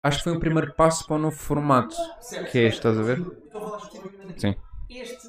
[0.03, 1.97] Acho que foi o primeiro passo para o novo formato.
[2.21, 2.53] Certo.
[2.53, 3.19] Que é este, estás a ver?
[3.19, 4.41] Estou a falar especificamente.
[4.41, 4.55] Sim.
[4.91, 5.29] Este,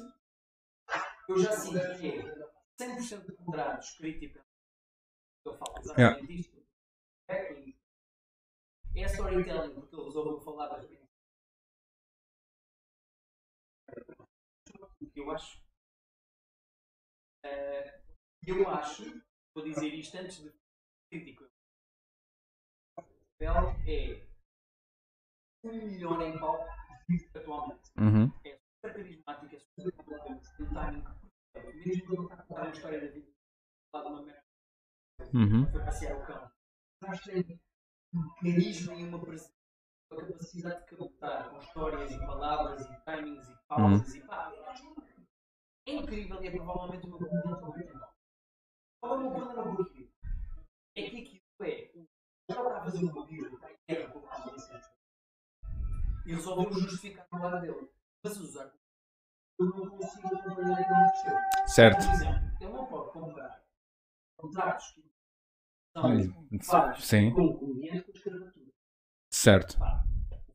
[1.28, 4.46] eu já sinto que é 100% ponderado, escrito e pensado.
[5.46, 6.60] Eu falo exatamente disto.
[7.28, 7.54] É,
[8.94, 10.84] e é storytelling, porque ele resolveu falar das
[15.20, 15.60] eu acho.
[17.44, 18.00] Eh,
[18.46, 19.22] eu acho,
[19.54, 20.52] vou dizer isto antes de
[21.10, 21.44] crítico.
[22.98, 23.02] O
[23.38, 24.26] papel é
[25.64, 26.64] um milhão em palco
[27.34, 28.30] atualmente Uhum.
[28.30, 28.60] super
[28.94, 31.04] carismático, é super competente, tem um timing.
[31.74, 33.32] Mesmo quando está a contar uma história da vida,
[33.94, 34.44] lá de uma merda,
[35.34, 35.70] Uhum.
[35.70, 36.50] foi passear o cão.
[37.02, 37.60] Mas tem
[38.14, 39.54] um carisma e uma presença,
[40.12, 44.52] uma capacidade de captar com histórias e palavras e timings e pausas e pá.
[45.86, 48.00] É incrível e é provavelmente o meu comediante favorito.
[49.00, 50.10] Qual é o meu problema com aquilo?
[50.96, 51.90] É que aquilo é.
[51.94, 54.56] O cara está a fazer uma vida, está em guerra com o cara
[56.26, 57.90] e resolveu justificar no lado dele.
[58.22, 58.72] Mas usar
[59.58, 61.66] eu não consigo acompanhar aquele cresceu.
[61.66, 62.06] Certo.
[62.06, 63.64] Por exemplo, ele não pode comprar
[64.38, 65.12] contratos que
[66.62, 67.34] são Sim.
[67.34, 68.72] com comediante com escravatura.
[69.30, 69.78] Certo.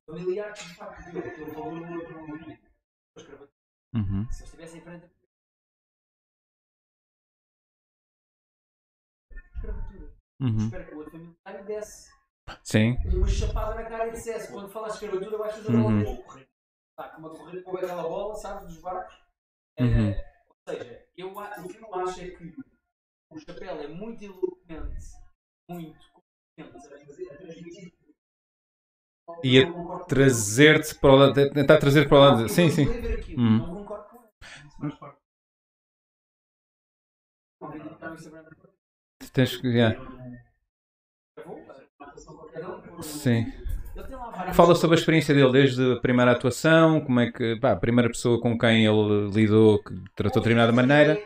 [0.08, 2.72] O familiar que de facto deu aquele valor no outro momento
[3.14, 3.52] com escravatura.
[3.94, 4.32] Uhum.
[4.32, 5.15] Se eles estivessem em frente
[10.42, 10.58] Uhum.
[10.58, 12.12] Espero que o outro familiar lhe desse
[12.64, 12.98] Sim.
[13.14, 15.88] uma chapada na cara e dissesse quando falas de escravatura vais fazer Uhum.
[15.88, 16.42] uma bola.
[16.98, 19.16] Está como a correr com aquela bola, sabes, dos barcos.
[19.80, 20.10] Uhum.
[20.12, 22.56] Eh, ou seja, eu, a- o que eu acho é que
[23.32, 25.06] o chapéu é muito eloquente,
[25.70, 26.00] muito
[26.58, 27.94] competente a a transmitir.
[29.44, 31.34] E a Trazer-te para o lado.
[31.52, 32.48] Tentar trazer para o lado.
[32.50, 32.86] Sim, sim.
[33.38, 33.58] Hum.
[33.58, 34.94] Não concordo com ele.
[37.62, 38.65] Está no Instagram.
[39.36, 39.68] Tens que.
[39.68, 40.00] yeah.
[43.02, 43.52] Sim.
[44.54, 47.58] Fala sobre a experiência dele desde a primeira atuação, como é que.
[47.60, 51.22] Pá, a primeira pessoa com quem ele lidou, que tratou de determinada maneira.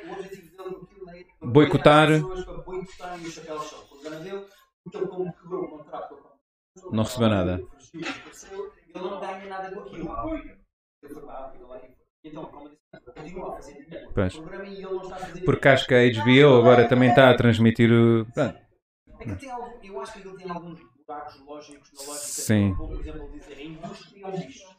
[1.39, 2.09] Boicotar.
[6.91, 7.61] Não recebeu nada.
[7.93, 8.05] ele
[8.95, 10.09] não ganha nada com aquilo.
[12.23, 14.11] Então, como eu disse, continua a fazer dinheiro.
[14.13, 14.35] Pois.
[14.35, 17.29] O programa ele não está a fazer Porque acho que a HBO agora também está
[17.29, 18.27] a transmitir o.
[18.37, 22.25] É algum, eu acho que ele tem alguns buracos lógicos na lógica.
[22.25, 22.73] Sim.
[22.75, 24.69] Como, por exemplo, dizer a indústria é um bicho.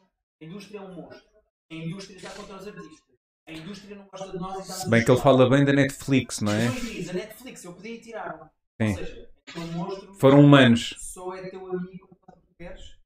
[0.40, 1.30] A indústria é um monstro.
[1.70, 3.10] A indústria está contra os artistas.
[3.46, 5.72] A indústria não gosta de nós e está Se bem que ele fala bem da
[5.72, 6.68] Netflix, não é?
[6.68, 8.52] Diz, a Netflix, eu podia tirar.
[8.80, 8.90] Sim.
[8.90, 10.94] Ou seja, aquele monstro Foram humanos.
[10.98, 12.96] só é teu amigo quando tu queres.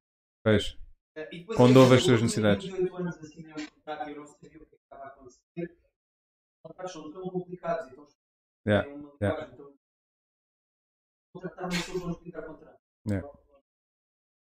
[0.45, 0.76] Pois.
[1.15, 2.65] Depois Quando eu houve as tuas necessidades.
[2.65, 5.39] 28 anos eu, contrato, eu não sabia o que estava a acontecer.
[5.57, 8.07] Os contratos são tão complicados, então
[8.67, 9.45] Yeah, é uma yeah.
[9.47, 9.75] linguagem tão-
[11.35, 12.79] Contratar uma pessoa para explicar o contrato.
[13.09, 13.29] Yeah.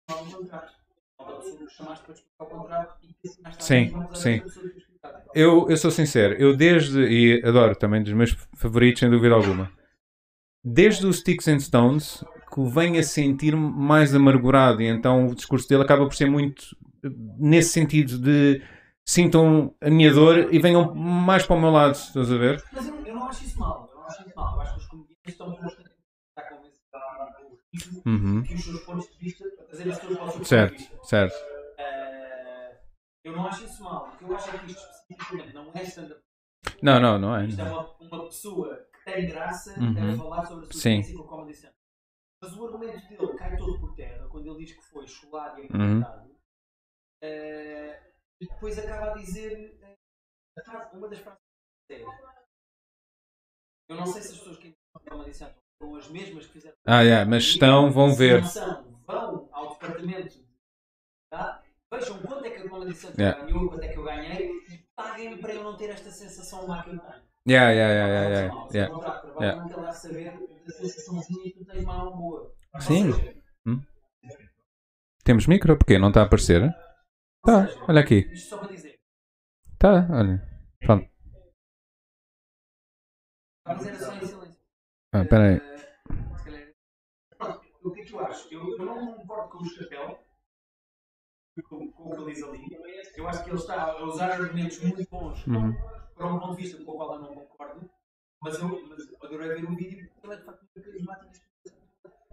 [0.09, 0.74] Não há um contrato.
[1.20, 4.41] Há uma pessoa que chamaste para explicar o contrato que mais tarde Sim, sim.
[5.36, 9.72] Eu, eu sou sincero, eu desde, e adoro também, dos meus favoritos, sem dúvida alguma,
[10.63, 12.24] desde o Sticks and Stones,
[12.57, 16.27] que o venho a sentir-me mais amargurado, e então o discurso dele acaba por ser
[16.27, 16.75] muito
[17.37, 18.59] nesse sentido de
[19.07, 22.63] sintam a minha dor e venham mais para o meu lado, estás a ver?
[22.73, 23.87] Mas eu, eu não acho isso mal.
[23.93, 24.55] Eu não acho isso mal.
[24.55, 25.93] Eu acho que os comediantes estão constantemente
[26.35, 26.77] a convencer
[27.71, 28.41] ritmo Uhum.
[28.43, 30.47] que os seus pontos de vista, para trazer as pessoas para o seu ponto de
[30.47, 30.97] Certo, vista.
[31.03, 31.35] certo.
[31.77, 32.77] Eh,
[33.23, 34.09] eu não acho isso mal.
[34.13, 36.21] O que eu acho é que isto especificamente não é stand-up.
[36.81, 37.45] Não, não, não é.
[37.45, 37.71] Isto é não.
[37.73, 40.13] uma, uma pessoa que tem graça Uhum.
[40.13, 41.76] a falar sobre a sua experiência com o Comedy Central.
[42.41, 45.63] Mas o argumento dele cai todo por terra quando ele diz que foi chulado e
[45.63, 46.01] Uhum.
[46.01, 46.38] aproveitado.
[47.23, 49.95] Eh, e depois acaba a dizer eh,
[50.59, 51.39] a frase- uma das frases
[51.88, 52.05] que é,
[53.89, 56.75] Eu não sei se as pessoas que entram Comedy Central são as mesmas que fizeram.
[56.85, 58.45] Ah, yeah, mas estão, vão ver.
[58.45, 60.45] são, vão ao departamento
[61.31, 61.63] tá?
[61.91, 63.45] vejam quanto é que a Comedy Central Yeah.
[63.45, 66.83] ganhou, quanto é que eu ganhei e paguem para eu não ter esta sensação má
[66.83, 67.27] que eu tenho.
[67.47, 68.87] Yeah, yeah, yeah, yeah, yeah, yeah.
[68.89, 69.93] trabalho Yeah.
[69.93, 70.31] saber
[70.65, 71.85] da sensaçãozinha que tu tens.
[71.87, 73.13] Ou Sim.
[73.13, 73.37] seja,
[75.23, 75.77] Temos micro?
[75.77, 75.97] Porquê?
[75.97, 76.61] Não está a aparecer?
[77.45, 78.27] Tá, olha aqui.
[78.33, 78.95] Isto só para dizer.
[79.79, 80.41] Tá, olha.
[80.81, 81.07] Pronto.
[83.65, 84.61] Mas era só em silêncio.
[85.13, 85.55] Ah, espera aí.
[85.55, 86.73] Eh,
[87.83, 88.53] o que é que eu acho?
[88.53, 90.19] Eu, eu não concordo com o chapéu,
[91.69, 92.59] com, com o que ele diz ali.
[93.15, 95.96] Eu acho que ele está a usar argumentos muito bons Uhum.
[96.18, 97.89] Para um ponto de vista com o qual eu não concordo.
[98.41, 101.45] Mas eu, mas adorei ver um vídeo porque ele é de facto muito carismático.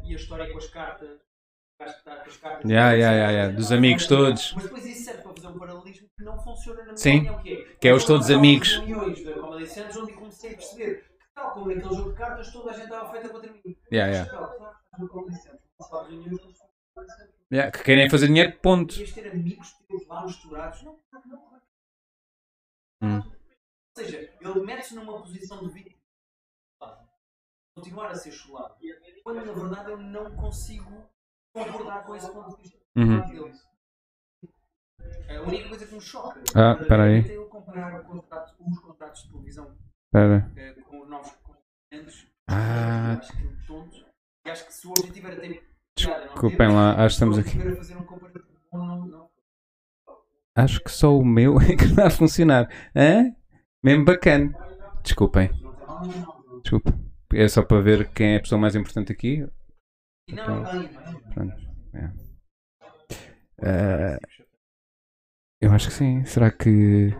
[0.05, 1.11] E a história com as cartas.
[1.11, 2.70] o gajo que está com as cartas.
[2.70, 3.57] Yeah, yeah, yeah, yeah.
[3.57, 4.53] Dos amigos todos.
[4.55, 7.16] Mas depois isso serve para fazer um paralelismo que não funciona na minha Sim.
[7.28, 8.76] opinião, que é, Que é os todos amigos.
[8.76, 12.70] reuniões da Centers onde comecei a perceber que tal como naquele jogo de cartas toda
[12.70, 13.76] a gente estava feita contra mim.
[13.91, 14.32] Yeah, yeah.
[14.32, 14.74] Não.
[17.53, 18.99] Yeah, que querem fazer dinheiro, ponto.
[18.99, 20.82] Ias ter amigos teus lá misturados.
[20.82, 21.62] Não, não, claro.
[23.03, 23.34] Hum.
[23.97, 26.01] Ou seja, ele mete-se numa posição de vítima.
[27.76, 28.74] Continuar a ser chulado.
[29.22, 31.09] Quando na verdade eu não consigo
[31.53, 32.78] concordar com esse ponto de vista.
[32.97, 33.20] Uhum.
[33.28, 33.55] dele.
[35.28, 36.76] A única coisa que me choca Ah,
[37.09, 39.76] é eu comparar contrato, os contratos de televisão
[40.07, 40.53] Espera.
[40.57, 42.26] eh, com os novos componentes.
[42.49, 43.18] Ah.
[43.18, 44.07] Acho que é tonto.
[44.47, 45.68] E acho que se o objetivo era ter.
[45.97, 47.59] Desculpem temos, lá, acho que estamos aqui.
[50.57, 52.68] Acho que só o meu é que está a funcionar.
[52.95, 53.34] Hã?
[53.85, 54.51] Mesmo bacana.
[55.03, 55.51] Desculpem.
[56.62, 56.99] Desculpa.
[57.35, 59.47] É só para ver quem é a pessoa mais importante aqui.
[60.26, 60.64] E não.
[61.35, 61.55] Pronto.
[61.93, 62.11] É.
[63.62, 64.18] Ah,
[65.61, 66.24] eu acho que sim.
[66.24, 67.11] Será que.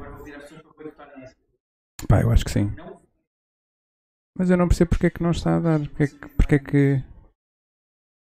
[2.09, 2.75] Pá, eu acho que sim.
[4.39, 5.81] Mas eu não percebo porque é que não está a dar.
[5.81, 6.29] Porque é que.
[6.37, 7.05] Porque é que...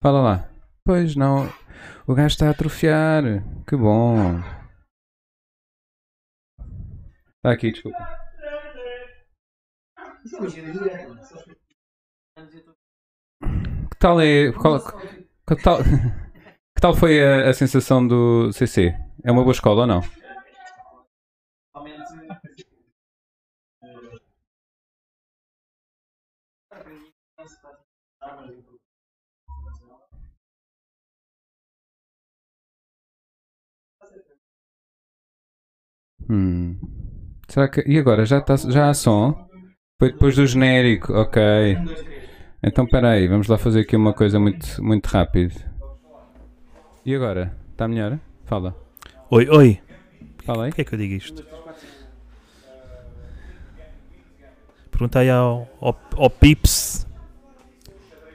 [0.03, 0.51] Fala lá.
[0.85, 1.51] Pois não.
[2.07, 3.25] O gajo está a atrofiar.
[3.67, 4.43] Que bom.
[7.67, 7.93] Eu estou-
[13.91, 14.53] Que tal é.
[14.53, 14.81] Qual,
[15.47, 15.79] que tal,
[16.75, 18.95] que tal foi a, a sensação do CC?
[19.25, 20.03] É uma boa escola ou não?
[36.29, 36.98] Hum.
[37.49, 37.83] Será que.
[37.87, 38.27] E agora?
[38.27, 39.49] Já, tá, já há som?
[39.99, 41.43] Foi depois do genérico, ok.
[42.63, 45.55] Então espera aí, vamos lá fazer aqui uma coisa muito, muito rápido.
[47.05, 47.57] E agora?
[47.73, 48.19] Está melhor?
[48.45, 48.77] Fala.
[49.31, 49.81] Oi, oi.
[50.45, 50.71] Fala aí.
[50.71, 51.45] Porquê é que eu digo isto?
[54.91, 57.07] Perguntei ao, ao, ao Pips.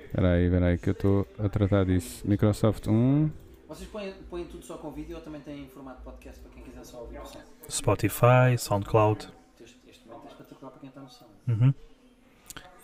[0.05, 2.27] Espera aí, espera aí, que eu estou a tratar disso.
[2.27, 3.29] Microsoft 1.
[3.73, 6.85] Vocês põem, põem tudo só com vídeo ou também têm formato podcast para quem quiser
[6.85, 7.41] só ouvir o som?
[7.67, 9.27] Spotify, SoundCloud.
[9.59, 11.25] Este, este momento é espetacular para quem está no som.
[11.47, 11.73] Uhum.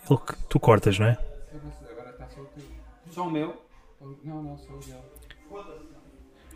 [0.10, 1.18] Ele que tu cortas, não é?
[3.11, 3.61] Só o meu.
[4.24, 4.80] Não, não, sou
[5.52, 5.61] eu.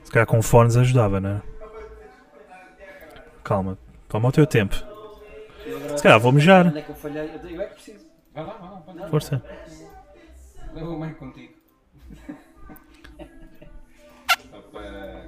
[0.03, 1.41] Se calhar com fones ajudava, não é?
[3.43, 3.77] Calma,
[4.09, 4.73] toma o teu tempo.
[5.95, 6.65] Se calhar vou mijar.
[6.65, 7.29] Onde é que eu falhei?
[7.29, 8.07] Eu, é que preciso.
[8.33, 9.09] Vai lá, vai lá.
[9.09, 9.43] Força.
[10.73, 11.62] Leva o mãe contigo.
[14.73, 15.23] Para.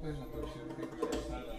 [0.00, 1.52] Pois não estou a perceber é que eu gosto nada.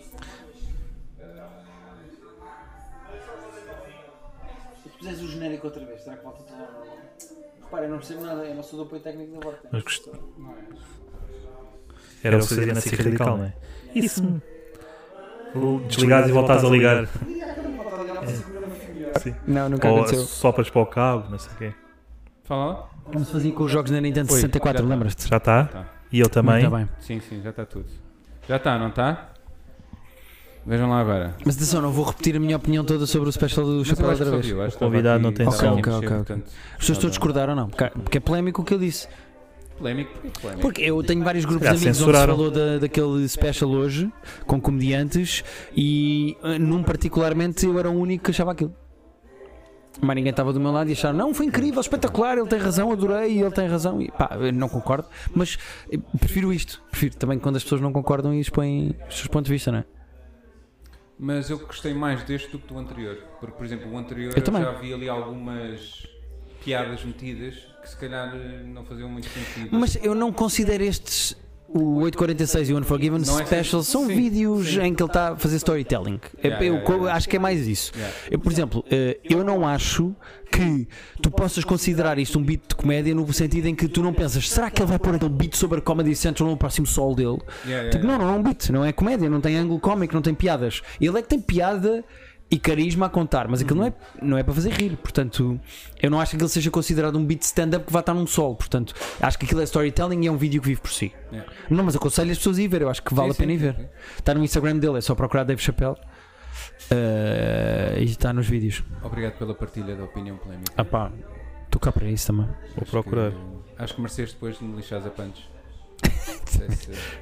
[4.84, 6.98] Se tu fizeres o genérico outra vez, será que volta tudo ao normal?
[7.72, 9.68] Para, eu não percebo nada, eu não sou do apoio técnico da Vorta.
[9.72, 10.08] Mas gost-
[12.24, 13.54] Era o que fazia na SIC radical, não é?
[13.96, 14.42] Isso.
[15.88, 17.08] Desligares e voltares a ligar.
[19.22, 19.34] Sim.
[19.48, 20.26] Não, nunca Ou aconteceu.
[20.26, 21.74] sopras para o cabo, não sei o quê.
[22.44, 22.90] Fala lá.
[23.06, 24.90] Como se fazia com os jogos da Nintendo Oi, 64, já tá.
[24.94, 25.28] lembras-te?
[25.30, 25.64] Já está?
[25.66, 25.95] Tá.
[26.12, 26.62] E eu também.
[26.62, 26.90] Muito bem.
[27.00, 27.86] Sim, sim, já está tudo.
[28.48, 29.30] Já está, não está?
[30.66, 31.36] Vejam lá agora.
[31.46, 34.18] Mas atenção, não vou repetir a minha opinião toda sobre o special do Chapéu acho
[34.18, 34.46] que outra vez.
[34.48, 35.78] viu, O convidado não tem estava som.
[35.80, 36.26] aqui a Ok, mexer, ok, ok.
[36.36, 37.70] portanto, As pessoas todas discordaram, não?
[37.70, 39.08] Porque é polémico o que eu disse.
[39.78, 40.62] Polémico, porque polémico.
[40.62, 42.34] Porque eu tenho vários grupos de amigos onde se censuraram.
[42.36, 44.12] falou da, daquele special hoje,
[44.48, 45.44] com comediantes,
[45.76, 48.74] e eh, num particularmente eu era o único que achava aquilo.
[50.02, 52.92] Mas ninguém estava do meu lado e acharam, não, foi incrível, espetacular, ele tem razão,
[52.92, 54.02] adorei, ele tem razão.
[54.02, 55.58] E pá, eu não concordo, mas
[56.20, 56.82] prefiro isto.
[56.92, 59.80] Prefiro também quando as pessoas não concordam e expõem os seus pontos de vista, não
[59.80, 59.86] é?
[61.18, 63.18] Mas eu gostei mais deste do que do anterior.
[63.40, 64.62] Porque, por exemplo, o anterior Eu também.
[64.62, 66.06] já vi ali algumas
[66.64, 68.36] piadas metidas que se calhar
[68.66, 69.70] não faziam muito sentido.
[69.72, 74.08] Mas eu não considero estes, o 846 e o Unforgiven Não é Special, sim, são
[74.08, 74.82] sim, vídeos sim.
[74.82, 76.20] em que ele está a fazer storytelling.
[76.42, 77.92] É- Yeah, eu yeah, yeah, acho que é mais isso.
[78.30, 80.16] Eu, por exemplo, eh, eu não acho
[80.52, 80.88] que
[81.22, 84.48] tu possas considerar isto um beat de comédia no sentido em que tu não pensas,
[84.50, 87.40] será que ele vai pôr aquele beat sobre a Comedy Central no próximo sol dele?
[87.92, 90.34] Tipo, não, não é um beat, não é comédia, não tem ângulo cómico, não tem
[90.34, 90.82] piadas.
[91.02, 92.06] Ele é que tem piada
[92.50, 94.96] e carisma a contar, mas aquilo não, é, não é para fazer rir.
[94.98, 95.60] Portanto,
[96.02, 98.56] eu não acho que aquilo seja considerado um beat stand-up que vai estar num sol.
[98.56, 101.12] Portanto, acho que aquilo é storytelling e é um vídeo que vive por si.
[101.32, 101.52] Yeah.
[101.70, 103.54] Não, mas aconselho as pessoas a ir ver, eu acho que vale Sim, a pena
[103.54, 103.76] ir sim, ver.
[103.76, 103.88] sim, sim.
[104.20, 105.96] Está no Instagram dele, é só procurar Dave Chappelle.
[106.92, 108.84] Eh, e está nos vídeos.
[109.02, 110.72] Obrigado pela partilha da opinião polémica.
[110.78, 111.12] Ah pá,
[111.66, 112.46] estou cá para isso também.
[112.46, 113.32] Vou Acho procurar.
[113.32, 113.38] que-
[113.84, 115.50] acho que mereceste depois de me lixares a punch.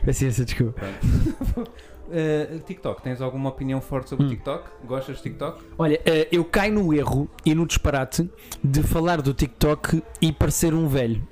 [0.06, 0.82] Paciência, desculpa.
[2.12, 4.30] Eh, TikTok, tens alguma opinião forte sobre Hum.
[4.30, 4.70] TikTok?
[4.86, 5.64] Gostas de TikTok?
[5.78, 8.30] Olha, eh, eu caio no erro e no disparate
[8.62, 11.26] de falar do TikTok e parecer um velho.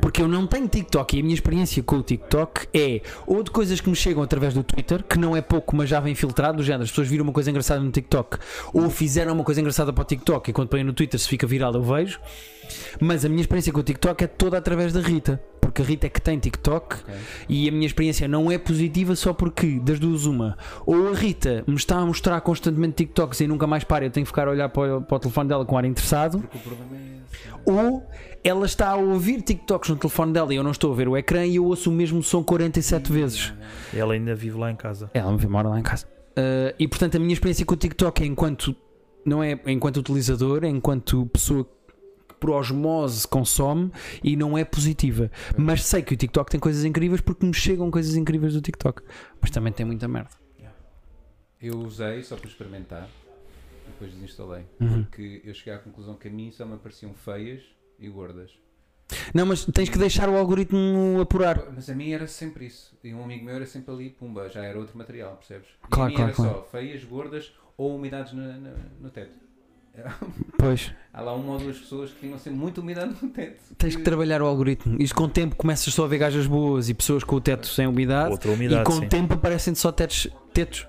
[0.00, 3.50] Porque eu não tenho TikTok e a minha experiência com o TikTok é ou de
[3.50, 6.58] coisas que me chegam através do Twitter, que não é pouco, mas já vem filtrado,
[6.58, 8.38] do género, as pessoas viram uma coisa engraçada no TikTok
[8.74, 11.46] ou fizeram uma coisa engraçada para o TikTok e quando põem no Twitter se fica
[11.46, 12.20] viral eu vejo.
[13.00, 16.06] Mas a minha experiência com o TikTok é toda através da Rita, porque a Rita
[16.06, 17.14] é que tem TikTok Ok.
[17.48, 20.56] e a minha experiência não é positiva só porque, das duas, uma,
[20.86, 24.24] ou a Rita me está a mostrar constantemente TikToks e nunca mais para, eu tenho
[24.24, 27.54] que ficar a olhar para o, para o telefone dela com ar interessado, é esse.
[27.64, 28.06] ou
[28.42, 31.16] ela está a ouvir TikToks no telefone dela e eu não estou a ver o
[31.16, 33.52] ecrã e eu ouço o mesmo som 47 vezes.
[33.94, 35.10] Ela ainda vive lá em casa.
[35.12, 36.06] Ela me mora lá em casa.
[36.30, 38.74] Uh, e portanto, a minha experiência com o TikTok é enquanto,
[39.26, 41.70] não é enquanto utilizador, é enquanto pessoa que
[42.40, 43.92] por osmose consome
[44.24, 45.30] e não é positiva.
[45.56, 49.02] Mas sei que o TikTok tem coisas incríveis porque me chegam coisas incríveis do TikTok.
[49.40, 50.30] Mas também tem muita merda.
[51.62, 53.06] Eu usei só para experimentar,
[53.86, 54.64] depois desinstalei.
[54.80, 55.02] Uhum.
[55.04, 57.62] Porque eu cheguei à conclusão que a mim só me apareciam feias
[57.98, 58.50] e gordas.
[59.34, 61.70] Não, mas tens que deixar o algoritmo apurar.
[61.74, 62.96] Mas a mim era sempre isso.
[63.04, 65.68] E um amigo meu era sempre ali, pumba, já era outro material, percebes?
[65.84, 66.54] E Claro, a mim claro, era claro.
[66.54, 69.32] só feias, gordas ou umidades na- na- no teto.
[70.58, 70.92] Pois.
[71.12, 73.60] Há lá uma ou duas pessoas que tinham sempre muita umidade no teto.
[73.76, 74.96] Tens que trabalhar o algoritmo.
[75.00, 77.66] Isto com o tempo começas só a ver gajas boas e pessoas com o teto
[77.66, 78.30] sem umidade.
[78.30, 79.04] Outra e umidade, com sim.
[79.04, 80.28] o tempo aparecem só tetos.
[80.52, 80.86] Tetos.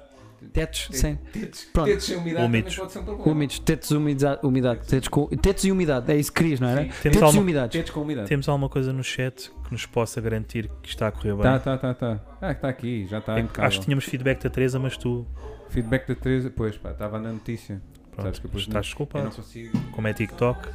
[0.53, 1.15] Tetos sem.
[1.31, 1.87] Tetos, Pronto.
[1.87, 2.75] tetos sem umidade Úmidos.
[2.75, 3.31] também pode ser um problema.
[3.31, 3.59] Úmidos.
[3.59, 4.39] Tetos, umidade.
[4.43, 4.87] umidade.
[4.87, 6.11] Tetos, com, tetos e umidade.
[6.11, 6.81] É isso que querias, não era?
[6.81, 6.87] Sim.
[6.89, 7.77] Temos Tetos e alguma- umidades.
[7.77, 8.27] Tetos com umidade.
[8.27, 11.43] Temos alguma coisa no chat que nos possa garantir que está a correr bem?
[11.43, 12.19] Tá, tá, tá, tá.
[12.41, 13.39] Ah, está aqui, já está.
[13.39, 13.67] Impecável.
[13.67, 15.25] Acho que tínhamos feedback da Teresa, mas tu
[15.69, 17.81] Feedback da Teresa, pois pá, estava na notícia.
[18.15, 19.25] Sabes pronto, que depois estás Eu desculpado.
[19.25, 19.79] não consigo.
[19.91, 20.69] Como é TikTok,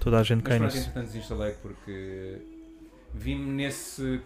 [0.00, 0.88] toda a gente Mas cai pronto, nisso.
[0.88, 2.38] entretanto desinstalei porque
[3.14, 4.20] vi-me nesse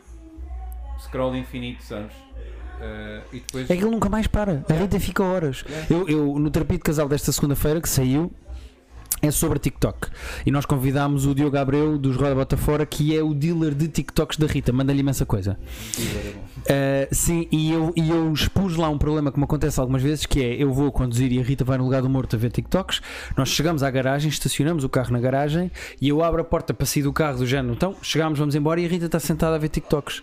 [1.00, 2.12] scroll infinito, sabes?
[2.80, 3.70] Eh, e depois.
[3.70, 4.64] É que ele nunca mais para.
[4.68, 5.64] A Rita fica horas.
[5.68, 5.86] Yeah.
[5.90, 8.32] Eu, eu, no terapia de casal desta segunda-feira que saiu
[9.22, 10.08] é sobre TikTok.
[10.44, 13.88] E nós convidámos o Diogo Abreu dos Roda Bota Fora, que é o dealer de
[13.88, 14.72] TikToks da Rita.
[14.72, 15.58] Manda-lhe imensa coisa.
[15.98, 20.26] Uh, sim, e eu, e eu expus lá um problema que me acontece algumas vezes,
[20.26, 22.50] que é eu vou conduzir e a Rita vai no lugar do morto a ver
[22.50, 23.00] TikToks.
[23.36, 25.70] Nós chegamos à garagem, estacionamos o carro na garagem
[26.00, 27.74] e eu abro a porta para sair do carro do género.
[27.74, 30.22] Então, chegámos, vamos embora e a Rita está sentada a ver TikToks.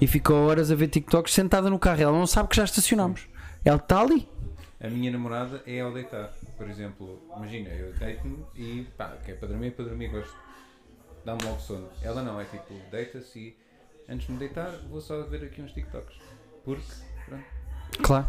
[0.00, 2.02] E ficou horas a ver TikToks sentada no carro.
[2.02, 3.22] Ela não sabe que já estacionamos.
[3.64, 4.26] Ela está ali.
[4.82, 6.32] A minha namorada é ao deitar.
[6.56, 10.34] Por exemplo, imagina, eu deito-me e pá, que é para dormir, para dormir, gosto.
[11.24, 11.88] Dá-me logo sono.
[12.02, 13.56] Ela não, é tipo, deita-se e
[14.08, 16.16] antes de me deitar vou só ver aqui uns TikToks.
[16.64, 16.82] Porque,
[17.26, 17.44] pronto,
[18.02, 18.26] Claro.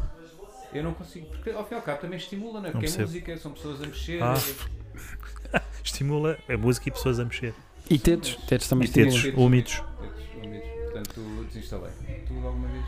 [0.74, 1.28] eu não consigo.
[1.28, 2.72] Porque ao fim e ao cabo também estimula, não é?
[2.72, 3.08] Porque é percebo.
[3.08, 4.22] música, são pessoas a mexer.
[4.22, 4.34] Ah.
[5.58, 7.54] é- Estimula a música e pessoas a mexer.
[7.90, 8.36] E tetos.
[8.46, 9.16] Tetos também E tetos.
[9.16, 9.46] estimulam.
[9.48, 9.82] úmidos.
[10.02, 10.70] Tetos úmidos.
[10.84, 11.92] Portanto, desinstalei.
[12.28, 12.86] Tu alguma vez?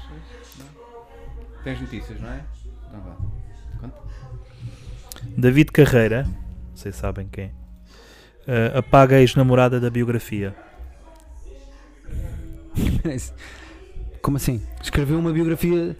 [0.57, 1.63] Não?
[1.63, 2.45] Tens notícias, não é?
[2.87, 3.17] Então vá.
[5.37, 6.27] David Carreira,
[6.73, 7.51] vocês sabem quem,
[8.43, 10.53] Uh, apaga a ex-namorada da biografia.
[14.21, 14.61] Como assim?
[14.81, 15.95] Escreveu uma biografia.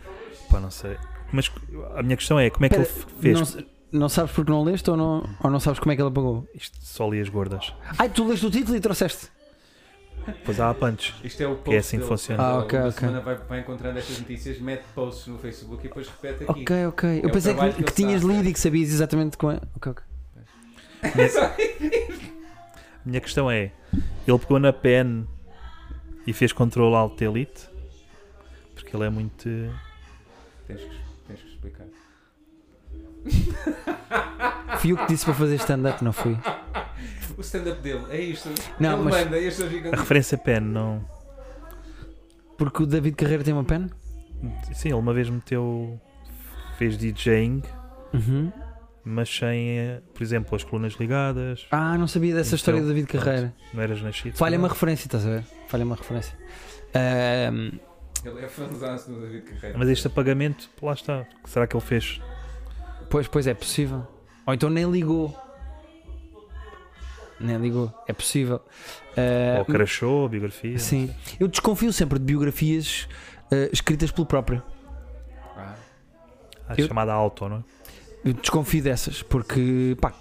[0.50, 0.98] Pá, não sei.
[1.32, 1.50] Mas
[1.96, 3.56] a minha questão é: como é que Espera, ele fez?
[3.56, 6.12] Não, não sabes porque não leste ou não, ou não sabes como é que ela
[6.12, 6.46] pagou?
[6.54, 7.74] Isto só li as gordas.
[7.98, 9.28] Ai, tu leste o título e trouxeste.
[10.26, 11.14] Depois há a punch.
[11.24, 12.44] Isto é o post Que é assim que funciona.
[12.44, 13.00] Ah, ok, uma ok.
[13.00, 16.62] semana vai, vai encontrando estas notícias, mete posts no Facebook e depois repete aqui.
[16.62, 17.20] Ok, ok.
[17.24, 18.34] Eu o pensei trabalho que, que que ele tinhas sabe.
[18.34, 19.60] lido e que sabias exatamente como é.
[19.76, 20.04] Ok, ok.
[21.04, 23.72] A minha questão é:
[24.28, 25.28] ele pegou na pen
[26.26, 27.70] e fez Ctrl Alt Elite?
[28.76, 29.44] Porque ele é muito.
[30.68, 30.90] Tens que,
[31.28, 31.86] tens que explicar.
[34.78, 36.38] Fui eu que disse para fazer stand-up, não fui.
[37.44, 38.48] O stand-up dele é isto.
[38.80, 39.92] Não, Ele mas- manda e as pessoas ficam.
[39.94, 41.04] A referência pen, não.
[42.58, 43.90] Porque o David Carreira tem uma pen?
[44.74, 46.00] Sim, ele uma vez meteu.
[46.78, 47.62] fez DJing,
[48.14, 48.52] Uhum.
[49.06, 51.68] mas sem, por exemplo, as colunas ligadas.
[51.70, 53.24] Ah, não sabia dessa Então, história do David pronto.
[53.26, 53.54] Carreira.
[53.74, 54.36] Não eras nascido.
[54.36, 55.44] Falha uma referência, estás a ver?
[55.68, 56.36] Falha uma referência.
[56.96, 57.78] Ahm,
[58.26, 59.78] Ele é fãzaço do David Carreira.
[59.78, 61.26] Mas este apagamento, lá está.
[61.46, 62.22] Será que ele fez?
[63.10, 64.08] pois, pois é possível.
[64.48, 65.38] Ou então nem ligou.
[67.44, 67.94] Nem ligou.
[68.08, 68.62] É possível.
[69.18, 70.80] Ah, Ou crashou a biografia?
[70.80, 71.14] sim.
[71.40, 73.08] Eu desconfio sempre de biografias
[73.52, 74.64] ah, escritas pelo próprio.
[75.58, 75.76] Ah,
[76.70, 77.64] A Eu- chamada auto, não é?
[78.26, 80.14] Eu desconfio dessas, porque pá,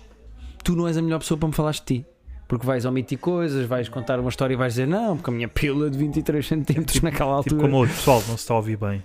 [0.65, 2.07] tu não és a melhor pessoa para me falar de ti.
[2.49, 5.49] Porque vais omitir coisas, vais contar uma história e vais dizer não, porque a minha
[5.49, 7.61] pila de 23 centímetros naquela Tipo altura.
[7.62, 9.03] como outro, pessoal, não se está a ouvir bem.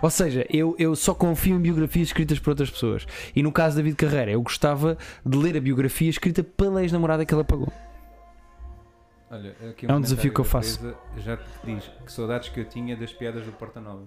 [0.00, 3.06] Ou seja, eu, eu só confio em biografias escritas por outras pessoas.
[3.34, 7.24] E no caso da David Carreira, eu gostava de ler a biografia escrita pela ex-namorada
[7.24, 7.72] que ele apagou.
[9.30, 10.94] olha, aqui É um desafio que eu faço.
[11.18, 14.02] Já te diz que saudades que eu tinha das piadas do Porta Nova.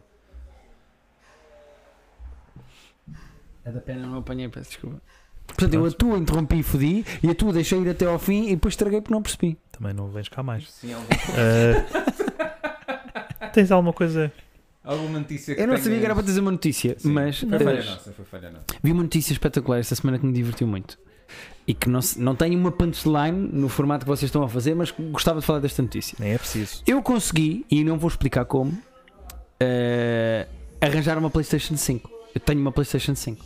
[3.66, 5.02] A da pena não apanhei, peço desculpa.
[5.48, 8.48] Portanto, eu a tua interrompi e fodi, e a tua deixei ir até ao fim
[8.48, 9.58] e depois estraguei porque não percebi.
[9.72, 10.70] Também não vens cá mais.
[10.72, 11.08] Sim, algum,
[13.40, 14.32] Ah, tens alguma coisa?
[14.86, 17.50] Alguma notícia que Eu não sabia que era para dizer uma notícia, Sim, mas Foi
[17.56, 18.66] eh, falha nossa, foi falha nossa.
[18.84, 20.98] vi uma notícia espetacular esta semana que me divertiu muito.
[21.68, 24.76] E que não, se- não tem uma punchline no formato que vocês estão a fazer,
[24.76, 26.16] mas gostava de falar desta notícia.
[26.20, 26.84] Nem é preciso.
[26.86, 28.78] Eu consegui, e não vou explicar como,
[29.60, 30.48] eh,
[30.80, 32.10] arranjar uma PlayStation 5.
[32.36, 33.44] Eu tenho uma PlayStation 5.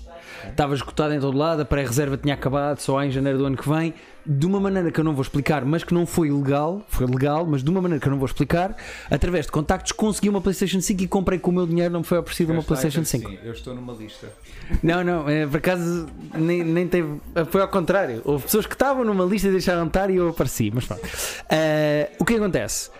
[0.50, 3.68] Estava esgotada em todo lado, a pré-reserva tinha acabado só em janeiro do ano que
[3.68, 3.94] vem,
[4.26, 7.46] de uma maneira que eu não vou explicar, mas que não foi legal, foi legal,
[7.46, 8.76] mas de uma maneira que eu não vou explicar,
[9.10, 12.06] através de contactos consegui uma PlayStation 5 e comprei com o meu dinheiro, não me
[12.06, 13.30] foi oferecida uma PlayStation então, 5.
[13.30, 14.28] Sim, eu estou numa lista.
[14.84, 17.20] Não, não, é, por acaso nem, nem teve.
[17.50, 18.22] Foi ao contrário.
[18.24, 20.72] Houve pessoas que estavam numa lista e deixaram de estar e eu apareci.
[20.74, 21.02] Mas pronto.
[21.50, 22.92] Eh, o que acontece?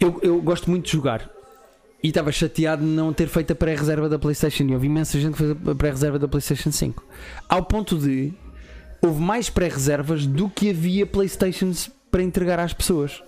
[0.00, 1.30] Eu, eu gosto muito de jogar.
[2.02, 4.64] E estava chateado de não ter feito a pré-reserva da PlayStation.
[4.64, 7.04] E houve imensa gente que fez a pré-reserva da PlayStation 5.
[7.48, 8.32] Ao ponto de.
[9.00, 13.22] Houve mais pré-reservas do que havia PlayStations para entregar às pessoas.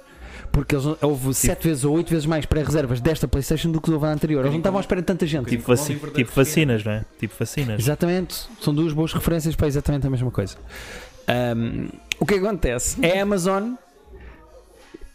[0.53, 4.07] Porque eles, houve sete vezes ou oito vezes mais pré-reservas desta PlayStation do que houve
[4.07, 4.41] na anterior.
[4.43, 5.49] Eles não estavam à espera de tanta gente.
[5.49, 6.27] Tipo, vaci- tipo Cristina.
[6.35, 7.05] vacinas, não é?
[7.19, 7.81] Tipo vacinas.
[7.81, 10.57] Exatamente, são duas boas referências para exatamente a mesma coisa.
[11.27, 11.89] Ahm,
[12.21, 13.05] o que acontece?
[13.05, 13.73] É a Amazon.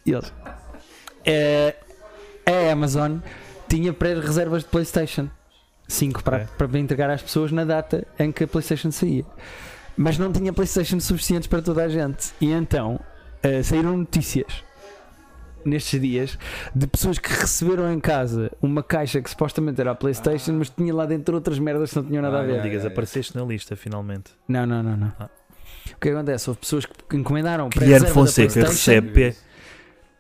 [0.06, 0.34] Eles.
[1.26, 1.76] É,
[2.46, 3.18] a Amazon
[3.70, 5.30] tinha pré-reservas de PlayStation
[5.88, 6.48] 5 para, Ok.
[6.58, 9.26] para entregar às pessoas na data em que a PlayStation saía.
[9.96, 12.32] Mas não tinha PlayStation suficientes para toda a gente.
[12.42, 13.00] E então
[13.44, 14.64] ah, saíram notícias
[15.66, 16.40] nestes dias
[16.74, 20.94] de pessoas que receberam em casa uma caixa que supostamente era a PlayStation, mas tinha
[20.94, 22.56] lá dentro outras merdas que não tinham nada a Ah, ver.
[22.58, 24.32] Não digas, apareceste na lista finalmente.
[24.48, 25.14] Não, não, não, não.
[25.20, 25.30] Ah.
[25.96, 26.50] O que acontece?
[26.50, 29.36] Houve pessoas que encomendaram Guilherme Fonseca recebe-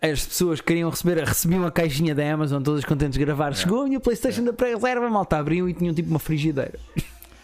[0.01, 3.53] As pessoas queriam receber, recebiam a caixinha da Amazon, todas contentes de gravar.
[3.53, 6.79] Chegou a minha PlayStation da pré-reserva, malta abriam e tinham tipo uma frigideira.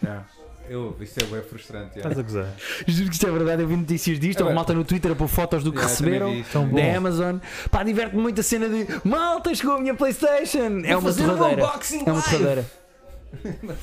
[0.02, 0.26] Yeah.
[0.68, 1.98] Eu, isso é bem frustrante.
[1.98, 2.10] yeah.
[2.10, 2.54] Estás a gozar.
[2.86, 4.40] Juro que isto é verdade, eu vi notícias disto.
[4.40, 4.54] É Houve bem.
[4.56, 6.72] malta no Twitter a pôr fotos do que Yeah, também receberam.
[6.72, 7.36] Da Amazon,
[7.70, 10.80] pá, diverte-me muito a cena de malta, chegou a minha Playstation.
[10.84, 11.62] É uma fazer um torradeira.
[11.66, 12.66] unboxing É uma torradeira.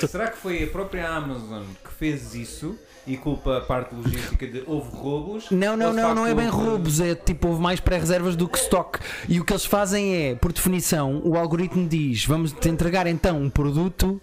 [0.00, 4.46] É, será que foi a própria Amazon que fez isso e culpa a parte logística
[4.46, 5.50] de houve roubos?
[5.50, 8.98] Não, não, não, não é bem roubos, é tipo, houve mais pré-reservas do que stock.
[9.28, 13.40] E o que eles fazem é, por definição, o algoritmo diz: vamos te entregar então
[13.40, 14.20] um produto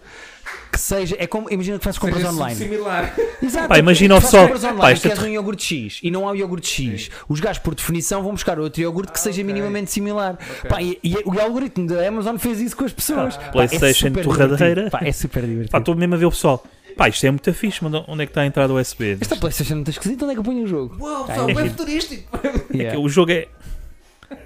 [0.71, 1.15] que seja.
[1.19, 2.55] É como, imagina que fazes compras Seja online.
[2.55, 3.15] Similar.
[3.41, 3.67] Exato.
[3.67, 6.27] Pá, imagina o pessoal- compras online, pá, isto é queres um iogurte X e não
[6.27, 7.09] há o iogurte X.
[7.27, 9.53] Os gajos, por definição, vão buscar outro iogurte que Ah, seja ok.
[9.53, 10.37] minimamente similar.
[10.59, 10.69] Ok.
[10.69, 13.35] Pá, e, e o algoritmo da Amazon fez isso com as pessoas.
[13.37, 14.57] Ah, Pá, PlayStation super torradeira.
[14.83, 14.91] divertido.
[14.91, 15.71] Pá, é super divertido.
[15.71, 16.63] Pá, estou mesmo a ver o pessoal.
[16.97, 19.17] Pá, isto é muito fixe, mas onde é que está a entrada USB?
[19.21, 20.97] Esta PlayStation não está esquisita, onde é que eu ponho o jogo?
[20.99, 21.69] Uau, Ah, pessoal, é giro.
[21.69, 22.39] futurístico.
[22.73, 22.99] Yeah.
[22.99, 23.47] O jogo é.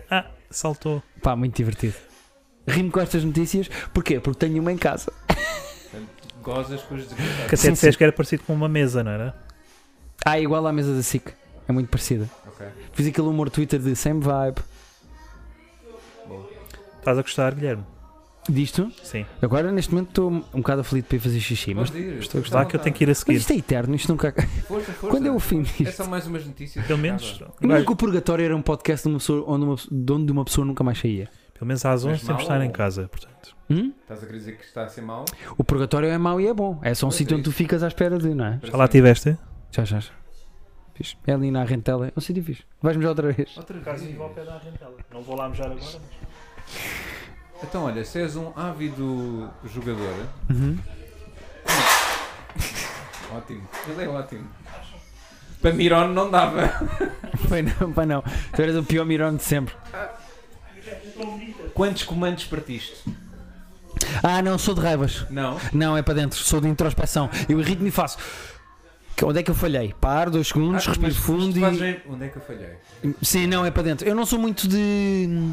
[0.09, 1.01] Ah, saltou.
[1.21, 1.95] Pá, muito divertido.
[2.67, 4.19] Rimo com estas notícias, porquê?
[4.19, 5.11] Porque tenho uma em casa.
[6.43, 7.45] gozas com os Que desgraçados.
[7.45, 7.97] até Sim, disseste sim.
[7.97, 9.35] que era parecido com uma mesa, não era?
[10.25, 11.31] Ah, igual à mesa da SIC.
[11.67, 12.29] É muito parecida.
[12.47, 14.59] Ok, Fiz aquele humor Twitter de same vibe.
[16.99, 17.83] Estás a gostar, Guilherme?
[18.49, 18.91] Disto.
[19.03, 19.25] Sim.
[19.41, 21.73] Agora, neste momento, estou um bocado aflito para ir fazer xixi.
[21.75, 23.33] Mas, ir, estou a Está que eu tenho que ir a mas seguir.
[23.37, 24.33] isto é eterno, isto nunca.
[24.67, 25.07] Força, força.
[25.07, 25.91] Quando é o fim É disto?
[26.03, 26.85] só mais umas notícias.
[26.85, 27.39] Pelo menos.
[27.61, 30.43] Imagina que o Purgatório era um podcast de, uma pessoa, onde, uma, de onde uma
[30.45, 31.29] pessoa nunca mais saía.
[31.53, 33.55] pelo menos às 11 Mas temos de estar em ou- casa, portanto.
[33.69, 33.93] Hum?
[34.01, 35.23] Estás a querer dizer que está a ser mau?
[35.57, 36.79] O Purgatório é mau e é bom.
[36.81, 38.59] É só um Pois sítio é onde tu ficas à espera de, não é?
[38.63, 39.37] Já lá tiveste?
[39.71, 39.99] Já, já.
[39.99, 40.11] já.
[40.95, 41.15] Fixe.
[41.25, 42.07] É ali na rentela.
[42.07, 42.63] É um sítio fixe.
[42.81, 43.55] Vais-me já outra vez.
[43.55, 44.17] Outra Caso vez.
[44.17, 44.95] vá ao pé da Argentela.
[45.13, 46.01] Não vou lá mejar agora, mas...
[47.63, 50.77] Então, olha, se és um ávido jogador, Uhum.
[53.35, 53.61] ótimo.
[53.87, 54.47] Ele é ótimo.
[55.61, 56.67] Para Miron não dava.
[57.47, 58.23] Foi não, pá, não.
[58.55, 59.73] Tu eras o pior mirão de sempre.
[61.75, 62.95] Quantos comandos partiste?
[64.23, 65.25] Ah, não, sou de raivas.
[65.29, 65.59] Não?
[65.71, 66.39] Não, é para dentro.
[66.39, 67.29] Sou de introspeção.
[67.47, 68.17] Eu irrito-me e faço.
[69.23, 69.93] Onde é que eu falhei?
[70.01, 71.63] Paro, dois segundos, Ah, respiro fundo e.
[72.09, 72.71] Onde é que eu falhei?
[73.21, 74.07] Sim, não, é para dentro.
[74.07, 75.51] Eu não sou muito de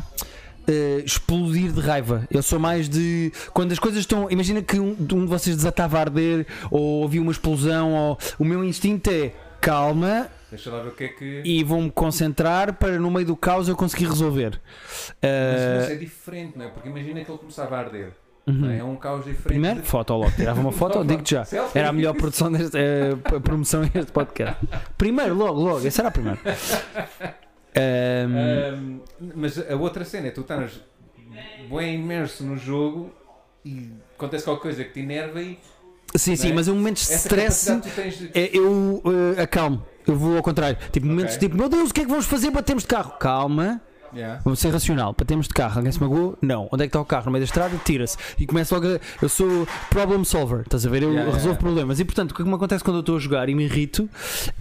[0.69, 2.27] eh, explodir de raiva.
[2.31, 3.33] Eu sou mais de.
[3.53, 4.31] Quando as coisas estão.
[4.31, 7.93] Imagina que um, de um de vocês desatava a arder ou ouviu uma explosão.
[7.95, 11.43] Ou, o meu instinto é calma Deixa lá ver o que é que.
[11.45, 14.53] e vou-me concentrar para no meio do caos eu conseguir resolver.
[14.53, 16.69] Mas, Eh, mas é diferente, não é?
[16.69, 18.13] Porque imagina que ele começava a arder.
[18.47, 18.71] uhum.
[18.71, 18.79] é?
[18.79, 19.43] É um caos diferente.
[19.43, 20.31] Primeiro, foto logo.
[20.37, 21.45] Tirava uma foto, digo-te já.
[21.45, 21.79] Selfie.
[21.79, 24.57] Era a melhor produção deste, eh, p- promoção deste podcast.
[24.97, 25.87] Primeiro, logo, logo.
[25.87, 26.39] Esse era a primeira.
[27.77, 29.01] Ahm, Ahm,
[29.35, 30.81] mas a outra cena é tu estás
[31.71, 33.13] bem imerso no jogo
[33.65, 35.59] e acontece qualquer coisa que te enerva e
[36.17, 36.55] sim, sim, é?
[36.55, 37.81] mas em momentos de essa stress.
[37.81, 38.31] de...
[38.35, 39.03] É, eu
[39.37, 39.85] eh, acalmo.
[40.07, 40.79] Eu vou ao contrário.
[40.91, 41.47] Tipo, momentos Ok.
[41.47, 42.51] tipo, meu Deus, o que é que vamos fazer?
[42.51, 43.13] Batemos de carro.
[43.19, 43.81] Calma,
[44.15, 44.41] Yeah.
[44.45, 45.15] vamos ser racional.
[45.17, 45.79] Batemos de carro.
[45.79, 46.39] Alguém se magoou?
[46.41, 46.69] Não.
[46.73, 47.27] Onde é que está o carro?
[47.27, 47.77] No meio da estrada?
[47.85, 48.17] Tira-se.
[48.39, 49.01] E começo logo a.
[49.21, 50.61] Eu sou problem solver.
[50.61, 51.03] Estás a ver?
[51.03, 51.61] Eu Yeah, resolvo yeah.
[51.61, 52.01] problemas.
[52.01, 53.65] E portanto, o que é que me acontece quando eu estou a jogar e me
[53.65, 54.09] irrito?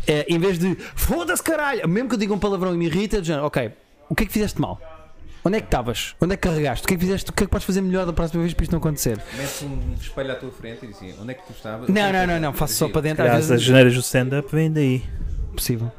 [0.08, 3.18] É, em vez de foda-se caralho, mesmo que eu diga um palavrão e me irrita,
[3.18, 3.72] é do género, ok,
[4.10, 4.80] o que é que fizeste mal?
[5.46, 6.14] Onde é que estavas?
[6.20, 6.84] Onde é que carregaste?
[6.84, 7.30] O que é que fizeste?
[7.30, 9.18] O que é que podes fazer melhor da próxima vez para isto não acontecer?
[9.38, 11.88] Metes um espelho à tua frente e dizia onde é que tu estavas?
[11.88, 12.54] Não, não, não, não.
[12.54, 13.24] Faço só para dentro.
[13.24, 15.04] Às Aliás, as vezes janeiras do stand-up vêm daí.
[15.06, 15.90] é possível.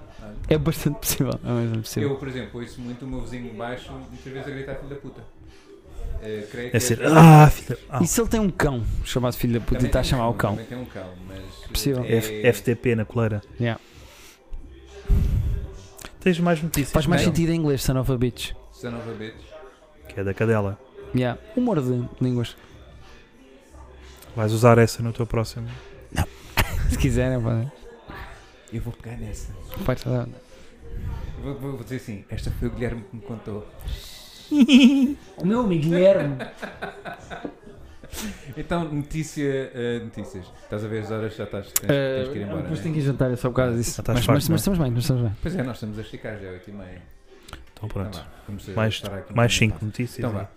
[0.48, 1.32] É bastante possível.
[1.44, 2.08] É bastante possível.
[2.10, 4.88] Eu, por exemplo, ouço muito o meu vizinho de baixo muitas vezes a gritar filho
[4.88, 5.20] da puta.
[6.22, 7.00] Eh, creio que É ser.
[7.00, 7.78] é- Ah, filha.
[7.88, 10.26] Ah, E se ele tem um cão chamado filho da puta e está a chamar
[10.28, 10.50] um o cão?
[10.52, 11.38] Também tem um cão, mas.
[11.70, 12.02] Possível.
[12.04, 13.40] é- F- FTP na coleira.
[13.60, 13.80] Yeah.
[16.20, 16.92] Tens mais notícias?
[16.92, 17.28] Faz mais Não?
[17.32, 18.52] sentido em inglês, son of a bitch.
[18.72, 19.34] Son of a bitch.
[20.08, 20.78] Que é da cadela.
[21.14, 21.40] Yeah.
[21.56, 22.56] Humor de línguas.
[24.34, 25.68] Vais usar essa no teu próximo.
[26.90, 27.70] Se quiserem, podem.
[28.72, 29.52] Eu vou pegar nessa.
[29.84, 30.28] Pode falar.
[31.42, 33.66] Vou, vou- vou dizer assim: esta foi o Guilherme que me contou.
[35.38, 36.36] O meu amigo Guilherme.
[38.56, 40.46] Então, notícia, eh, notícias.
[40.64, 42.62] Estás a ver as horas, já estás, tens, Eh, tens que ir embora.
[42.62, 42.82] depois né?
[42.82, 44.02] tenho que ir jantar, é só por causa disso.
[44.08, 44.54] Mas, farto, mas, não é?
[44.54, 45.32] mas estamos bem, mas estamos bem.
[45.42, 47.02] Pois é, nós estamos a esticar já, 8 e meia.
[47.52, 48.18] Então Então pronto.
[48.18, 50.18] a Mais, mais bocadinho 5 notícias.
[50.18, 50.48] Então e- vá.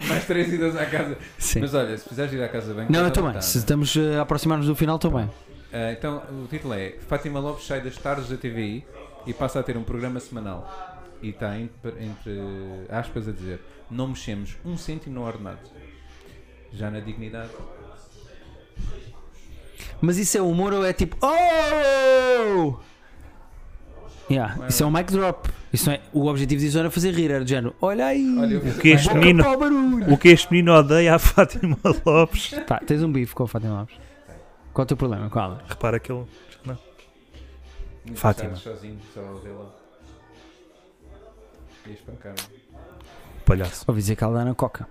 [0.08, 1.18] mais 3 idas à casa.
[1.38, 1.60] Sim.
[1.60, 2.86] Mas olha, se precisares ir à casa bem.
[2.88, 3.40] Não, estou bem.
[3.42, 5.30] Se estamos eh, a aproximar-nos do final, estou bem.
[5.72, 8.84] Ah, então, o título é Fátima Lopes sai das tardes da TVI
[9.26, 10.96] e passa a ter um programa semanal.
[11.20, 12.40] E está entre, entre
[12.88, 15.58] aspas a dizer: Não mexemos um cêntimo no ordenado.
[16.72, 17.50] Já na dignidade.
[20.00, 21.16] Mas isso é humor ou é tipo.
[21.20, 22.76] Oh!
[24.30, 25.48] Yeah, Não é isso é um mic drop.
[25.72, 27.74] Isso é, o objetivo disso era fazer rir, era do género.
[27.80, 28.38] Olha aí!
[28.38, 29.44] Olha, O que este menino,
[30.10, 32.50] o que este menino odeia a Fátima Lopes.
[32.66, 33.96] Tá, tens um bife com a Fátima Lopes.
[34.72, 35.28] Qual é o teu problema?
[35.30, 35.58] Qual?
[35.68, 36.24] Repara que ele.
[36.64, 36.78] Não.
[38.14, 38.54] Fátima.
[38.56, 39.66] Sozinho, só a vê-la.
[41.86, 42.58] E a espancar-me.
[43.44, 43.84] Palhaço.
[43.88, 44.86] Ouvi dizer que ela dá na coca.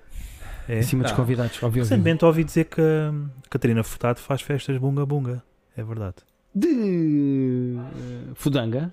[0.67, 0.79] É.
[0.79, 1.53] Em cima dos convidados.
[1.63, 1.89] Ouvi, ouvi.
[1.89, 3.13] Recentemente ouvi dizer que a
[3.49, 5.41] Catarina Furtado faz festas bunga-bunga.
[5.75, 6.15] É verdade.
[6.53, 7.77] De.
[7.77, 8.91] eh, Fudanga?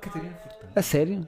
[0.00, 0.66] Catarina Furtado.
[0.76, 1.26] A sério?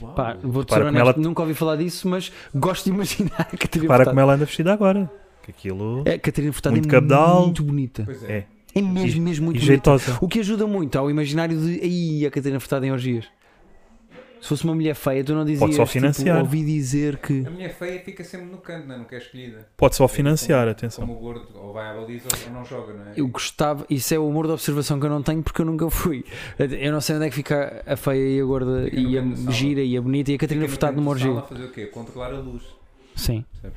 [0.00, 0.14] Uau.
[0.14, 2.90] Pá, vou Repara te ser como honesto, ela- nunca ouvi falar disso, mas gosto de
[2.90, 5.10] imaginar a Catarina Repara como ela anda vestida agora.
[5.46, 6.02] Que aquilo.
[6.04, 7.42] É, a Catarina Furtado Muito é cabedal.
[7.44, 8.02] muito bonita.
[8.04, 8.32] Pois é.
[8.38, 8.46] É.
[8.74, 9.96] É mesmo, mesmo muito e bonita.
[10.20, 13.24] O que ajuda muito ao imaginário de aí a Catarina Furtado em orgias.
[14.38, 15.60] Se fosse uma mulher feia, tu não dizias.
[15.60, 16.36] Pode só financiar.
[16.36, 17.44] Tipo, ouvi dizer que.
[17.46, 18.98] A minha feia fica sempre no canto, não é?
[18.98, 19.66] Nunca é escolhida.
[19.76, 21.06] Pode só financiar, Como- atenção.
[21.06, 23.12] Como o gordo, ou vai à baliza ou não joga, não é?
[23.16, 25.88] Eu gostava, isso é o humor de observação que eu não tenho porque eu nunca
[25.90, 26.24] fui.
[26.58, 29.50] Eu não sei onde é que fica a feia e a gorda Fica e a
[29.50, 31.38] gira e a bonita e a Catarina Furtado numa orgia.
[31.38, 31.86] a fazer o quê?
[31.86, 32.62] Controlar a luz.
[33.16, 33.42] Sim.
[33.64, 33.68] E,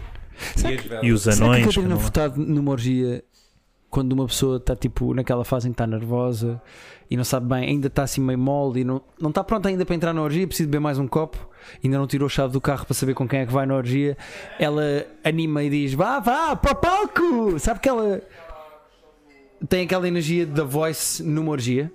[1.04, 1.58] E os Será que anões.
[1.60, 2.04] que Catarina andam lá.
[2.04, 3.24] Furtado numa orgia,
[3.90, 6.62] quando uma pessoa está tipo naquela fase em que está nervosa
[7.10, 9.86] e não sabe bem, ainda está assim meio mole e não, não está pronta ainda
[9.86, 11.50] para entrar na orgia, precisa beber mais um copo,
[11.84, 13.76] ainda não tirou a chave do carro para saber com quem é que vai na
[13.76, 14.16] orgia,
[14.60, 14.84] ela
[15.24, 17.60] anima e diz: Vá, vá, para o palco!
[17.60, 18.22] Sabe que ela
[19.68, 21.92] tem aquela energia da voice numa orgia?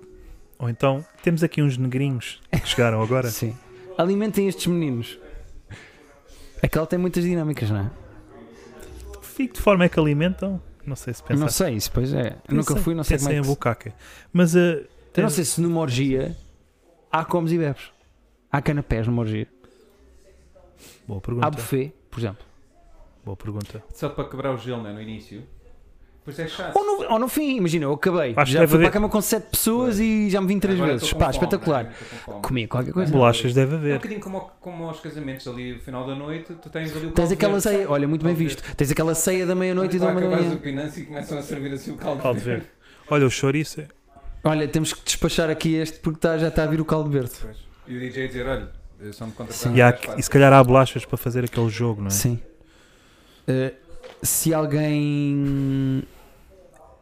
[0.59, 3.27] Ou então, temos aqui uns negrinhos que chegaram agora.
[3.31, 3.55] Sim.
[3.97, 5.17] Alimentem estes meninos.
[6.61, 7.91] É que ela tem muitas dinâmicas, não é?
[9.35, 10.61] Fico de forma é que alimentam.
[10.85, 11.41] Não sei se pensar.
[11.41, 12.37] Não sei, isso pois é.
[12.47, 13.91] Eu nunca fui, não sei como é que em bucaque.
[14.31, 14.57] Mas uh,
[15.13, 16.37] Eu não sei se numa orgia
[17.11, 17.91] há comes e bebes.
[18.49, 19.45] Há canapés numa orgia.
[21.05, 21.51] Boa Há pergunta.
[21.51, 22.45] buffet, por exemplo.
[23.25, 23.83] Boa pergunta.
[23.93, 25.43] Só para quebrar o gelo, né, no início.
[26.25, 26.75] Pois é chato.
[26.75, 28.33] Ou no, ou no fim, imagina, eu acabei.
[28.35, 30.47] Acho que já deve fui para haver- a cama com 7 pessoas e já me
[30.47, 31.03] vim 3 Agora vezes.
[31.03, 31.83] estou com Pá, fome, espetacular.
[31.83, 31.91] né?
[31.91, 32.41] Estou com fome.
[32.41, 33.11] Comi qualquer coisa.
[33.11, 33.93] Bolachas deve É um haver.
[33.97, 37.11] bocadinho como, ao- como aos casamentos ali, no final da noite, tu tens ali o
[37.11, 37.69] Tens caldo aquela verde.
[37.77, 38.75] ceia, olha, muito bem Caldo visto.
[38.75, 40.53] Tens aquela ceia da meia-noite e da Quando uma da manhã.
[40.55, 42.65] o pinanço e começam a servir assim o caldo, Caldo verde.
[43.07, 43.81] Olha, o chouriço.
[43.81, 43.87] é-
[44.43, 47.31] Olha, temos que despachar aqui este porque tá- já está a vir o caldo verde.
[47.39, 47.57] Pois.
[47.87, 48.67] E o DJ dizer, olha,
[49.13, 49.37] só me Sim.
[49.37, 52.11] contrataram E, há- mais e se calhar há bolachas para fazer aquele jogo, não é?
[52.11, 52.39] Sim.
[53.47, 53.71] Uh,
[54.23, 56.03] se alguém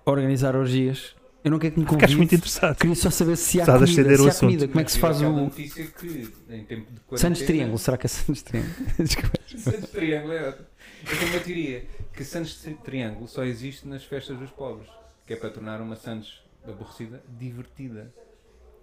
[0.05, 2.17] organizar orgias, eu não quero que me Ficaste convide.
[2.17, 2.75] muito interessado.
[2.77, 4.17] Queria só saber se há Estás comida.
[4.17, 6.07] Se há comida, como é que se faz o notícia que,
[6.49, 7.77] em tempo de quarentena- Santos Triângulo?
[7.77, 8.73] Será que é Santos Triângulo?
[9.57, 10.65] Santos Triângulo é ótimo.
[11.11, 14.87] Eu tenho uma teoria que Santos Triângulo só existe nas festas dos pobres,
[15.27, 18.09] que é para tornar uma Santos aborrecida divertida,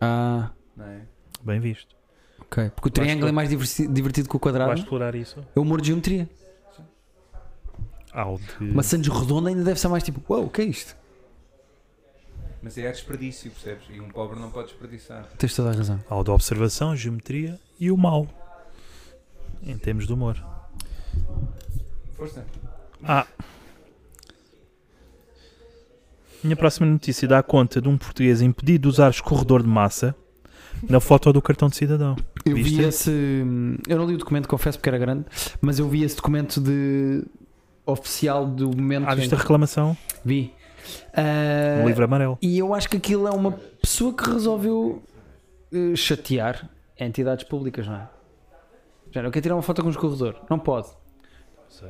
[0.01, 1.01] Ah, não é?
[1.43, 1.97] Bem visto.
[2.41, 2.69] ok.
[2.75, 4.75] Porque o triângulo é mais divertido que o Vais quadrado.
[4.79, 5.41] explorar isso?
[5.57, 6.29] É o humor de geometria.
[8.13, 8.65] Ao de...
[8.71, 10.97] Uma Santos redonda ainda deve ser mais tipo, uau, o que é isto?
[12.63, 13.85] Mas é a desperdício, percebes?
[13.91, 15.27] E um pobre não pode desperdiçar.
[15.39, 15.99] Tens toda a razão.
[16.09, 18.27] ao de observação, geometria e o mal.
[19.63, 20.43] Em termos de humor.
[22.17, 22.45] Força.
[23.03, 23.27] Ah.
[26.43, 30.15] Minha próxima notícia dá conta de um português impedido de usar escorredor de massa
[30.89, 32.17] na foto do cartão de cidadão.
[32.45, 32.77] Eu Viste?
[32.77, 33.11] vi esse.
[33.87, 35.25] Eu não li o documento, confesso, porque era grande,
[35.61, 37.23] mas eu vi esse documento de
[37.85, 39.07] oficial do momento.
[39.07, 40.53] Ah, em viste a reclamação Vi.
[41.15, 42.39] Ah, no livro amarelo.
[42.43, 45.03] E eu acho que aquilo é uma pessoa que resolveu
[45.73, 48.09] eh, chatear entidades públicas, não é?
[49.13, 50.37] Já não quer tirar uma foto com um escorredor.
[50.49, 50.89] Não pode.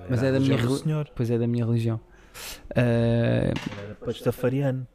[0.09, 1.11] Mas é da minha religião do reli- senhor.
[1.15, 2.01] Pois é da minha religião.
[2.77, 3.53] Ah,
[3.85, 4.87] Era pastafariano.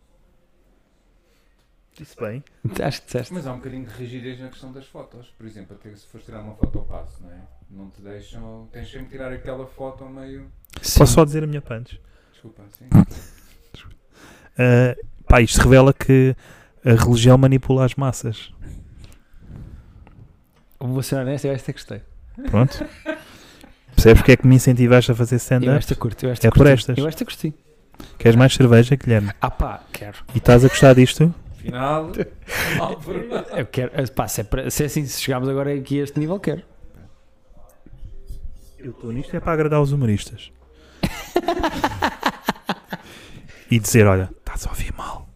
[1.97, 2.43] Disse bem.
[2.83, 3.33] acho que disseste.
[3.33, 5.27] Mas há um bocadinho de rigidez na questão das fotos.
[5.37, 7.39] Por exemplo, até se fores tirar uma foto ao passo, não é?
[7.69, 8.67] Não te deixam.
[8.71, 10.51] Tens sempre que tirar aquela foto ao meio.
[10.77, 11.99] Posso só dizer a minha punch?
[12.33, 12.85] Desculpa, sim.
[14.57, 14.95] Ah,
[15.27, 16.35] pá, isto revela que
[16.85, 18.51] a religião manipula as massas.
[20.79, 22.01] Vou ser honesto, eu esta gostei.
[22.49, 22.85] Pronto.
[23.95, 25.77] Percebes porque é que me incentivaste a fazer Eu stand-up?
[25.77, 26.71] esta curto, eu esta É por curti.
[26.73, 26.97] estas.
[26.97, 27.53] Eu esta gostei.
[28.19, 29.31] Queres mais cerveja, Guilherme?
[29.41, 30.17] Ah pá, quero.
[30.33, 31.33] E estás a gostar disto?
[31.57, 32.11] Final.
[33.57, 33.91] Eu quero.
[33.95, 36.39] Ah, Pá, se é, para- se é assim, se chegarmos agora aqui a este nível,
[36.39, 36.61] quero.
[38.77, 40.51] Eu estou nisto é para agradar os humoristas.
[43.71, 45.27] e dizer, olha, estás a ouvir mal.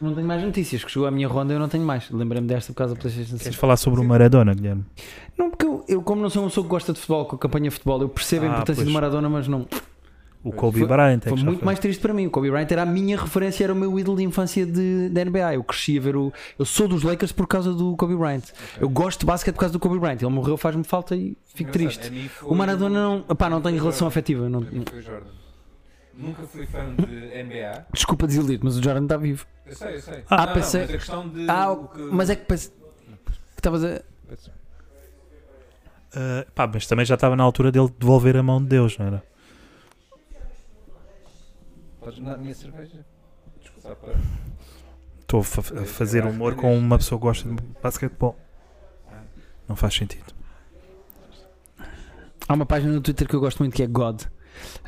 [0.00, 2.10] Não tenho mais notícias, que chegou à minha ronda eu não tenho mais.
[2.10, 3.42] Lembrei-me desta por causa da PlayStation 5.
[3.44, 4.84] Queres falar sobre o Maradona, Guilherme?
[5.38, 7.70] Não, porque eu, eu, como não sou uma pessoa que gosta de futebol, que acompanha
[7.70, 8.88] futebol, eu percebo a Ah, importância pois.
[8.88, 9.64] do Maradona, mas não.
[10.42, 11.20] O Kobe Foi- Bryant.
[11.24, 12.26] é Foi muito mais triste para mim.
[12.26, 15.24] O Kobe Bryant era a minha referência, era o meu ídolo de infância de, da
[15.24, 15.54] NBA.
[15.54, 16.32] Eu cresci a ver o.
[16.58, 18.42] Eu sou dos Lakers por causa do Kobe Bryant.
[18.80, 20.20] Eu gosto de basquete por causa do Kobe Bryant.
[20.20, 22.10] Ele morreu, faz-me falta e fico triste.
[22.42, 23.22] O Maradona não.
[23.36, 24.48] Pá, não tenho relação afetiva.
[24.48, 25.26] Não, A mim foi o Jordan.
[26.14, 27.04] Nunca fui fã de
[27.42, 27.86] NBA.
[27.92, 29.46] desculpa desiludir, mas o Jordan está vivo.
[29.66, 30.24] Eu sei, eu sei.
[30.28, 31.50] Ah, não, pensei- Não, mas a questão de.
[31.50, 31.98] Ah, o que...
[32.02, 34.02] mas é que pense- que estavas a.
[36.14, 39.06] Ah, pá, mas também já estava na altura dele devolver a mão de Deus, não
[39.06, 39.22] era?
[42.00, 43.04] Podes dar a minha cerveja?
[43.60, 43.94] Desculpa.
[43.96, 44.14] Para...
[45.20, 48.36] Estou a, fa- a fazer humor com uma pessoa que gosta de basquetebol.
[49.68, 50.34] Não faz sentido.
[52.46, 54.24] Há uma página no Twitter que eu gosto muito que é God.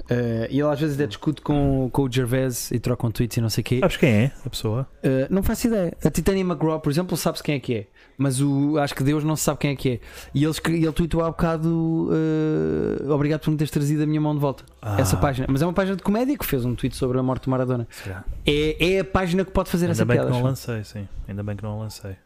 [0.09, 3.40] Eh, e ele às vezes até discute com, com o Gervais e trocam tweets e
[3.40, 3.78] não sei o quê.
[3.80, 4.86] Sabes quem é a pessoa?
[5.02, 5.96] Uh, não faço ideia.
[6.05, 7.86] A Titania McGraw, por exemplo, sabe-se quem é que é.
[8.16, 10.01] Mas o, acho que Deus não sabe quem é que é.
[10.34, 14.34] E ele, ele tweetou há bocado uh, Obrigado por me teres trazido a minha mão
[14.34, 14.64] de volta.
[14.80, 15.46] Ah, Essa página.
[15.51, 17.88] Mas é uma página de comédia que fez um tweet sobre a morte do Maradona.
[18.46, 20.30] É, é a página que pode fazer Ainda essa bem piada.
[20.30, 21.09] que não lancei, sim.
[21.26, 22.16] Ainda bem que não lancei.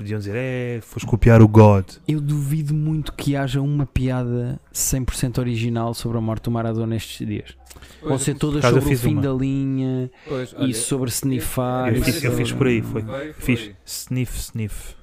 [0.00, 1.84] Podiam dizer, é, foste copiar o God.
[2.08, 7.26] Eu duvido muito que haja uma piada 100% original sobre a morte do Maradona estes
[7.28, 7.54] dias.
[8.00, 9.20] Vão ser todas sobre o fim uma.
[9.20, 11.92] da linha Pois, e sobre snifar.
[11.92, 13.02] Eu e fiz- eu fiz por aí, foi.
[13.02, 13.56] Foi, foi.
[13.56, 14.94] Fiz sniff, sniff.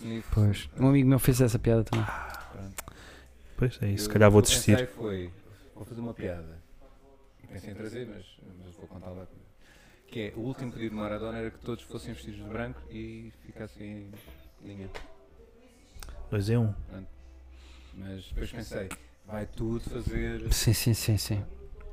[0.00, 0.28] Sniff.
[0.32, 0.68] Pois.
[0.80, 2.04] Um amigo meu fez essa piada também.
[3.56, 4.88] Pois é isso, se calhar vou desistir.
[4.96, 5.30] Foi,
[5.76, 6.58] vou fazer uma piada.
[7.52, 8.26] Pensei em trazer, mas,
[8.64, 9.28] mas vou contar lá.
[10.08, 13.32] Que é, o último pedido de Maradona era que todos fossem vestidos de branco e
[13.46, 14.10] ficassem em
[14.64, 14.88] linha.
[16.30, 16.62] 2 em 1.
[16.62, 16.74] Um.
[17.94, 18.88] Mas depois pensei,
[19.26, 20.52] vai tudo fazer.
[20.52, 21.44] Sim, sim, sim, sim.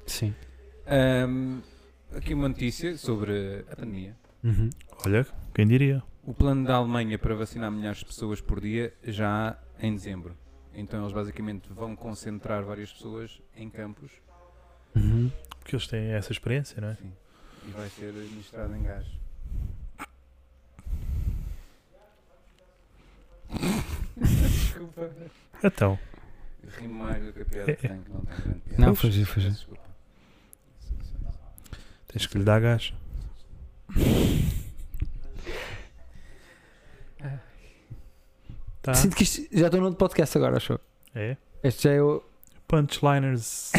[0.06, 0.36] Sim.
[0.86, 1.60] Ahm,
[2.16, 4.16] aqui uma notícia sobre a pandemia.
[4.44, 4.70] Uhum.
[5.06, 6.02] Olha, quem diria?
[6.24, 10.38] O plano da Alemanha para vacinar milhares de pessoas por dia já há em dezembro.
[10.74, 14.12] Então eles basicamente vão concentrar várias pessoas em campos
[14.98, 15.32] Uhum.
[15.60, 16.96] Porque eles têm essa experiência, não é?
[16.96, 17.12] sim,
[17.68, 19.06] e vai ser administrado em gás.
[24.18, 25.10] Desculpa.
[25.64, 25.98] Então,
[26.80, 27.94] Rimo mais do que a piada que É, é.
[27.94, 28.86] tem, que não tem grande piada.
[28.86, 29.34] Não, foi giro.
[29.40, 29.82] Desculpa.
[32.08, 32.94] tens que lhe dar gás.
[38.82, 38.94] Tá.
[38.94, 40.80] Sinto que isto já estou no outro podcast agora, achou?
[41.14, 41.36] É.
[41.64, 42.24] Este já é o.
[42.68, 43.72] Punchliners.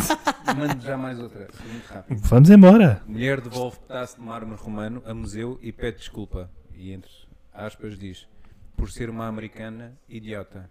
[0.56, 2.20] Mando já mais outra, muito rápido.
[2.20, 3.02] Vamos embora.
[3.06, 6.50] Mulher devolve pedaço de mármore romano a museu e pede desculpa.
[6.74, 7.10] E entre
[7.52, 8.26] aspas diz,
[8.76, 10.70] por ser uma americana idiota.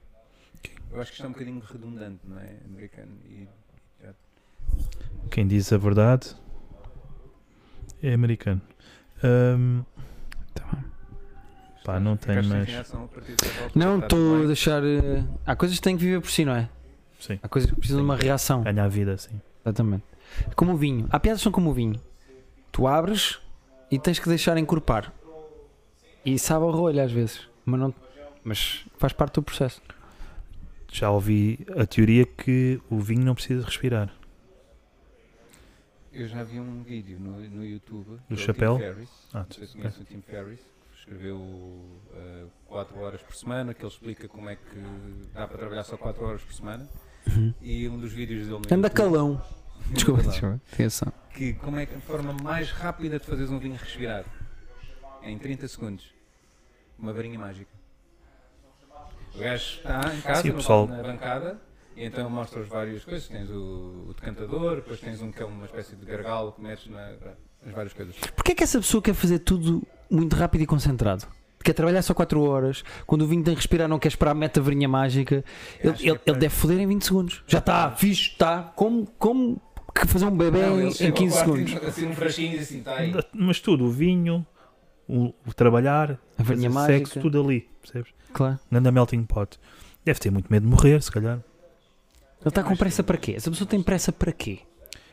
[0.91, 2.57] Eu acho que isto é um bocadinho redundante, não é?
[2.65, 4.15] Americano e idiota.
[5.31, 6.35] Quem diz a verdade
[8.01, 8.61] é americano.
[9.23, 9.81] Ahm,
[11.83, 12.67] Pá, não tenho mais.
[12.69, 12.97] a
[13.75, 14.83] Não, está estou a deixar.
[14.83, 16.67] eh, Há coisas que têm que viver por si, não é?
[17.19, 17.39] Sim.
[17.43, 18.63] Há coisas que precisam de uma reação.
[18.63, 19.39] Ganha a vida, sim.
[19.63, 20.03] Exatamente.
[20.55, 21.07] Como o vinho.
[21.11, 22.01] Há piadas que são como o vinho.
[22.71, 23.39] Tu abres
[23.91, 25.13] e tens que deixar encorpar.
[26.25, 27.47] E sabe ao rolho às vezes.
[27.65, 27.93] Mas, não,
[28.43, 29.81] mas faz parte do processo.
[30.91, 34.13] Já ouvi a teoria que o vinho não precisa respirar.
[36.13, 38.77] Eu já vi um vídeo no, no YouTube Do Tim chapéu?
[38.77, 39.09] Ferriss.
[39.33, 40.61] Ah, Não sei se conhece o Tim Ferriss,
[40.93, 41.81] que escreveu
[42.67, 44.79] 4 horas por semana, que ele explica como é que
[45.33, 46.87] dá para trabalhar só 4 horas por semana.
[47.61, 49.41] E um dos vídeos dele Anda YouTube- calão.
[49.91, 50.61] Desculpa, desculpa.
[50.71, 51.11] Atenção.
[51.33, 54.23] que como é que a forma mais rápida de fazeres um vinho respirar?
[55.21, 56.13] Em 30 segundos.
[56.97, 57.69] Uma varinha mágica.
[59.33, 61.59] O gajo está em casa, Sim, pessoal- na bancada,
[61.95, 63.27] e então mostra as várias coisas.
[63.27, 66.87] Tens o, o decantador, depois tens um que é uma espécie de gargalo que metes
[66.87, 67.11] na,
[67.65, 68.15] as várias coisas.
[68.35, 71.25] Porquê é que essa pessoa quer fazer tudo muito rápido e concentrado?
[71.63, 74.59] Quer trabalhar só 4 horas, quando o vinho tem que respirar, não quer esperar, mete
[74.59, 75.43] a varinha mágica.
[75.81, 77.43] Eu Ele, que é ele- ele deve foder em 20 segundos.
[77.47, 78.61] Já está, fixe, está.
[78.75, 79.59] Como, como
[79.93, 81.83] que fazer um bebê Não, em, ele em chega ao 15 quarto segundos?
[81.89, 83.13] Assim um frasquinho assim, está aí.
[83.33, 84.45] Mas tudo, o vinho,
[85.07, 86.97] o, o trabalhar, A varinha fazer mágica.
[87.09, 88.11] sexo, tudo ali, percebes?
[88.33, 88.59] Claro.
[88.71, 89.59] Ganda melting pot.
[90.03, 91.39] Deve ter muito medo de morrer, se calhar.
[92.41, 93.33] Ele está com pressa para quê?
[93.33, 94.59] Essa pessoa tem pressa para quê?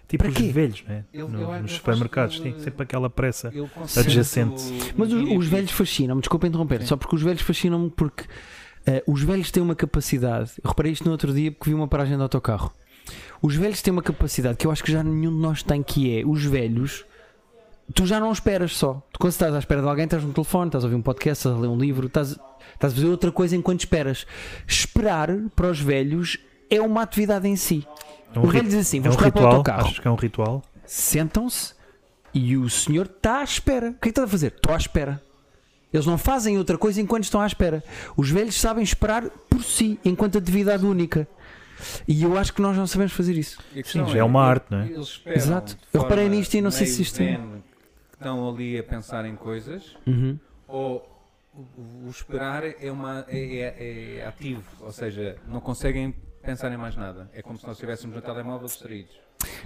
[0.09, 0.49] Tipo Para os quê?
[0.53, 1.05] velhos, né?
[1.13, 3.51] Eu- No- eu nos supermercados, tem sempre aquela pressa.
[3.97, 4.63] Adjacente.
[4.97, 6.87] Mas os, os velhos fascinam-me, desculpa interromper, Sim.
[6.87, 8.25] só porque os velhos fascinam-me porque
[8.87, 10.53] eh, os velhos têm uma capacidade.
[10.63, 12.73] Eu reparei isto no outro dia porque vi uma paragem de autocarro.
[13.41, 16.19] Os velhos têm uma capacidade que eu acho que já nenhum de nós tem, que
[16.21, 17.05] é os velhos.
[17.95, 19.03] Tu já não esperas só.
[19.13, 21.41] Tu, quando estás à espera de alguém, estás no telefone, estás a ouvir um podcast,
[21.41, 22.39] estás a ler um livro, estás,
[22.75, 24.27] estás a fazer outra coisa enquanto esperas.
[24.67, 26.39] Esperar para os velhos
[26.71, 27.87] é uma atividade em si.
[28.35, 29.57] É um, os velhos dizem assim: é um vamos esperar para o ritual.
[29.57, 30.63] autocarro Acho que é um ritual.
[30.87, 31.75] sentam-se
[32.35, 33.89] e o senhor está à espera.
[33.91, 34.53] O que é que está a fazer?
[34.57, 35.23] Estou à espera.
[35.93, 37.85] Eles não fazem outra coisa enquanto estão à espera.
[38.17, 41.29] Os velhos sabem esperar por si, enquanto atividade única.
[42.09, 43.59] E eu acho que nós não sabemos fazer isso.
[43.85, 44.91] Sim, já é uma arte, não é?
[45.35, 45.77] Exato.
[45.93, 47.52] Eu reparei nisto e não sei se isto- zen, que
[48.23, 49.97] estão ali a pensar em coisas,
[50.69, 51.09] ou
[51.55, 56.77] o, o esperar é, uma, é, é- é ativo, ou seja, não conseguem pensar em
[56.77, 57.31] mais nada.
[57.35, 59.21] É como se nós estivéssemos no telemóvel distraídos.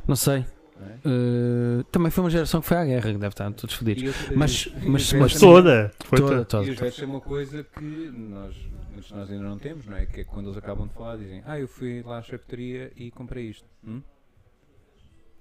[0.06, 0.44] Não sei.
[0.78, 1.08] é?
[1.08, 4.02] Uh, também foi uma geração que foi à guerra, que deve estar todos fodidos.
[4.34, 5.90] Mas- mas- mas Toda.
[6.04, 6.44] Foi Toda, toda.
[6.44, 6.66] toda.
[6.66, 7.80] E os velhos têm uma coisa que
[8.10, 8.54] nós,
[8.92, 10.04] muitos nós ainda não temos, não é?
[10.06, 13.10] Que é quando eles acabam de falar, dizem: Ah, eu fui lá à chapetaria e
[13.10, 13.64] comprei isto.
[13.86, 14.02] Hum?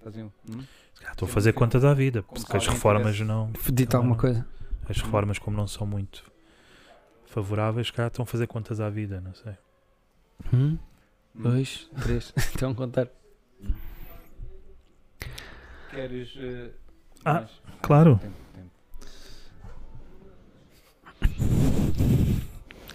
[0.06, 0.32] Faziam.
[0.48, 0.64] Hum?
[1.12, 3.52] Estou a fazer contas à vida, Como porque as reformas não.
[3.74, 4.46] Dito alguma coisa.
[4.88, 6.24] As reformas, como não são muito
[7.26, 9.54] favoráveis, cá estão a fazer contas à vida, não sei.
[10.54, 10.78] Um, Hum?
[11.34, 12.32] dois, três.
[12.38, 13.08] Estão a contar.
[15.90, 16.36] Queres.
[16.38, 16.70] eh,
[17.26, 17.50] Ah, mais?
[17.82, 18.20] claro.
[18.22, 18.72] Tempo, tempo.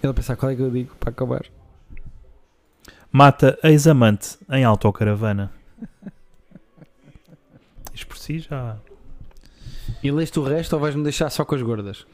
[0.01, 1.45] Ele a pensar qual é que eu digo para acabar.
[3.11, 5.51] Mata ex-amante em autocaravana.
[7.93, 8.77] Isto por si já.
[10.01, 12.05] E leste o resto ou vais-me deixar só com as gordas?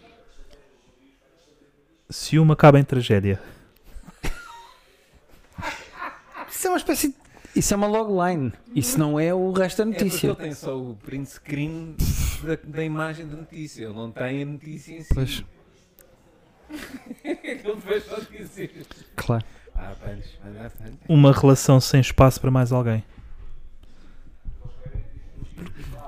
[2.10, 3.40] Se uma acaba em tragédia.
[6.49, 7.16] Isso é uma espécie de...
[7.56, 8.54] Isso é uma logline.
[8.76, 10.28] Isso não é o resto da É notícia.
[10.28, 11.95] ele tem só o print screen
[12.44, 15.14] da, da imagem da notícia, ele não tem a notícia em si.
[15.14, 15.44] Pois.
[17.24, 18.86] ele depois só dizer.
[19.16, 19.45] Claro.
[19.74, 19.94] Ah.
[21.08, 23.04] Uma relação sem espaço para mais alguém.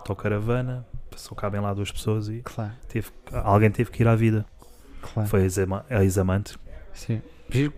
[0.09, 2.71] Autocaravana, passou cabem lá duas pessoas e Claro.
[2.87, 4.45] teve, alguém teve que ir à vida.
[5.01, 5.29] Claro.
[5.29, 6.57] Foi a ex-ama- a ex-amante.
[6.93, 7.21] Sim.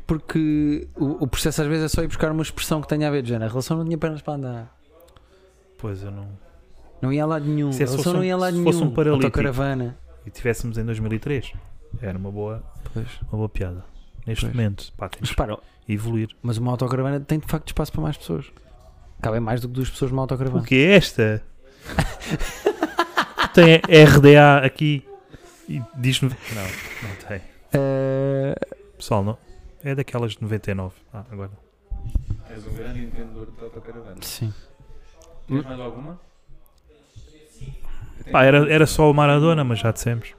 [0.08, 3.12] Porque o, o processo às vezes é só ir buscar uma expressão que tenha a
[3.12, 3.46] ver de género.
[3.46, 4.78] A relação não tinha pernas para andar.
[5.78, 6.28] Pois eu não.
[7.02, 7.72] Não ia a lado nenhum.
[7.72, 8.72] Se a esse relação fosse não um- ia a lado se nenhum.
[8.72, 9.26] fosse um paralítico.
[9.28, 9.98] Autocaravana.
[10.26, 11.54] E tivéssemos em 2003,
[12.02, 12.64] era uma boa,
[12.94, 13.08] Pois.
[13.24, 13.84] uma boa piada.
[14.28, 14.56] Neste Pois.
[14.56, 16.30] momento, pá, temos que evoluir.
[16.44, 18.52] mas uma autocaravana tem de facto espaço para mais pessoas.
[19.22, 20.64] Cabem mais do que duas pessoas numa O autocaravana.
[20.66, 21.42] que é esta?
[23.54, 23.76] tem
[24.06, 25.06] RDA aqui
[25.68, 26.30] e diz-me.
[26.30, 27.42] Não, não tem.
[27.74, 28.56] Eh,
[28.98, 29.38] Pessoal, não.
[29.84, 30.96] É daquelas de 99.
[31.14, 31.52] Ah, agora.
[32.50, 34.18] És um grande entendedor de autocaravana.
[34.22, 34.54] sim.
[35.48, 36.20] Tens mais alguma?
[38.32, 40.34] Pá, era, era só o Maradona, mas já dissemos.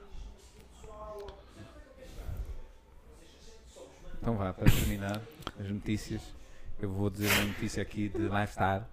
[4.21, 5.21] Então vá, para terminar
[5.59, 6.21] as notícias,
[6.81, 8.83] eu vou dizer uma notícia aqui de lifestyle.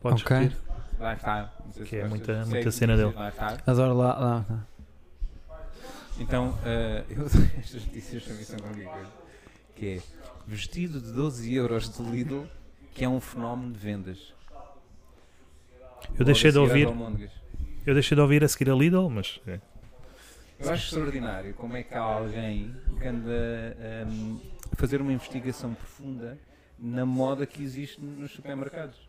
[0.00, 0.36] Podes Ok.
[0.36, 0.58] repetir?
[1.00, 1.48] Lifestyle.
[1.64, 2.10] Não sei se Que é gostas.
[2.18, 3.12] muita- Segue muita cena dele.
[3.12, 3.62] de lifestyle.
[3.66, 4.18] Adoro lá.
[4.18, 4.66] lá, lá.
[6.18, 9.10] Então, eh, eu, estas notícias também são qualquer coisa.
[9.76, 10.02] Que é
[10.46, 12.44] vestido de 12 euros de Lidl,
[12.94, 14.34] que é um fenómeno de vendas.
[16.18, 16.94] Eu deixei de Logo a seguir ouvir.
[16.96, 17.30] às almôndegas.
[17.86, 19.40] Eu deixei de ouvir a seguir a Lidl, mas.
[19.46, 19.60] é.
[20.58, 23.76] Eu acho extraordinário como é que há alguém que anda
[24.08, 24.40] hum,
[24.72, 26.36] a fazer uma investigação profunda
[26.76, 29.07] na moda que existe nos supermercados.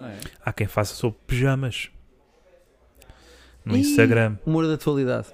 [0.00, 0.18] É?
[0.44, 1.90] Há quem faça sobre pijamas.
[3.64, 3.80] No Ih.
[3.80, 4.38] Instagram.
[4.46, 5.28] Humor da atualidade.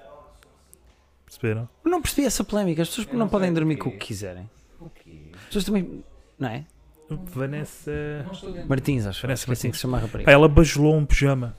[1.25, 1.67] Perceberam?
[1.83, 2.81] Não percebi essa polémica.
[2.81, 4.49] As pessoas não, não podem dormir com o que quiserem.
[4.79, 5.31] O quê?
[5.33, 6.03] As pessoas também.
[6.37, 6.65] Não é?
[7.09, 7.91] Vanessa.
[8.67, 9.27] Martins, acho.
[9.27, 9.71] É assim Martins.
[9.71, 10.31] que se chama a rapariga.
[10.31, 11.55] ela bajulou um pijama.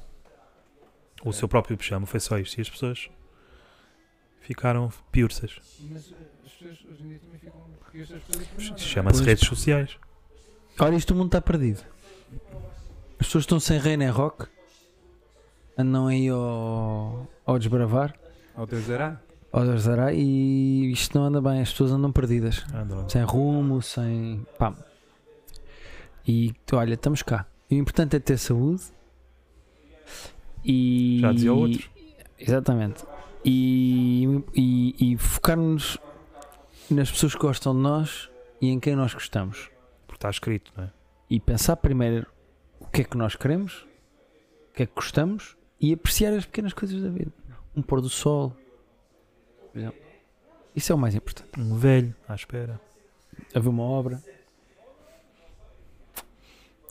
[1.24, 2.59] O seu próprio pijama, foi só isto.
[2.59, 3.09] E as pessoas
[4.40, 5.59] ficaram piursas.
[5.90, 6.12] Mas
[6.44, 8.76] as pessoas hoje em dia também ficam.
[8.76, 9.97] Chama-se redes sociais.
[10.78, 11.82] Olha, isto o mundo está perdido.
[13.19, 14.47] As pessoas estão sem rei nem rock.
[15.77, 18.15] Andam aí ao, ao desbravar,
[18.55, 19.20] Ao Deus dará.
[19.51, 21.61] ao desará e isto não anda bem.
[21.61, 22.65] As pessoas andam perdidas.
[22.73, 23.09] Andam.
[23.09, 24.47] Sem rumo, sem.
[24.59, 24.73] pá.
[26.27, 27.47] E olha, estamos cá.
[27.70, 28.82] E o importante é ter saúde.
[30.65, 31.19] E.
[31.20, 31.91] Já dizia o outro.
[32.39, 33.05] Exatamente.
[33.45, 35.99] E, e, e focar-nos
[36.91, 38.31] nas pessoas que gostam de nós
[38.61, 39.70] e em quem nós gostamos.
[40.07, 40.91] Porque está escrito, não é?
[41.28, 42.27] E pensar primeiro
[42.95, 43.83] que é que nós queremos,
[44.71, 47.33] o que é que gostamos e apreciar as pequenas coisas da vida.
[47.77, 48.57] Um pôr do sol.
[49.73, 49.99] por exemplo.
[50.77, 51.51] Isso é o mais importante.
[51.59, 52.81] Um velho à espera.
[53.55, 54.23] Haver uma obra.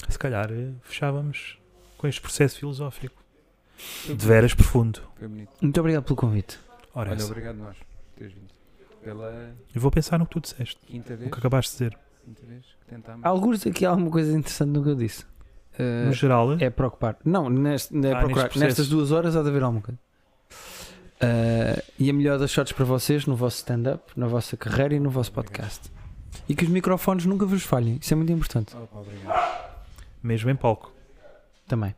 [0.10, 1.58] Se calhar eh, fechávamos
[1.98, 3.22] com este processo filosófico.
[4.06, 5.02] De veras profundo.
[5.16, 5.52] Foi bonito.
[5.62, 6.60] Muito obrigado pelo convite.
[6.94, 7.86] Ora, Olha, obrigado nós por
[8.18, 8.54] teres vindo.
[9.02, 10.78] Pela eu vou pensar no que tu disseste.
[10.86, 12.00] quinta O vez, que acabaste de dizer.
[12.24, 13.26] quinta vez tentámos.
[13.26, 15.26] Alguns aqui há alguma coisa interessante no que eu disse.
[15.80, 17.18] Uh, No geral, é preocupar.
[17.26, 18.50] Não, neste, é Ah, procurar.
[18.56, 20.00] Nestas duas horas há de haver alguma coisa.
[21.22, 25.00] Uh, e a melhor das shots para vocês no vosso stand-up, na vossa carreira e
[25.00, 25.90] no vosso podcast.
[26.50, 27.98] E que os microfones nunca vos falhem.
[28.02, 28.76] Isso é muito importante.
[28.76, 29.74] Opa, obrigado.
[30.22, 30.92] mesmo em palco.
[31.68, 31.96] Também.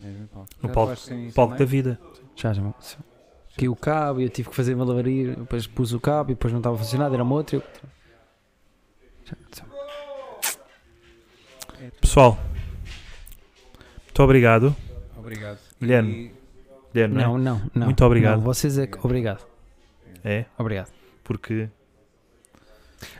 [0.00, 0.48] Mesmo, Paulo.
[0.62, 0.94] No Já palco-
[1.34, 1.98] Palco da vida.
[2.36, 2.62] Já, já.
[3.56, 5.34] Caiu o cabo e eu tive que fazer malabaria.
[5.34, 7.12] Depois pus o cabo e depois não estava a funcionar.
[7.12, 7.56] Era uma outra.
[7.56, 7.64] e eu-
[9.24, 9.64] Já, já.
[12.00, 12.38] Pessoal,
[14.18, 14.76] muito obrigado.
[15.16, 15.58] Obrigado.
[15.80, 16.10] Guilherme.
[16.10, 16.32] E-
[16.92, 17.24] Guilherme, não é?
[17.26, 17.84] Não, não, não.
[17.86, 18.36] Muito obrigado.
[18.38, 18.98] Não, vocês é que.
[19.04, 19.46] Obrigado.
[20.24, 20.90] É, Obrigado.
[21.22, 21.68] porque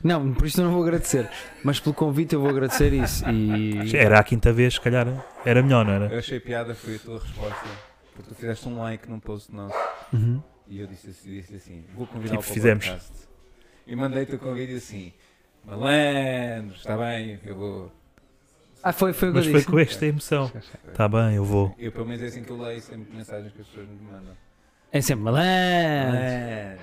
[0.03, 1.31] Não, por isto eu não vou agradecer.
[1.63, 3.25] Mas pelo convite eu vou agradecer isso.
[3.31, 3.95] E.
[3.97, 5.07] era a quinta vez, se calhar
[5.45, 6.07] era melhor, não era?
[6.13, 7.67] Eu achei piada foi a tua resposta.
[8.17, 9.77] Porque tu fizeste um like num post nosso.
[10.13, 10.43] Uhum.
[10.67, 12.85] E eu disse assim, disse assim vou convidar Tipo, para o fizemos.
[12.89, 13.13] podcast.
[13.87, 15.13] E mandei-te o convite assim,
[15.65, 17.93] malandro, está bem, eu vou.
[18.89, 19.71] Ah, foi, foi o que Mas eu foi disse.
[19.73, 20.53] com esta emoção.
[20.95, 21.75] Tá bem, eu vou.
[21.79, 24.35] Eu pelo menos é assim que eu leio sempre mensagens que as pessoas me mandam.
[24.91, 25.49] É sempre malandro.
[26.13, 26.79] Malandro,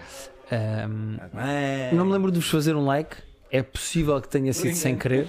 [0.51, 1.97] Ahm, malandro.
[1.97, 3.15] não me lembro de vos fazer um like.
[3.51, 5.27] É possível que tenha sido sem querer,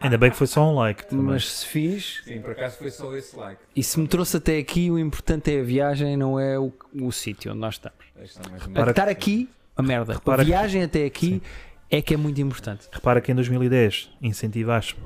[0.00, 1.06] Ainda bem que foi só um like.
[1.06, 1.24] também.
[1.24, 3.60] mas se fiz Sim, por acaso foi só esse like.
[3.74, 7.10] e se me trouxe até aqui, o importante é a viagem, não é o, o
[7.10, 7.98] sítio onde nós estamos.
[8.16, 10.12] Mais Repara- estar aqui, a merda.
[10.14, 11.42] Repara a que- viagem até aqui
[11.90, 12.86] é que é muito importante.
[12.92, 14.96] Repara que em 2010 incentivaste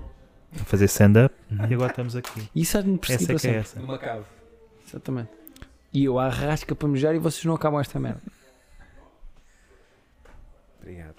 [0.60, 1.34] a fazer stand-up
[1.68, 2.48] e agora estamos aqui.
[2.54, 3.80] E isso há de Essa é que é essa.
[3.80, 4.24] Numa cave.
[4.86, 5.30] Exatamente.
[5.92, 8.20] E eu arrasca para mejar e vocês não acabam esta merda.
[10.80, 11.14] Obrigado.